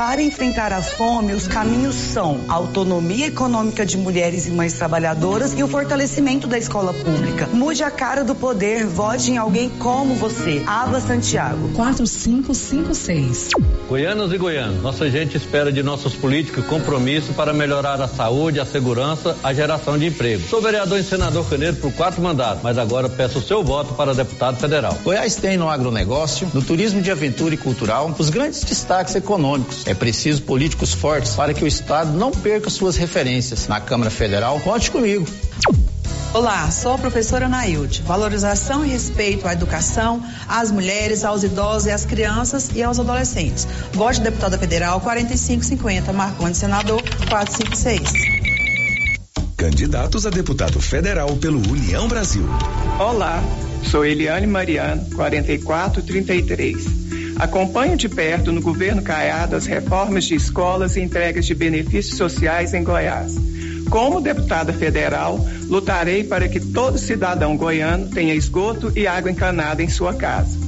Para 0.00 0.22
enfrentar 0.22 0.72
a 0.72 0.80
fome, 0.80 1.34
os 1.34 1.46
caminhos 1.46 1.94
são 1.94 2.40
a 2.48 2.54
autonomia 2.54 3.26
econômica 3.26 3.84
de 3.84 3.98
mulheres 3.98 4.46
e 4.46 4.50
mães 4.50 4.72
trabalhadoras 4.72 5.52
e 5.52 5.62
o 5.62 5.68
fortalecimento 5.68 6.46
da 6.46 6.56
escola 6.56 6.94
pública. 6.94 7.46
Mude 7.52 7.84
a 7.84 7.90
cara 7.90 8.24
do 8.24 8.34
poder, 8.34 8.86
vote 8.86 9.30
em 9.30 9.36
alguém 9.36 9.68
como 9.68 10.14
você. 10.14 10.62
Ava 10.66 11.02
Santiago. 11.02 11.68
4556. 11.74 13.50
Goianos 13.90 14.32
e 14.32 14.38
goianos, 14.38 14.82
nossa 14.82 15.10
gente 15.10 15.36
espera 15.36 15.70
de 15.70 15.82
nossos 15.82 16.14
políticos 16.14 16.64
compromisso 16.64 17.34
para 17.34 17.52
melhorar 17.52 18.00
a 18.00 18.08
saúde, 18.08 18.58
a 18.58 18.64
segurança, 18.64 19.36
a 19.42 19.52
geração 19.52 19.98
de 19.98 20.06
emprego. 20.06 20.48
Sou 20.48 20.62
vereador 20.62 20.98
e 20.98 21.02
senador 21.02 21.46
Caneiro 21.46 21.76
por 21.76 21.92
quatro 21.92 22.22
mandatos, 22.22 22.62
mas 22.62 22.78
agora 22.78 23.06
peço 23.06 23.40
o 23.40 23.42
seu 23.42 23.62
voto 23.62 23.92
para 23.92 24.14
deputado 24.14 24.56
federal. 24.56 24.96
Goiás 25.04 25.36
tem 25.36 25.58
no 25.58 25.68
agronegócio, 25.68 26.50
no 26.54 26.62
turismo 26.62 27.02
de 27.02 27.10
aventura 27.10 27.52
e 27.54 27.58
cultural, 27.58 28.14
os 28.18 28.30
grandes 28.30 28.64
destaques 28.64 29.14
econômicos. 29.14 29.89
É 29.90 29.94
preciso 29.94 30.42
políticos 30.42 30.94
fortes 30.94 31.34
para 31.34 31.52
que 31.52 31.64
o 31.64 31.66
Estado 31.66 32.12
não 32.12 32.30
perca 32.30 32.70
suas 32.70 32.94
referências. 32.94 33.66
Na 33.66 33.80
Câmara 33.80 34.08
Federal, 34.08 34.60
conte 34.60 34.88
comigo. 34.88 35.26
Olá, 36.32 36.70
sou 36.70 36.92
a 36.92 36.98
professora 36.98 37.48
Nailde. 37.48 38.00
Valorização 38.02 38.84
e 38.84 38.88
respeito 38.88 39.48
à 39.48 39.52
educação, 39.52 40.22
às 40.46 40.70
mulheres, 40.70 41.24
aos 41.24 41.42
idosos 41.42 41.86
e 41.86 41.90
às 41.90 42.04
crianças 42.04 42.70
e 42.72 42.84
aos 42.84 43.00
adolescentes. 43.00 43.66
Vote 43.92 44.20
deputada 44.20 44.56
federal 44.56 45.00
4550, 45.00 46.12
marcante 46.12 46.56
senador 46.56 47.02
456. 47.28 48.12
Candidatos 49.56 50.24
a 50.24 50.30
deputado 50.30 50.80
federal 50.80 51.34
pelo 51.34 51.58
União 51.68 52.06
Brasil. 52.06 52.44
Olá, 52.96 53.42
sou 53.90 54.04
Eliane 54.04 54.46
Mariano, 54.46 55.04
4433. 55.16 57.09
Acompanho 57.40 57.96
de 57.96 58.06
perto 58.06 58.52
no 58.52 58.60
governo 58.60 59.00
Caiado 59.00 59.56
as 59.56 59.64
reformas 59.64 60.24
de 60.24 60.34
escolas 60.34 60.94
e 60.96 61.00
entregas 61.00 61.46
de 61.46 61.54
benefícios 61.54 62.18
sociais 62.18 62.74
em 62.74 62.84
Goiás. 62.84 63.34
Como 63.88 64.20
deputada 64.20 64.74
federal, 64.74 65.42
lutarei 65.66 66.22
para 66.22 66.50
que 66.50 66.60
todo 66.60 66.98
cidadão 66.98 67.56
goiano 67.56 68.10
tenha 68.10 68.34
esgoto 68.34 68.92
e 68.94 69.06
água 69.06 69.30
encanada 69.30 69.82
em 69.82 69.88
sua 69.88 70.12
casa. 70.12 70.58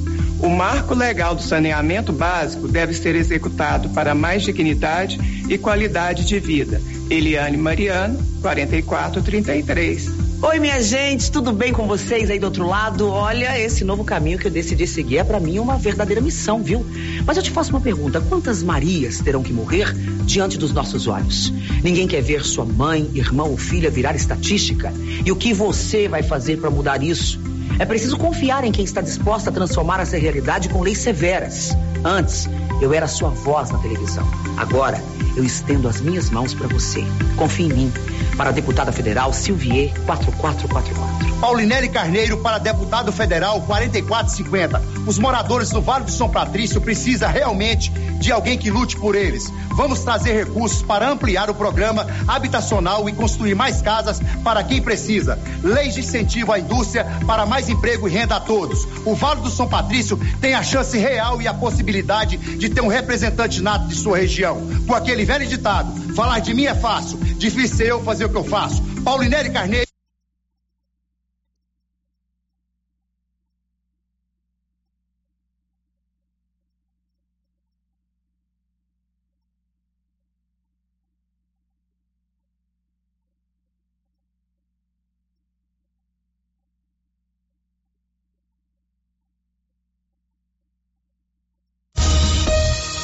O 0.41 0.49
marco 0.49 0.95
legal 0.95 1.35
do 1.35 1.43
saneamento 1.43 2.11
básico 2.11 2.67
deve 2.67 2.95
ser 2.95 3.17
executado 3.17 3.91
para 3.91 4.15
mais 4.15 4.43
dignidade 4.43 5.21
e 5.51 5.59
qualidade 5.59 6.25
de 6.25 6.41
vida. 6.41 6.81
Eliane 7.11 7.59
Mariano, 7.59 8.19
4433. 8.41 10.22
Oi, 10.45 10.59
minha 10.59 10.83
gente, 10.83 11.31
tudo 11.31 11.53
bem 11.53 11.73
com 11.73 11.87
vocês 11.87 12.29
aí 12.29 12.37
do 12.37 12.47
outro 12.47 12.67
lado? 12.67 13.09
Olha, 13.09 13.57
esse 13.61 13.85
novo 13.85 14.03
caminho 14.03 14.37
que 14.37 14.49
eu 14.49 14.51
decidi 14.51 14.89
seguir 14.89 15.19
é 15.19 15.25
para 15.25 15.39
mim 15.39 15.61
uma 15.61 15.79
verdadeira 15.79 16.21
missão, 16.21 16.61
viu? 16.61 16.85
Mas 17.25 17.37
eu 17.37 17.45
te 17.45 17.51
faço 17.53 17.71
uma 17.71 17.81
pergunta: 17.81 18.21
quantas 18.21 18.61
Marias 18.61 19.21
terão 19.21 19.41
que 19.41 19.53
morrer 19.53 19.95
diante 20.25 20.59
dos 20.59 20.73
nossos 20.73 21.07
olhos? 21.07 21.53
Ninguém 21.85 22.09
quer 22.09 22.23
ver 22.23 22.45
sua 22.45 22.65
mãe, 22.65 23.09
irmão 23.15 23.53
ou 23.53 23.57
filha 23.57 23.89
virar 23.89 24.17
estatística? 24.17 24.93
E 25.25 25.31
o 25.31 25.37
que 25.37 25.55
você 25.55 26.09
vai 26.09 26.25
fazer 26.25 26.59
para 26.59 26.71
mudar 26.71 27.05
isso? 27.05 27.39
É 27.79 27.85
preciso 27.85 28.17
confiar 28.17 28.65
em 28.65 28.73
quem 28.73 28.85
está 28.85 29.01
disposto 29.01 29.49
a 29.49 29.53
transformar 29.53 30.01
essa 30.01 30.17
realidade 30.17 30.69
com 30.69 30.83
leis 30.83 30.99
severas. 30.99 31.77
Antes, 32.05 32.49
eu 32.81 32.93
era 32.93 33.07
sua 33.07 33.31
voz 33.31 33.71
na 33.71 33.79
televisão. 33.79 34.27
Agora, 34.57 35.03
eu 35.37 35.45
estendo 35.45 35.89
as 35.89 36.01
minhas 36.01 36.31
mãos 36.31 36.55
para 36.55 36.69
você. 36.69 37.05
Confie 37.37 37.65
em 37.65 37.73
mim. 37.73 37.93
Para 38.37 38.51
a 38.51 38.53
deputada 38.53 38.93
federal 38.93 39.33
Silvier 39.33 39.93
4444. 40.07 41.32
Paulinelli 41.43 41.89
Carneiro 41.89 42.37
para 42.37 42.59
deputado 42.59 43.11
federal 43.11 43.61
4450. 43.63 44.81
Os 45.09 45.19
moradores 45.19 45.71
do 45.71 45.83
Vale 45.83 46.05
do 46.05 46.11
São 46.13 46.31
Patrício 46.31 46.81
precisam 46.81 47.29
realmente 47.29 47.91
de 47.91 48.31
alguém 48.31 48.57
que 48.57 48.71
lute 48.71 48.97
por 48.97 49.17
eles. 49.17 49.53
Vamos 49.71 50.05
trazer 50.05 50.35
recursos 50.35 50.83
para 50.83 51.11
ampliar 51.11 51.51
o 51.51 51.55
programa 51.55 52.07
habitacional 52.29 53.09
e 53.09 53.13
construir 53.13 53.57
mais 53.57 53.83
casas 53.83 54.21
para 54.45 54.63
quem 54.63 54.81
precisa. 54.81 55.37
Leis 55.65 55.95
de 55.95 56.01
incentivo 56.03 56.53
à 56.53 56.61
indústria 56.61 57.05
para 57.27 57.45
mais 57.45 57.69
emprego 57.69 58.07
e 58.07 58.13
renda 58.13 58.37
a 58.37 58.41
todos. 58.41 58.87
O 59.05 59.17
Vale 59.17 59.41
do 59.41 59.51
São 59.51 59.69
Patrício 59.69 60.17
tem 60.41 60.55
a 60.55 60.63
chance 60.63 60.97
real 60.97 61.43
e 61.43 61.49
a 61.49 61.55
possibilidade 61.55 62.37
de 62.37 62.69
ter 62.69 62.83
um 62.83 62.87
representante 62.87 63.61
nato 63.61 63.89
de 63.89 63.97
sua 63.97 64.17
região. 64.17 64.63
Com 64.87 64.95
aquele 64.95 65.25
velho 65.25 65.49
ditado: 65.49 66.15
falar 66.15 66.39
de 66.39 66.55
mim 66.55 66.67
é 66.67 66.75
fácil, 66.77 67.19
difícil 67.19 67.85
é 67.85 67.91
eu 67.91 68.01
fazer 68.05 68.27
o 68.27 68.29
que 68.29 68.37
eu 68.37 68.45
faço. 68.45 68.81
Paulinelli 69.03 69.51
Carneiro. 69.51 69.92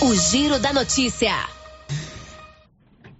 O 0.08 0.14
Giro 0.14 0.58
da 0.58 0.72
Notícia. 0.72 1.34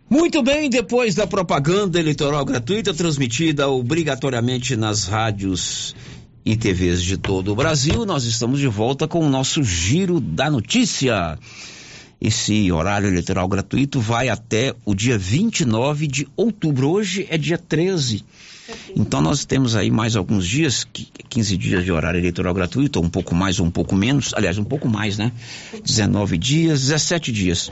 Muito 0.09 0.43
bem, 0.43 0.71
depois 0.71 1.15
da 1.15 1.27
propaganda 1.27 2.01
eleitoral 2.01 2.43
gratuita 2.47 2.95
transmitida 2.95 3.69
obrigatoriamente 3.69 4.75
nas 4.75 5.05
rádios 5.05 5.95
e 6.47 6.57
TVs 6.57 7.03
de 7.03 7.19
todo 7.19 7.53
o 7.53 7.55
Brasil, 7.55 8.07
nós 8.07 8.25
estamos 8.25 8.59
de 8.59 8.69
volta 8.69 9.07
com 9.07 9.21
o 9.21 9.29
nosso 9.29 9.63
Giro 9.63 10.19
da 10.19 10.49
Notícia. 10.49 11.39
Esse 12.19 12.73
horário 12.73 13.09
eleitoral 13.09 13.47
gratuito 13.49 14.01
vai 14.01 14.31
até 14.31 14.75
o 14.87 14.95
dia 14.95 15.19
29 15.19 16.07
de 16.07 16.27
outubro. 16.35 16.89
Hoje 16.89 17.27
é 17.29 17.37
dia 17.37 17.59
13. 17.59 18.25
Então 18.95 19.21
nós 19.21 19.45
temos 19.45 19.75
aí 19.75 19.91
mais 19.91 20.17
alguns 20.17 20.47
dias, 20.47 20.87
15 21.29 21.57
dias 21.57 21.85
de 21.85 21.93
horário 21.93 22.19
eleitoral 22.19 22.55
gratuito, 22.55 22.99
ou 22.99 23.05
um 23.05 23.11
pouco 23.11 23.35
mais 23.35 23.61
ou 23.61 23.67
um 23.67 23.71
pouco 23.71 23.95
menos, 23.95 24.33
aliás, 24.35 24.59
um 24.59 24.65
pouco 24.65 24.89
mais, 24.89 25.19
né? 25.19 25.33
19 25.85 26.37
dias, 26.39 26.81
17 26.83 27.33
dias. 27.33 27.71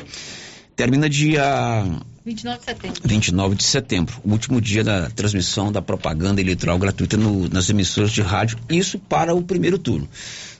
Termina 0.75 1.09
dia 1.09 1.85
29 2.27 2.59
de 2.59 2.65
setembro. 2.65 3.03
29 3.05 3.55
de 3.55 3.65
setembro, 3.65 4.21
o 4.25 4.33
último 4.33 4.61
dia 4.61 4.83
da 4.83 5.09
transmissão 5.09 5.71
da 5.71 5.81
propaganda 5.81 6.41
eleitoral 6.41 6.77
gratuita 6.77 7.17
no, 7.17 7.49
nas 7.49 7.71
emissoras 7.71 8.11
de 8.11 8.21
rádio, 8.21 8.59
isso 8.69 8.99
para 8.99 9.33
o 9.33 9.43
primeiro 9.43 9.79
turno. 9.79 10.09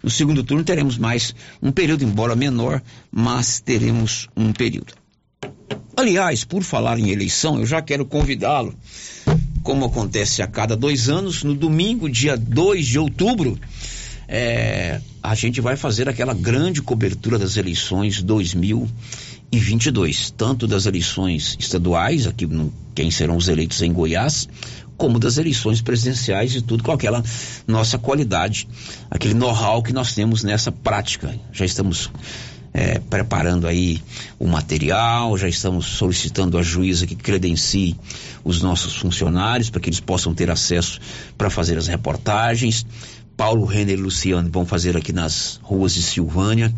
No 0.01 0.09
segundo 0.09 0.45
turno 0.45 0.63
teremos 0.63 0.97
mais 0.97 1.35
um 1.61 1.73
período, 1.73 2.05
embora 2.05 2.37
menor, 2.37 2.81
mas 3.11 3.59
teremos 3.59 4.29
um 4.37 4.53
período. 4.53 4.95
Aliás, 5.97 6.45
por 6.45 6.63
falar 6.63 7.01
em 7.01 7.11
eleição, 7.11 7.59
eu 7.59 7.67
já 7.67 7.83
quero 7.83 8.07
convidá-lo, 8.07 8.73
como 9.67 9.85
acontece 9.85 10.41
a 10.43 10.47
cada 10.47 10.77
dois 10.77 11.09
anos, 11.09 11.43
no 11.43 11.53
domingo, 11.53 12.09
dia 12.09 12.37
2 12.37 12.87
de 12.87 13.01
outubro, 13.01 13.59
é, 14.29 15.01
a 15.21 15.35
gente 15.35 15.61
vai 15.61 15.77
fazer 15.77 16.09
aquela 16.09 16.33
grande 16.33 16.81
cobertura 16.81 17.37
das 17.37 17.57
eleições 17.57 18.23
2022, 18.23 20.31
tanto 20.31 20.69
das 20.69 20.87
eleições 20.87 21.57
estaduais, 21.59 22.29
aqui 22.29 22.47
no, 22.47 22.73
quem 22.95 23.11
serão 23.11 23.37
os 23.37 23.49
eleitos 23.49 23.83
em 23.83 23.93
Goiás, 23.93 24.49
como 24.97 25.19
das 25.19 25.37
eleições 25.37 25.83
presidenciais 25.83 26.55
e 26.55 26.63
tudo 26.63 26.85
com 26.85 26.93
aquela 26.93 27.21
nossa 27.67 27.99
qualidade, 27.99 28.69
aquele 29.11 29.35
know-how 29.35 29.83
que 29.83 29.93
nós 29.93 30.15
temos 30.15 30.45
nessa 30.45 30.71
prática. 30.71 31.35
Já 31.53 31.65
estamos 31.65 32.09
é, 32.77 32.99
preparando 32.99 33.67
aí 33.67 34.03
o 34.39 34.47
material, 34.47 35.35
já 35.39 35.49
estamos 35.49 35.87
solicitando 35.87 36.59
a 36.59 36.63
juíza 36.63 37.07
que 37.07 37.17
credencie 37.17 37.97
os 38.45 38.61
nossos 38.61 38.95
funcionários 38.95 39.71
para 39.71 39.81
que 39.81 39.89
eles 39.89 39.99
possam 39.99 40.35
ter 40.35 40.51
acesso 40.51 41.01
para 41.39 41.49
fazer 41.49 41.79
as 41.79 41.87
reportagens. 41.87 42.85
Paulo 43.35 43.65
Renner 43.65 43.99
e 43.99 44.03
Luciano 44.03 44.51
vão 44.51 44.67
fazer 44.67 44.95
aqui 44.95 45.11
nas 45.11 45.59
ruas 45.63 45.95
de 45.95 46.03
Silvânia. 46.03 46.71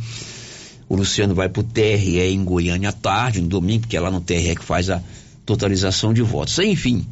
O 0.89 0.95
Luciano 0.95 1.35
vai 1.35 1.49
para 1.49 1.61
o 1.63 1.65
TRE 1.65 2.21
em 2.21 2.45
Goiânia 2.45 2.91
à 2.91 2.93
tarde, 2.93 3.41
no 3.41 3.49
domingo, 3.49 3.81
porque 3.81 3.97
é 3.97 4.01
lá 4.01 4.11
no 4.11 4.21
TRE 4.21 4.55
que 4.55 4.65
faz 4.65 4.89
a 4.89 5.03
totalização 5.45 6.15
de 6.15 6.23
votos. 6.23 6.57
Enfim, 6.61 7.05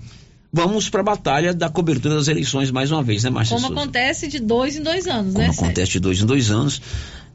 vamos 0.53 0.89
para 0.89 1.01
a 1.01 1.05
batalha 1.05 1.53
da 1.53 1.69
cobertura 1.69 2.15
das 2.15 2.29
eleições 2.29 2.71
mais 2.71 2.93
uma 2.93 3.03
vez, 3.03 3.25
né, 3.25 3.31
Márcia 3.31 3.57
Como 3.57 3.67
Souza? 3.67 3.81
acontece 3.81 4.29
de 4.29 4.39
dois 4.39 4.77
em 4.77 4.83
dois 4.85 5.09
anos, 5.09 5.33
Como 5.33 5.45
né? 5.45 5.51
acontece 5.53 5.91
de 5.91 5.99
dois 6.01 6.21
em 6.21 6.27
dois 6.27 6.53
anos. 6.53 6.81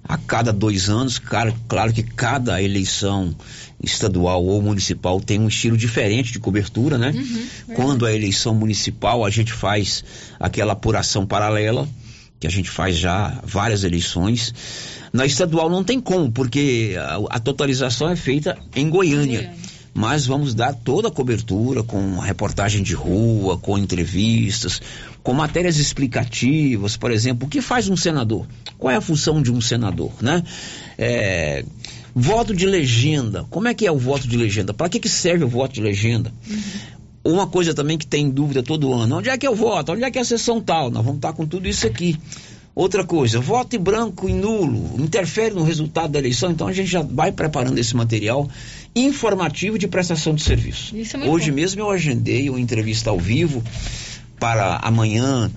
A 0.03 0.17
cada 0.17 0.51
dois 0.51 0.89
anos, 0.89 1.19
cara, 1.19 1.53
claro 1.67 1.93
que 1.93 2.03
cada 2.03 2.61
eleição 2.61 3.35
estadual 3.81 4.43
ou 4.43 4.61
municipal 4.61 5.19
tem 5.21 5.39
um 5.39 5.47
estilo 5.47 5.77
diferente 5.77 6.31
de 6.31 6.39
cobertura, 6.39 6.97
né? 6.97 7.13
Quando 7.75 8.05
a 8.05 8.13
eleição 8.13 8.53
municipal, 8.53 9.25
a 9.25 9.29
gente 9.29 9.53
faz 9.53 10.03
aquela 10.39 10.73
apuração 10.73 11.25
paralela, 11.25 11.87
que 12.39 12.47
a 12.47 12.49
gente 12.49 12.69
faz 12.69 12.97
já 12.97 13.39
várias 13.43 13.83
eleições. 13.83 14.53
Na 15.13 15.25
estadual 15.25 15.69
não 15.69 15.83
tem 15.83 15.99
como, 15.99 16.31
porque 16.31 16.95
a, 16.97 17.37
a 17.37 17.39
totalização 17.39 18.09
é 18.09 18.15
feita 18.15 18.57
em 18.75 18.89
Goiânia. 18.89 19.53
Mas 19.93 20.25
vamos 20.25 20.53
dar 20.53 20.73
toda 20.73 21.09
a 21.09 21.11
cobertura 21.11 21.83
com 21.83 22.17
reportagem 22.17 22.81
de 22.81 22.93
rua, 22.93 23.57
com 23.57 23.77
entrevistas, 23.77 24.81
com 25.21 25.33
matérias 25.33 25.77
explicativas, 25.77 26.95
por 26.95 27.11
exemplo, 27.11 27.45
o 27.45 27.49
que 27.49 27.61
faz 27.61 27.89
um 27.89 27.97
senador? 27.97 28.47
Qual 28.77 28.91
é 28.91 28.95
a 28.95 29.01
função 29.01 29.41
de 29.41 29.51
um 29.51 29.59
senador, 29.59 30.11
né? 30.21 30.43
É, 30.97 31.65
voto 32.15 32.55
de 32.55 32.65
legenda, 32.65 33.45
como 33.49 33.67
é 33.67 33.73
que 33.73 33.85
é 33.85 33.91
o 33.91 33.97
voto 33.97 34.27
de 34.27 34.37
legenda? 34.37 34.73
Para 34.73 34.87
que, 34.87 34.99
que 34.99 35.09
serve 35.09 35.43
o 35.43 35.49
voto 35.49 35.73
de 35.73 35.81
legenda? 35.81 36.33
Uma 37.23 37.45
coisa 37.45 37.73
também 37.73 37.97
que 37.97 38.07
tem 38.07 38.29
dúvida 38.29 38.63
todo 38.63 38.93
ano, 38.93 39.17
onde 39.17 39.29
é 39.29 39.37
que 39.37 39.47
eu 39.47 39.55
voto? 39.55 39.91
Onde 39.91 40.03
é 40.03 40.09
que 40.09 40.17
é 40.17 40.21
a 40.21 40.25
sessão 40.25 40.61
tal? 40.61 40.89
Nós 40.89 41.03
vamos 41.03 41.17
estar 41.17 41.33
com 41.33 41.45
tudo 41.45 41.67
isso 41.67 41.85
aqui. 41.85 42.17
Outra 42.73 43.03
coisa, 43.03 43.39
voto 43.39 43.77
branco 43.77 44.29
e 44.29 44.33
nulo, 44.33 44.95
interfere 44.97 45.53
no 45.53 45.63
resultado 45.63 46.11
da 46.11 46.19
eleição, 46.19 46.51
então 46.51 46.67
a 46.67 46.73
gente 46.73 46.89
já 46.89 47.01
vai 47.01 47.31
preparando 47.31 47.77
esse 47.77 47.95
material 47.95 48.49
informativo 48.95 49.77
de 49.77 49.87
prestação 49.87 50.33
de 50.33 50.41
serviço. 50.41 50.95
É 50.95 51.29
Hoje 51.29 51.51
bom. 51.51 51.55
mesmo 51.55 51.81
eu 51.81 51.89
agendei 51.89 52.49
uma 52.49 52.59
entrevista 52.59 53.09
ao 53.09 53.19
vivo 53.19 53.61
para 54.39 54.77
amanhã, 54.77 55.51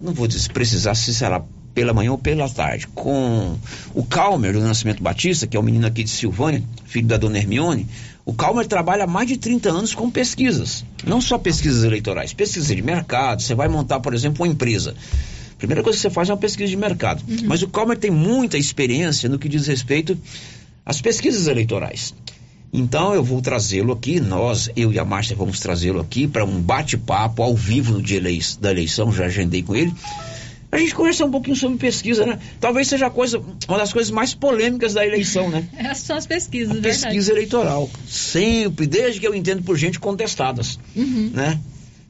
não 0.00 0.14
vou 0.14 0.26
dizer, 0.26 0.50
precisar 0.50 0.94
se 0.94 1.12
será 1.12 1.44
pela 1.74 1.92
manhã 1.92 2.12
ou 2.12 2.18
pela 2.18 2.48
tarde, 2.48 2.88
com 2.88 3.56
o 3.94 4.02
Calmer 4.02 4.52
do 4.52 4.60
Nascimento 4.60 5.02
Batista, 5.02 5.46
que 5.46 5.56
é 5.56 5.60
o 5.60 5.62
menino 5.62 5.86
aqui 5.86 6.02
de 6.02 6.10
Silvânia, 6.10 6.62
filho 6.86 7.06
da 7.06 7.16
dona 7.16 7.38
Hermione. 7.38 7.86
O 8.24 8.32
Calmer 8.32 8.66
trabalha 8.66 9.04
há 9.04 9.06
mais 9.06 9.28
de 9.28 9.36
30 9.36 9.70
anos 9.70 9.94
com 9.94 10.10
pesquisas, 10.10 10.84
não 11.06 11.20
só 11.20 11.38
pesquisas 11.38 11.84
eleitorais, 11.84 12.32
pesquisa 12.32 12.74
de 12.74 12.82
mercado. 12.82 13.42
Você 13.42 13.54
vai 13.54 13.68
montar, 13.68 14.00
por 14.00 14.12
exemplo, 14.12 14.44
uma 14.44 14.52
empresa. 14.52 14.94
Primeira 15.58 15.82
coisa 15.82 15.96
que 15.98 16.02
você 16.02 16.10
faz 16.10 16.28
é 16.28 16.32
uma 16.32 16.38
pesquisa 16.38 16.70
de 16.70 16.76
mercado. 16.76 17.22
Mas 17.44 17.62
o 17.62 17.68
Calmer 17.68 17.98
tem 17.98 18.10
muita 18.10 18.56
experiência 18.56 19.28
no 19.28 19.38
que 19.38 19.48
diz 19.48 19.66
respeito 19.66 20.16
às 20.86 21.00
pesquisas 21.00 21.46
eleitorais. 21.48 22.14
Então 22.72 23.14
eu 23.14 23.24
vou 23.24 23.40
trazê-lo 23.40 23.92
aqui, 23.92 24.20
nós, 24.20 24.70
eu 24.76 24.92
e 24.92 24.98
a 24.98 25.04
Márcia 25.04 25.34
vamos 25.34 25.58
trazê-lo 25.58 26.00
aqui 26.00 26.26
para 26.28 26.44
um 26.44 26.60
bate-papo 26.60 27.42
ao 27.42 27.54
vivo 27.56 27.92
no 27.94 28.02
dia 28.02 28.18
elei- 28.18 28.40
da 28.60 28.70
eleição, 28.70 29.10
já 29.12 29.24
agendei 29.26 29.62
com 29.62 29.74
ele. 29.74 29.92
A 30.70 30.76
gente 30.76 30.94
conversar 30.94 31.24
um 31.24 31.30
pouquinho 31.30 31.56
sobre 31.56 31.78
pesquisa, 31.78 32.26
né? 32.26 32.38
Talvez 32.60 32.86
seja 32.88 33.06
a 33.06 33.10
coisa, 33.10 33.40
uma 33.66 33.78
das 33.78 33.90
coisas 33.90 34.10
mais 34.10 34.34
polêmicas 34.34 34.92
da 34.92 35.04
eleição, 35.06 35.48
né? 35.48 35.66
Essas 35.78 36.04
são 36.04 36.14
as 36.16 36.26
pesquisas, 36.26 36.74
verdade. 36.74 36.94
Pesquisa 37.00 37.32
eleitoral. 37.32 37.88
Sempre, 38.06 38.86
desde 38.86 39.18
que 39.18 39.26
eu 39.26 39.34
entendo 39.34 39.62
por 39.62 39.78
gente 39.78 39.98
contestadas, 39.98 40.78
Uhum. 40.94 41.30
né? 41.32 41.58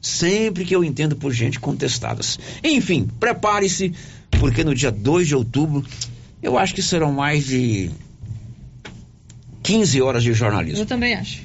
Sempre 0.01 0.63
que 0.65 0.75
eu 0.75 0.83
entendo 0.83 1.15
por 1.15 1.33
gente 1.33 1.59
contestadas. 1.59 2.39
Enfim, 2.63 3.07
prepare-se, 3.19 3.93
porque 4.39 4.63
no 4.63 4.73
dia 4.73 4.91
2 4.91 5.27
de 5.27 5.35
outubro, 5.35 5.85
eu 6.41 6.57
acho 6.57 6.73
que 6.73 6.81
serão 6.81 7.11
mais 7.11 7.45
de 7.45 7.91
15 9.61 10.01
horas 10.01 10.23
de 10.23 10.33
jornalismo. 10.33 10.81
Eu 10.81 10.85
também 10.85 11.15
acho. 11.15 11.41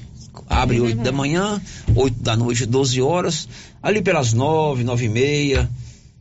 Abre 0.48 0.80
8 0.80 1.02
da 1.02 1.12
manhã, 1.12 1.60
8 1.94 2.20
da 2.20 2.36
noite, 2.36 2.66
12 2.66 3.00
horas. 3.00 3.48
Ali 3.82 4.02
pelas 4.02 4.32
9, 4.32 4.84
9 4.84 5.04
e 5.04 5.08
meia, 5.08 5.70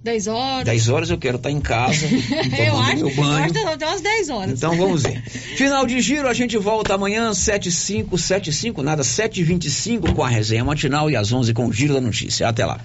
10 0.04 0.28
horas. 0.28 0.66
10 0.66 0.90
horas 0.90 1.10
eu 1.10 1.18
quero 1.18 1.38
estar 1.38 1.50
em 1.50 1.62
casa, 1.62 2.06
eu 2.58 2.78
acho, 2.78 2.96
meu 2.98 3.10
eu 3.10 3.16
banho. 3.16 3.44
acho 3.46 3.54
que 3.54 3.60
até 3.60 3.88
umas 3.88 4.02
10 4.02 4.30
horas. 4.30 4.52
Então 4.52 4.76
vamos 4.76 5.04
ver. 5.04 5.22
Final 5.56 5.86
de 5.86 6.02
giro, 6.02 6.28
a 6.28 6.34
gente 6.34 6.58
volta 6.58 6.94
amanhã, 6.94 7.34
75, 7.34 8.18
75, 8.18 8.84
nada, 8.84 9.02
7h25 9.02 10.14
com 10.14 10.24
a 10.24 10.28
resenha 10.28 10.66
matinal 10.66 11.10
e 11.10 11.16
às 11.16 11.32
11 11.32 11.54
com 11.54 11.68
o 11.68 11.74
Giro 11.74 11.94
da 11.94 12.02
Notícia. 12.02 12.48
Até 12.50 12.66
lá. 12.66 12.80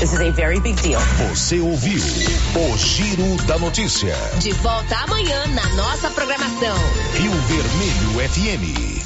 This 0.00 0.12
is 0.12 0.20
a 0.20 0.30
very 0.30 0.60
big 0.60 0.76
deal. 0.82 1.00
Você 1.30 1.58
ouviu 1.58 1.98
o 1.98 2.76
Giro 2.78 3.36
da 3.46 3.58
Notícia. 3.58 4.14
De 4.40 4.52
volta 4.52 4.94
amanhã 4.96 5.46
na 5.48 5.66
nossa 5.74 6.10
programação. 6.10 6.76
Rio 7.14 7.32
Vermelho 7.32 8.28
FM. 8.30 9.05